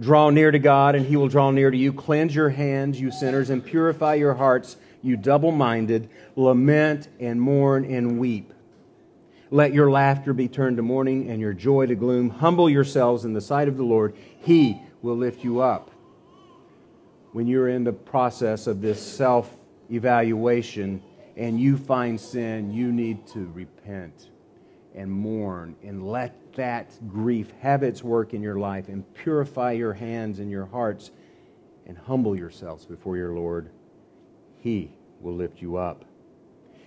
Draw 0.00 0.30
near 0.30 0.50
to 0.50 0.58
God, 0.58 0.94
and 0.94 1.04
he 1.04 1.16
will 1.16 1.28
draw 1.28 1.50
near 1.50 1.70
to 1.70 1.76
you. 1.76 1.92
Cleanse 1.92 2.34
your 2.34 2.48
hands, 2.48 3.00
you 3.00 3.10
sinners, 3.10 3.50
and 3.50 3.64
purify 3.64 4.14
your 4.14 4.34
hearts, 4.34 4.76
you 5.02 5.16
double 5.16 5.52
minded. 5.52 6.08
Lament 6.34 7.08
and 7.20 7.40
mourn 7.40 7.84
and 7.84 8.18
weep. 8.18 8.52
Let 9.50 9.74
your 9.74 9.90
laughter 9.90 10.32
be 10.32 10.48
turned 10.48 10.78
to 10.78 10.82
mourning 10.82 11.28
and 11.28 11.38
your 11.38 11.52
joy 11.52 11.86
to 11.86 11.94
gloom. 11.94 12.30
Humble 12.30 12.70
yourselves 12.70 13.26
in 13.26 13.34
the 13.34 13.40
sight 13.40 13.68
of 13.68 13.76
the 13.76 13.82
Lord. 13.82 14.14
He 14.40 14.80
will 15.02 15.16
lift 15.16 15.44
you 15.44 15.60
up. 15.60 15.90
When 17.32 17.46
you're 17.46 17.68
in 17.68 17.84
the 17.84 17.92
process 17.92 18.66
of 18.66 18.80
this 18.80 19.00
self 19.00 19.54
evaluation 19.90 21.02
and 21.36 21.60
you 21.60 21.76
find 21.76 22.18
sin, 22.18 22.72
you 22.72 22.92
need 22.92 23.26
to 23.28 23.50
repent 23.54 24.31
and 24.94 25.10
mourn 25.10 25.76
and 25.82 26.06
let 26.06 26.54
that 26.54 26.90
grief 27.08 27.52
have 27.60 27.82
its 27.82 28.02
work 28.02 28.34
in 28.34 28.42
your 28.42 28.56
life 28.56 28.88
and 28.88 29.10
purify 29.14 29.72
your 29.72 29.92
hands 29.92 30.38
and 30.38 30.50
your 30.50 30.66
hearts 30.66 31.10
and 31.86 31.96
humble 31.96 32.36
yourselves 32.36 32.84
before 32.84 33.16
your 33.16 33.32
Lord. 33.32 33.70
He 34.58 34.92
will 35.20 35.34
lift 35.34 35.60
you 35.62 35.76
up. 35.76 36.04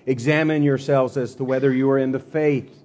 Examine 0.05 0.61
yourselves 0.61 1.17
as 1.17 1.35
to 1.35 1.43
whether 1.43 1.73
you 1.73 1.89
are 1.89 1.97
in 1.97 2.11
the 2.11 2.19
faith. 2.19 2.83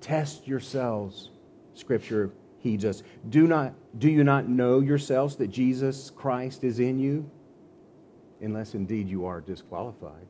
Test 0.00 0.48
yourselves. 0.48 1.30
Scripture 1.74 2.32
heeds 2.58 2.84
us. 2.84 3.02
Do, 3.28 3.46
not, 3.46 3.74
do 3.98 4.10
you 4.10 4.24
not 4.24 4.48
know 4.48 4.80
yourselves 4.80 5.36
that 5.36 5.48
Jesus 5.48 6.10
Christ 6.10 6.64
is 6.64 6.80
in 6.80 6.98
you? 6.98 7.30
Unless 8.40 8.74
indeed 8.74 9.08
you 9.08 9.26
are 9.26 9.40
disqualified. 9.40 10.26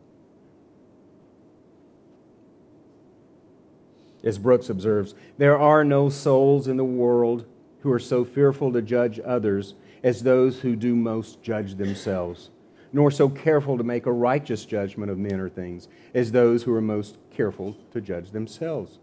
As 4.26 4.38
Brooks 4.38 4.68
observes, 4.68 5.14
there 5.38 5.56
are 5.56 5.84
no 5.84 6.08
souls 6.08 6.66
in 6.66 6.76
the 6.76 6.84
world 6.84 7.46
who 7.80 7.92
are 7.92 8.00
so 8.00 8.24
fearful 8.24 8.72
to 8.72 8.82
judge 8.82 9.20
others 9.24 9.74
as 10.02 10.24
those 10.24 10.60
who 10.60 10.74
do 10.74 10.96
most 10.96 11.40
judge 11.44 11.76
themselves, 11.76 12.50
nor 12.92 13.12
so 13.12 13.28
careful 13.28 13.78
to 13.78 13.84
make 13.84 14.04
a 14.04 14.12
righteous 14.12 14.64
judgment 14.64 15.12
of 15.12 15.16
men 15.16 15.38
or 15.38 15.48
things 15.48 15.86
as 16.12 16.32
those 16.32 16.64
who 16.64 16.74
are 16.74 16.80
most 16.80 17.18
careful 17.30 17.76
to 17.92 18.00
judge 18.00 18.32
themselves. 18.32 18.98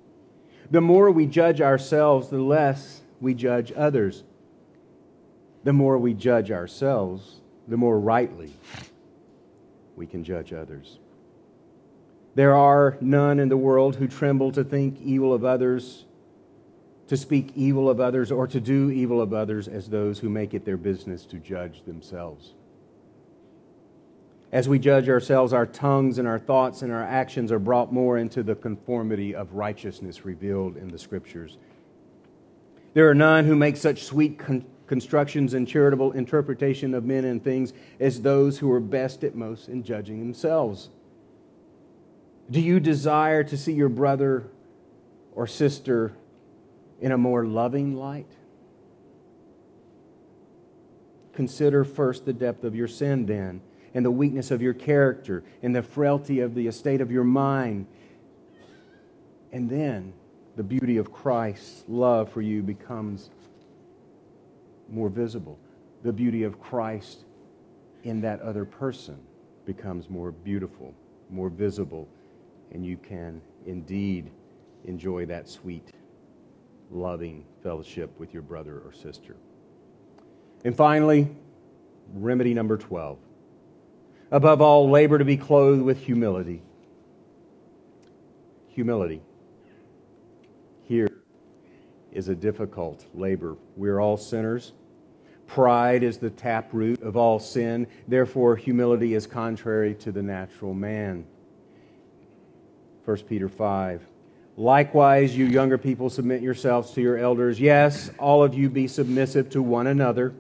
The 0.69 0.81
more 0.81 1.09
we 1.09 1.25
judge 1.25 1.61
ourselves, 1.61 2.27
the 2.27 2.41
less 2.41 3.01
we 3.21 3.33
judge 3.33 3.71
others. 3.77 4.25
The 5.63 5.71
more 5.71 5.97
we 5.97 6.13
judge 6.13 6.51
ourselves, 6.51 7.39
the 7.69 7.77
more 7.77 7.97
rightly 7.97 8.51
we 9.95 10.05
can 10.05 10.25
judge 10.25 10.51
others. 10.51 10.99
There 12.35 12.55
are 12.55 12.97
none 12.99 13.39
in 13.39 13.49
the 13.49 13.57
world 13.57 13.97
who 13.97 14.07
tremble 14.07 14.51
to 14.53 14.63
think 14.63 14.99
evil 15.01 15.33
of 15.33 15.45
others, 15.45 16.05
to 17.07 17.17
speak 17.17 17.51
evil 17.55 17.89
of 17.89 17.99
others, 17.99 18.31
or 18.31 18.47
to 18.47 18.59
do 18.59 18.89
evil 18.89 19.21
of 19.21 19.33
others 19.33 19.67
as 19.67 19.89
those 19.89 20.19
who 20.19 20.29
make 20.29 20.53
it 20.53 20.65
their 20.65 20.77
business 20.77 21.25
to 21.27 21.37
judge 21.37 21.83
themselves. 21.85 22.53
As 24.51 24.69
we 24.69 24.77
judge 24.77 25.09
ourselves, 25.09 25.51
our 25.51 25.65
tongues 25.65 26.19
and 26.19 26.27
our 26.27 26.37
thoughts 26.37 26.83
and 26.83 26.91
our 26.91 27.03
actions 27.03 27.51
are 27.51 27.59
brought 27.59 27.91
more 27.91 28.17
into 28.17 28.43
the 28.43 28.55
conformity 28.55 29.33
of 29.33 29.53
righteousness 29.53 30.25
revealed 30.25 30.77
in 30.77 30.89
the 30.89 30.99
Scriptures. 30.99 31.57
There 32.93 33.09
are 33.09 33.15
none 33.15 33.45
who 33.45 33.55
make 33.55 33.77
such 33.77 34.03
sweet 34.03 34.37
con- 34.37 34.65
constructions 34.85 35.55
and 35.55 35.67
charitable 35.67 36.11
interpretation 36.11 36.93
of 36.93 37.03
men 37.03 37.25
and 37.25 37.43
things 37.43 37.73
as 37.99 38.21
those 38.21 38.59
who 38.59 38.71
are 38.71 38.79
best 38.79 39.23
at 39.23 39.33
most 39.33 39.69
in 39.69 39.83
judging 39.83 40.19
themselves. 40.19 40.89
Do 42.49 42.59
you 42.59 42.79
desire 42.79 43.43
to 43.43 43.57
see 43.57 43.73
your 43.73 43.89
brother 43.89 44.43
or 45.33 45.47
sister 45.47 46.13
in 46.99 47.11
a 47.11 47.17
more 47.17 47.45
loving 47.45 47.95
light? 47.95 48.27
Consider 51.33 51.83
first 51.83 52.25
the 52.25 52.33
depth 52.33 52.63
of 52.63 52.75
your 52.75 52.87
sin, 52.87 53.25
then, 53.25 53.61
and 53.93 54.05
the 54.05 54.11
weakness 54.11 54.51
of 54.51 54.61
your 54.61 54.73
character, 54.73 55.43
and 55.61 55.75
the 55.75 55.81
frailty 55.81 56.41
of 56.41 56.53
the 56.53 56.67
estate 56.67 57.01
of 57.01 57.11
your 57.11 57.23
mind. 57.23 57.87
And 59.51 59.69
then 59.69 60.13
the 60.55 60.63
beauty 60.63 60.97
of 60.97 61.11
Christ's 61.11 61.83
love 61.87 62.31
for 62.31 62.41
you 62.41 62.61
becomes 62.61 63.29
more 64.89 65.09
visible. 65.09 65.57
The 66.03 66.13
beauty 66.13 66.43
of 66.43 66.59
Christ 66.59 67.23
in 68.03 68.21
that 68.21 68.41
other 68.41 68.65
person 68.65 69.17
becomes 69.65 70.09
more 70.09 70.31
beautiful, 70.31 70.93
more 71.29 71.49
visible 71.49 72.07
and 72.71 72.85
you 72.85 72.97
can 72.97 73.41
indeed 73.65 74.31
enjoy 74.85 75.25
that 75.27 75.47
sweet, 75.49 75.91
loving 76.91 77.45
fellowship 77.61 78.11
with 78.19 78.33
your 78.33 78.43
brother 78.43 78.79
or 78.79 78.91
sister. 78.91 79.35
And 80.65 80.75
finally, 80.75 81.29
remedy 82.13 82.53
number 82.53 82.77
12. 82.77 83.17
Above 84.31 84.61
all, 84.61 84.89
labor 84.89 85.17
to 85.17 85.25
be 85.25 85.37
clothed 85.37 85.81
with 85.81 85.99
humility. 85.99 86.61
Humility. 88.69 89.21
Here 90.83 91.09
is 92.11 92.29
a 92.29 92.35
difficult 92.35 93.05
labor. 93.13 93.57
We're 93.75 93.99
all 93.99 94.17
sinners. 94.17 94.73
Pride 95.47 96.03
is 96.03 96.17
the 96.17 96.29
taproot 96.29 97.01
of 97.01 97.15
all 97.15 97.39
sin. 97.39 97.87
Therefore, 98.07 98.55
humility 98.55 99.13
is 99.13 99.27
contrary 99.27 99.93
to 99.95 100.11
the 100.11 100.23
natural 100.23 100.73
man. 100.73 101.25
1 103.05 103.17
Peter 103.23 103.49
5. 103.49 104.07
Likewise, 104.55 105.35
you 105.35 105.45
younger 105.45 105.77
people, 105.77 106.09
submit 106.09 106.41
yourselves 106.41 106.91
to 106.91 107.01
your 107.01 107.17
elders. 107.17 107.59
Yes, 107.59 108.11
all 108.19 108.43
of 108.43 108.53
you 108.53 108.69
be 108.69 108.87
submissive 108.87 109.49
to 109.51 109.61
one 109.61 109.87
another 109.87 110.33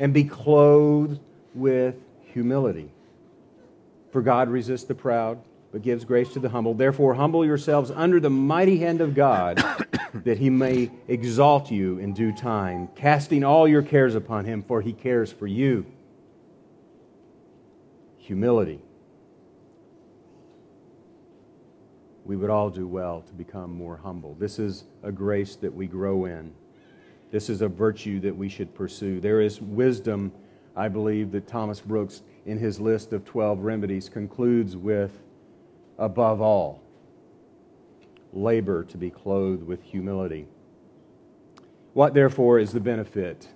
and 0.00 0.14
be 0.14 0.24
clothed 0.24 1.20
with 1.54 1.94
humility. 2.32 2.90
For 4.10 4.22
God 4.22 4.48
resists 4.48 4.84
the 4.84 4.94
proud, 4.94 5.38
but 5.70 5.82
gives 5.82 6.04
grace 6.04 6.32
to 6.32 6.40
the 6.40 6.48
humble. 6.48 6.72
Therefore, 6.72 7.14
humble 7.14 7.44
yourselves 7.44 7.90
under 7.90 8.20
the 8.20 8.30
mighty 8.30 8.78
hand 8.78 9.02
of 9.02 9.14
God, 9.14 9.62
that 10.14 10.38
he 10.38 10.48
may 10.48 10.90
exalt 11.06 11.70
you 11.70 11.98
in 11.98 12.14
due 12.14 12.32
time, 12.32 12.88
casting 12.96 13.44
all 13.44 13.68
your 13.68 13.82
cares 13.82 14.14
upon 14.14 14.46
him, 14.46 14.62
for 14.62 14.80
he 14.80 14.94
cares 14.94 15.30
for 15.30 15.46
you. 15.46 15.84
Humility. 18.16 18.80
We 22.28 22.36
would 22.36 22.50
all 22.50 22.68
do 22.68 22.86
well 22.86 23.22
to 23.22 23.32
become 23.32 23.72
more 23.72 23.96
humble. 23.96 24.34
This 24.34 24.58
is 24.58 24.84
a 25.02 25.10
grace 25.10 25.56
that 25.56 25.74
we 25.74 25.86
grow 25.86 26.26
in. 26.26 26.52
This 27.30 27.48
is 27.48 27.62
a 27.62 27.68
virtue 27.68 28.20
that 28.20 28.36
we 28.36 28.50
should 28.50 28.74
pursue. 28.74 29.18
There 29.18 29.40
is 29.40 29.62
wisdom, 29.62 30.30
I 30.76 30.88
believe, 30.88 31.32
that 31.32 31.46
Thomas 31.46 31.80
Brooks, 31.80 32.22
in 32.44 32.58
his 32.58 32.80
list 32.80 33.14
of 33.14 33.24
12 33.24 33.60
remedies, 33.60 34.10
concludes 34.10 34.76
with 34.76 35.22
above 35.98 36.42
all, 36.42 36.82
labor 38.34 38.84
to 38.84 38.98
be 38.98 39.08
clothed 39.08 39.62
with 39.62 39.82
humility. 39.82 40.46
What, 41.94 42.12
therefore, 42.12 42.58
is 42.58 42.72
the 42.72 42.80
benefit 42.80 43.48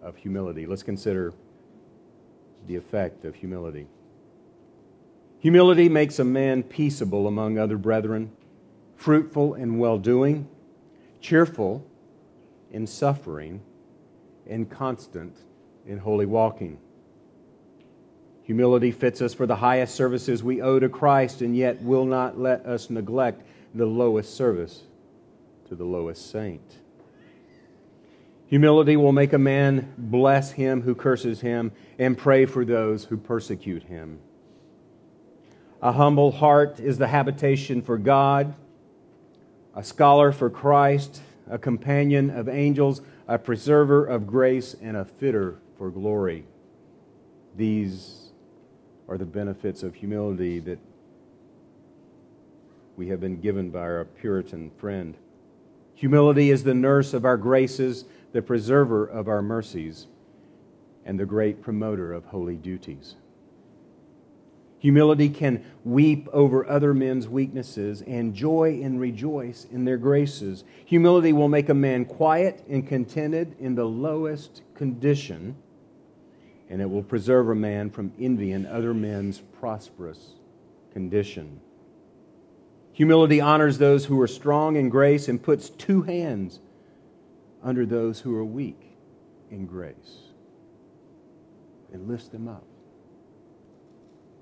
of 0.00 0.16
humility? 0.16 0.64
Let's 0.64 0.84
consider 0.84 1.34
the 2.68 2.76
effect 2.76 3.24
of 3.24 3.34
humility. 3.34 3.88
Humility 5.42 5.88
makes 5.88 6.20
a 6.20 6.24
man 6.24 6.62
peaceable 6.62 7.26
among 7.26 7.58
other 7.58 7.76
brethren, 7.76 8.30
fruitful 8.94 9.54
in 9.54 9.76
well 9.76 9.98
doing, 9.98 10.46
cheerful 11.20 11.84
in 12.70 12.86
suffering, 12.86 13.60
and 14.46 14.70
constant 14.70 15.36
in 15.84 15.98
holy 15.98 16.26
walking. 16.26 16.78
Humility 18.44 18.92
fits 18.92 19.20
us 19.20 19.34
for 19.34 19.44
the 19.44 19.56
highest 19.56 19.96
services 19.96 20.44
we 20.44 20.62
owe 20.62 20.78
to 20.78 20.88
Christ, 20.88 21.42
and 21.42 21.56
yet 21.56 21.82
will 21.82 22.04
not 22.04 22.38
let 22.38 22.64
us 22.64 22.88
neglect 22.88 23.42
the 23.74 23.86
lowest 23.86 24.36
service 24.36 24.82
to 25.66 25.74
the 25.74 25.84
lowest 25.84 26.30
saint. 26.30 26.76
Humility 28.46 28.96
will 28.96 29.10
make 29.10 29.32
a 29.32 29.38
man 29.38 29.92
bless 29.98 30.52
him 30.52 30.82
who 30.82 30.94
curses 30.94 31.40
him 31.40 31.72
and 31.98 32.16
pray 32.16 32.46
for 32.46 32.64
those 32.64 33.06
who 33.06 33.16
persecute 33.16 33.82
him. 33.82 34.20
A 35.82 35.90
humble 35.90 36.30
heart 36.30 36.78
is 36.78 36.98
the 36.98 37.08
habitation 37.08 37.82
for 37.82 37.98
God, 37.98 38.54
a 39.74 39.82
scholar 39.82 40.30
for 40.30 40.48
Christ, 40.48 41.20
a 41.50 41.58
companion 41.58 42.30
of 42.30 42.48
angels, 42.48 43.02
a 43.26 43.36
preserver 43.36 44.06
of 44.06 44.24
grace, 44.24 44.76
and 44.80 44.96
a 44.96 45.04
fitter 45.04 45.58
for 45.76 45.90
glory. 45.90 46.44
These 47.56 48.30
are 49.08 49.18
the 49.18 49.26
benefits 49.26 49.82
of 49.82 49.96
humility 49.96 50.60
that 50.60 50.78
we 52.96 53.08
have 53.08 53.20
been 53.20 53.40
given 53.40 53.70
by 53.70 53.80
our 53.80 54.04
Puritan 54.04 54.70
friend. 54.78 55.16
Humility 55.96 56.50
is 56.50 56.62
the 56.62 56.74
nurse 56.74 57.12
of 57.12 57.24
our 57.24 57.36
graces, 57.36 58.04
the 58.30 58.40
preserver 58.40 59.04
of 59.04 59.26
our 59.26 59.42
mercies, 59.42 60.06
and 61.04 61.18
the 61.18 61.26
great 61.26 61.60
promoter 61.60 62.12
of 62.12 62.26
holy 62.26 62.56
duties. 62.56 63.16
Humility 64.82 65.28
can 65.28 65.64
weep 65.84 66.26
over 66.32 66.68
other 66.68 66.92
men's 66.92 67.28
weaknesses 67.28 68.02
and 68.02 68.34
joy 68.34 68.80
and 68.82 68.98
rejoice 68.98 69.64
in 69.70 69.84
their 69.84 69.96
graces. 69.96 70.64
Humility 70.86 71.32
will 71.32 71.48
make 71.48 71.68
a 71.68 71.74
man 71.74 72.04
quiet 72.04 72.64
and 72.68 72.84
contented 72.84 73.54
in 73.60 73.76
the 73.76 73.84
lowest 73.84 74.62
condition, 74.74 75.54
and 76.68 76.82
it 76.82 76.90
will 76.90 77.04
preserve 77.04 77.48
a 77.48 77.54
man 77.54 77.90
from 77.90 78.12
envying 78.18 78.66
other 78.66 78.92
men's 78.92 79.38
prosperous 79.38 80.32
condition. 80.92 81.60
Humility 82.92 83.40
honors 83.40 83.78
those 83.78 84.06
who 84.06 84.20
are 84.20 84.26
strong 84.26 84.74
in 84.74 84.88
grace 84.88 85.28
and 85.28 85.40
puts 85.40 85.70
two 85.70 86.02
hands 86.02 86.58
under 87.62 87.86
those 87.86 88.18
who 88.18 88.34
are 88.34 88.44
weak 88.44 88.96
in 89.48 89.64
grace 89.64 90.22
and 91.92 92.08
lifts 92.08 92.26
them 92.26 92.48
up. 92.48 92.64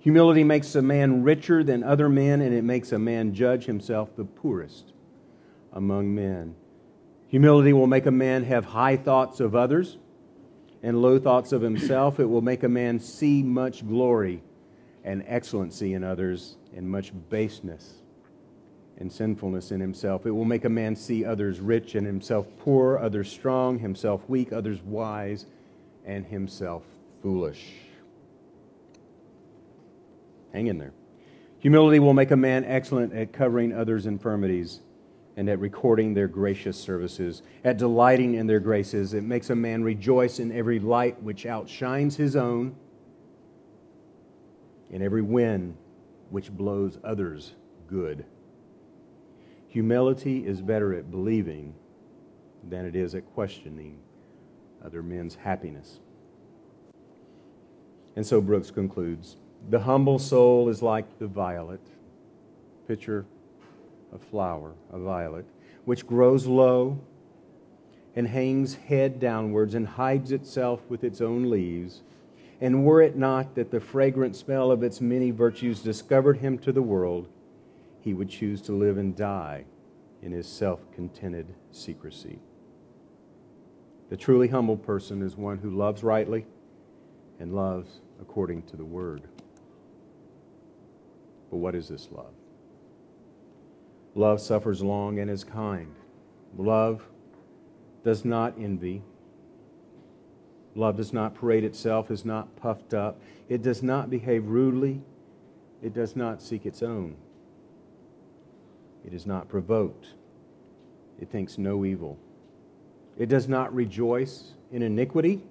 Humility 0.00 0.44
makes 0.44 0.74
a 0.74 0.82
man 0.82 1.22
richer 1.22 1.62
than 1.62 1.82
other 1.82 2.08
men, 2.08 2.40
and 2.40 2.54
it 2.54 2.64
makes 2.64 2.90
a 2.90 2.98
man 2.98 3.34
judge 3.34 3.66
himself 3.66 4.16
the 4.16 4.24
poorest 4.24 4.92
among 5.72 6.14
men. 6.14 6.54
Humility 7.28 7.74
will 7.74 7.86
make 7.86 8.06
a 8.06 8.10
man 8.10 8.44
have 8.44 8.64
high 8.64 8.96
thoughts 8.96 9.40
of 9.40 9.54
others 9.54 9.98
and 10.82 11.02
low 11.02 11.18
thoughts 11.18 11.52
of 11.52 11.60
himself. 11.60 12.18
It 12.18 12.24
will 12.24 12.40
make 12.40 12.62
a 12.62 12.68
man 12.68 12.98
see 12.98 13.42
much 13.42 13.86
glory 13.86 14.42
and 15.04 15.22
excellency 15.26 15.92
in 15.92 16.02
others 16.02 16.56
and 16.74 16.88
much 16.88 17.12
baseness 17.28 18.00
and 18.96 19.12
sinfulness 19.12 19.70
in 19.70 19.80
himself. 19.80 20.24
It 20.24 20.30
will 20.30 20.46
make 20.46 20.64
a 20.64 20.70
man 20.70 20.96
see 20.96 21.26
others 21.26 21.60
rich 21.60 21.94
and 21.94 22.06
himself 22.06 22.46
poor, 22.58 22.98
others 22.98 23.30
strong, 23.30 23.78
himself 23.78 24.22
weak, 24.28 24.50
others 24.50 24.82
wise, 24.82 25.44
and 26.06 26.24
himself 26.26 26.84
foolish. 27.22 27.89
Hang 30.52 30.66
in 30.66 30.78
there. 30.78 30.92
Humility 31.58 31.98
will 31.98 32.14
make 32.14 32.30
a 32.30 32.36
man 32.36 32.64
excellent 32.64 33.12
at 33.12 33.32
covering 33.32 33.72
others' 33.72 34.06
infirmities 34.06 34.80
and 35.36 35.48
at 35.48 35.58
recording 35.58 36.14
their 36.14 36.28
gracious 36.28 36.78
services, 36.78 37.42
at 37.64 37.78
delighting 37.78 38.34
in 38.34 38.46
their 38.46 38.60
graces. 38.60 39.14
It 39.14 39.22
makes 39.22 39.50
a 39.50 39.54
man 39.54 39.84
rejoice 39.84 40.38
in 40.38 40.52
every 40.52 40.80
light 40.80 41.22
which 41.22 41.46
outshines 41.46 42.16
his 42.16 42.34
own, 42.34 42.74
in 44.90 45.02
every 45.02 45.22
wind 45.22 45.76
which 46.30 46.50
blows 46.50 46.98
others 47.04 47.54
good. 47.86 48.24
Humility 49.68 50.46
is 50.46 50.60
better 50.60 50.94
at 50.94 51.10
believing 51.10 51.74
than 52.68 52.84
it 52.84 52.96
is 52.96 53.14
at 53.14 53.24
questioning 53.34 53.98
other 54.84 55.02
men's 55.02 55.36
happiness. 55.36 56.00
And 58.16 58.26
so 58.26 58.40
Brooks 58.40 58.70
concludes 58.70 59.36
The 59.68 59.80
humble 59.80 60.18
soul 60.18 60.68
is 60.68 60.82
like 60.82 61.18
the 61.18 61.26
violet, 61.26 61.80
picture 62.88 63.26
a 64.12 64.18
flower, 64.18 64.72
a 64.92 64.98
violet, 64.98 65.44
which 65.84 66.06
grows 66.06 66.46
low 66.46 66.98
and 68.16 68.26
hangs 68.26 68.74
head 68.74 69.20
downwards 69.20 69.74
and 69.74 69.86
hides 69.86 70.32
itself 70.32 70.80
with 70.88 71.04
its 71.04 71.20
own 71.20 71.48
leaves. 71.48 72.02
And 72.60 72.84
were 72.84 73.00
it 73.00 73.16
not 73.16 73.54
that 73.54 73.70
the 73.70 73.80
fragrant 73.80 74.34
smell 74.36 74.70
of 74.70 74.82
its 74.82 75.00
many 75.00 75.30
virtues 75.30 75.80
discovered 75.80 76.38
him 76.38 76.58
to 76.58 76.72
the 76.72 76.82
world, 76.82 77.28
he 78.00 78.12
would 78.12 78.28
choose 78.28 78.60
to 78.62 78.72
live 78.72 78.98
and 78.98 79.14
die 79.14 79.64
in 80.22 80.32
his 80.32 80.46
self 80.46 80.80
contented 80.92 81.54
secrecy. 81.70 82.38
The 84.10 84.16
truly 84.16 84.48
humble 84.48 84.76
person 84.76 85.22
is 85.22 85.36
one 85.36 85.58
who 85.58 85.70
loves 85.70 86.02
rightly 86.02 86.44
and 87.38 87.54
loves 87.54 88.00
according 88.20 88.64
to 88.64 88.76
the 88.76 88.84
word. 88.84 89.28
But 91.50 91.56
what 91.56 91.74
is 91.74 91.88
this 91.88 92.08
love? 92.12 92.32
Love 94.14 94.40
suffers 94.40 94.82
long 94.82 95.18
and 95.18 95.30
is 95.30 95.44
kind. 95.44 95.94
Love 96.56 97.02
does 98.04 98.24
not 98.24 98.54
envy. 98.58 99.02
Love 100.74 100.96
does 100.96 101.12
not 101.12 101.34
parade 101.34 101.64
itself, 101.64 102.10
is 102.10 102.24
not 102.24 102.56
puffed 102.56 102.94
up. 102.94 103.20
It 103.48 103.62
does 103.62 103.82
not 103.82 104.10
behave 104.10 104.46
rudely. 104.46 105.02
It 105.82 105.92
does 105.92 106.14
not 106.14 106.42
seek 106.42 106.66
its 106.66 106.82
own. 106.82 107.16
It 109.04 109.14
is 109.14 109.26
not 109.26 109.48
provoked. 109.48 110.08
It 111.20 111.30
thinks 111.30 111.58
no 111.58 111.84
evil. 111.84 112.18
It 113.18 113.28
does 113.28 113.48
not 113.48 113.74
rejoice 113.74 114.54
in 114.72 114.82
iniquity, 114.82 115.42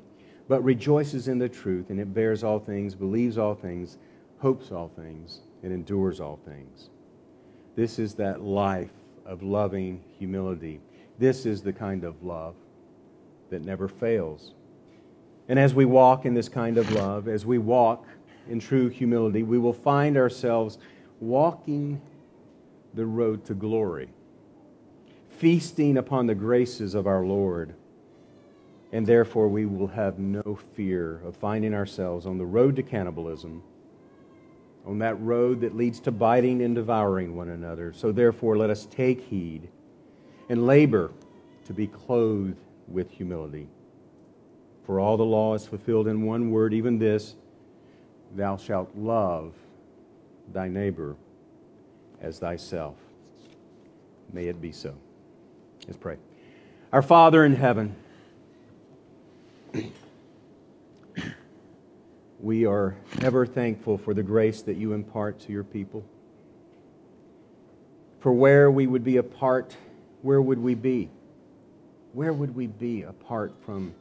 but 0.47 0.64
rejoices 0.64 1.28
in 1.28 1.38
the 1.38 1.50
truth, 1.50 1.89
and 1.89 2.00
it 2.00 2.14
bears 2.14 2.43
all 2.43 2.60
things, 2.60 2.95
believes 2.95 3.38
all 3.38 3.56
things, 3.56 3.97
hopes 4.39 4.72
all 4.72 4.88
things, 4.88 5.41
and 5.64 5.74
endures 5.74 6.20
all 6.20 6.39
things. 6.45 6.89
This 7.76 7.99
is 7.99 8.16
that 8.16 8.41
life 8.41 8.91
of 9.26 9.43
loving 9.43 10.03
humility. 10.18 10.82
This 11.18 11.45
is 11.45 11.62
the 11.62 11.74
kind 11.74 12.03
of 12.03 12.24
love 12.24 12.55
that 13.49 13.64
never 13.64 13.88
fails. 13.88 14.53
And 15.47 15.57
as 15.57 15.74
we 15.74 15.86
walk 15.86 16.26
in 16.26 16.34
this 16.34 16.49
kind 16.49 16.78
of 16.78 16.91
love, 16.91 17.28
as 17.28 17.45
we 17.45 17.57
walk 17.57 18.05
in 18.47 18.60
true 18.60 18.89
humility, 18.89 19.43
we 19.43 19.57
will 19.57 19.74
find 19.74 20.18
ourselves 20.18 20.78
walking 21.20 22.01
the 22.93 23.05
road 23.05 23.45
to 23.45 23.53
glory, 23.53 24.10
feasting 25.30 25.97
upon 25.97 26.28
the 26.28 26.36
graces 26.36 26.95
of 26.95 27.07
our 27.07 27.26
Lord. 27.26 27.74
And 28.91 29.05
therefore, 29.05 29.47
we 29.47 29.66
will 29.66 29.88
have 29.88 30.18
no 30.18 30.57
fear 30.74 31.22
of 31.24 31.36
finding 31.36 31.74
ourselves 31.74 32.26
on 32.26 32.38
the 32.38 32.45
road 32.45 32.76
to 32.78 32.84
cannibalism, 32.84 33.62
on 34.90 34.98
that 35.00 35.22
road 35.22 35.62
that 35.62 35.78
leads 35.78 36.00
to 36.00 36.12
biting 36.12 36.64
and 36.64 36.74
devouring 36.74 37.36
one 37.36 37.50
another. 37.50 37.94
So, 37.94 38.12
therefore, 38.12 38.58
let 38.58 38.72
us 38.72 38.88
take 38.88 39.22
heed 39.22 39.70
and 40.50 40.66
labor 40.66 41.12
to 41.66 41.74
be 41.74 41.86
clothed 41.86 42.58
with 42.88 43.12
humility. 43.12 43.68
For 44.86 45.00
all 45.00 45.16
the 45.16 45.26
law 45.26 45.54
is 45.54 45.68
fulfilled 45.68 46.08
in 46.08 46.24
one 46.24 46.50
word, 46.50 46.74
even 46.74 46.98
this 46.98 47.36
Thou 48.36 48.58
shalt 48.58 48.90
love 48.96 49.54
thy 50.52 50.68
neighbor 50.68 51.16
as 52.20 52.40
thyself. 52.40 52.96
May 54.34 54.46
it 54.46 54.60
be 54.60 54.72
so. 54.72 54.96
Let's 55.86 55.98
pray. 55.98 56.18
Our 56.92 57.04
Father 57.04 57.46
in 57.46 57.56
heaven, 57.56 57.96
we 62.40 62.66
are 62.66 62.96
ever 63.22 63.46
thankful 63.46 63.98
for 63.98 64.14
the 64.14 64.24
grace 64.24 64.62
that 64.62 64.78
you 64.78 64.94
impart 64.94 65.40
to 65.42 65.52
your 65.52 65.64
people. 65.64 66.06
For 68.20 68.32
where 68.32 68.72
we 68.72 68.88
would 68.88 69.04
be 69.04 69.18
apart, 69.18 69.76
where 70.22 70.42
would 70.42 70.60
we 70.60 70.76
be? 70.76 71.10
Where 72.14 72.34
would 72.34 72.56
we 72.56 72.68
be 72.68 73.04
apart 73.04 73.54
from 73.66 73.94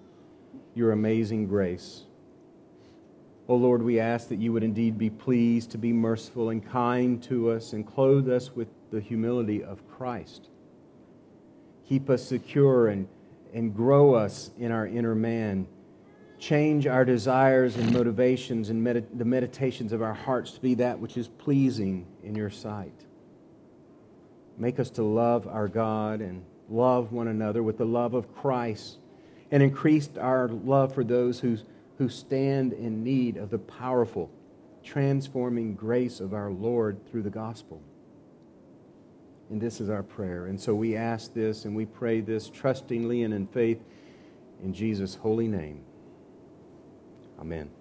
your 0.74 0.93
amazing 0.93 1.47
grace? 1.47 2.03
O 3.49 3.55
oh 3.55 3.57
Lord, 3.57 3.82
we 3.82 3.99
ask 3.99 4.28
that 4.28 4.39
you 4.39 4.53
would 4.53 4.62
indeed 4.62 4.99
be 4.99 5.09
pleased 5.09 5.70
to 5.70 5.78
be 5.78 5.93
merciful 5.93 6.51
and 6.51 6.64
kind 6.64 7.22
to 7.24 7.51
us 7.51 7.72
and 7.72 7.86
clothe 7.86 8.28
us 8.30 8.55
with 8.55 8.68
the 8.91 9.01
humility 9.01 9.64
of 9.64 9.86
Christ. 9.89 10.49
Keep 11.89 12.11
us 12.11 12.22
secure 12.22 12.89
and, 12.89 13.09
and 13.55 13.74
grow 13.74 14.14
us 14.14 14.51
in 14.59 14.70
our 14.70 14.86
inner 14.86 15.14
man. 15.14 15.66
Change 16.39 16.86
our 16.86 17.05
desires 17.05 17.76
and 17.76 17.93
motivations 17.93 18.70
and 18.70 18.82
med- 18.82 19.18
the 19.18 19.24
meditations 19.24 19.93
of 19.93 20.03
our 20.03 20.14
hearts 20.14 20.53
to 20.53 20.61
be 20.61 20.74
that 20.74 20.99
which 20.99 21.16
is 21.16 21.28
pleasing 21.28 22.07
in 22.22 22.34
your 22.34 22.51
sight. 22.51 23.05
Make 24.57 24.78
us 24.78 24.91
to 24.91 25.03
love 25.03 25.47
our 25.47 25.68
God 25.68 26.20
and 26.20 26.45
love 26.68 27.12
one 27.12 27.28
another 27.28 27.62
with 27.62 27.78
the 27.78 27.84
love 27.84 28.14
of 28.14 28.34
Christ 28.34 28.99
and 29.51 29.62
increase 29.62 30.09
our 30.18 30.49
love 30.49 30.95
for 30.95 31.05
those 31.05 31.41
who 31.41 31.59
who 31.99 32.09
stand 32.09 32.72
in 32.72 33.03
need 33.03 33.36
of 33.36 33.51
the 33.51 33.59
powerful, 33.59 34.30
transforming 34.84 35.74
grace 35.74 36.20
of 36.20 36.32
our 36.32 36.51
Lord 36.51 37.05
through 37.11 37.22
the 37.22 37.30
gospel. 37.30 37.82
And 39.51 39.61
this 39.61 39.80
is 39.80 39.91
our 39.91 40.05
prayer. 40.05 40.47
And 40.47 40.61
so 40.61 40.74
we 40.74 40.95
ask 40.95 41.34
this 41.34 41.64
and 41.64 41.74
we 41.74 41.86
pray 41.86 42.20
this 42.20 42.49
trustingly 42.49 43.24
and 43.24 43.34
in 43.34 43.49
faith 43.49 43.80
in 44.62 44.72
Jesus' 44.72 45.16
holy 45.16 45.49
name. 45.49 45.80
Amen. 47.39 47.77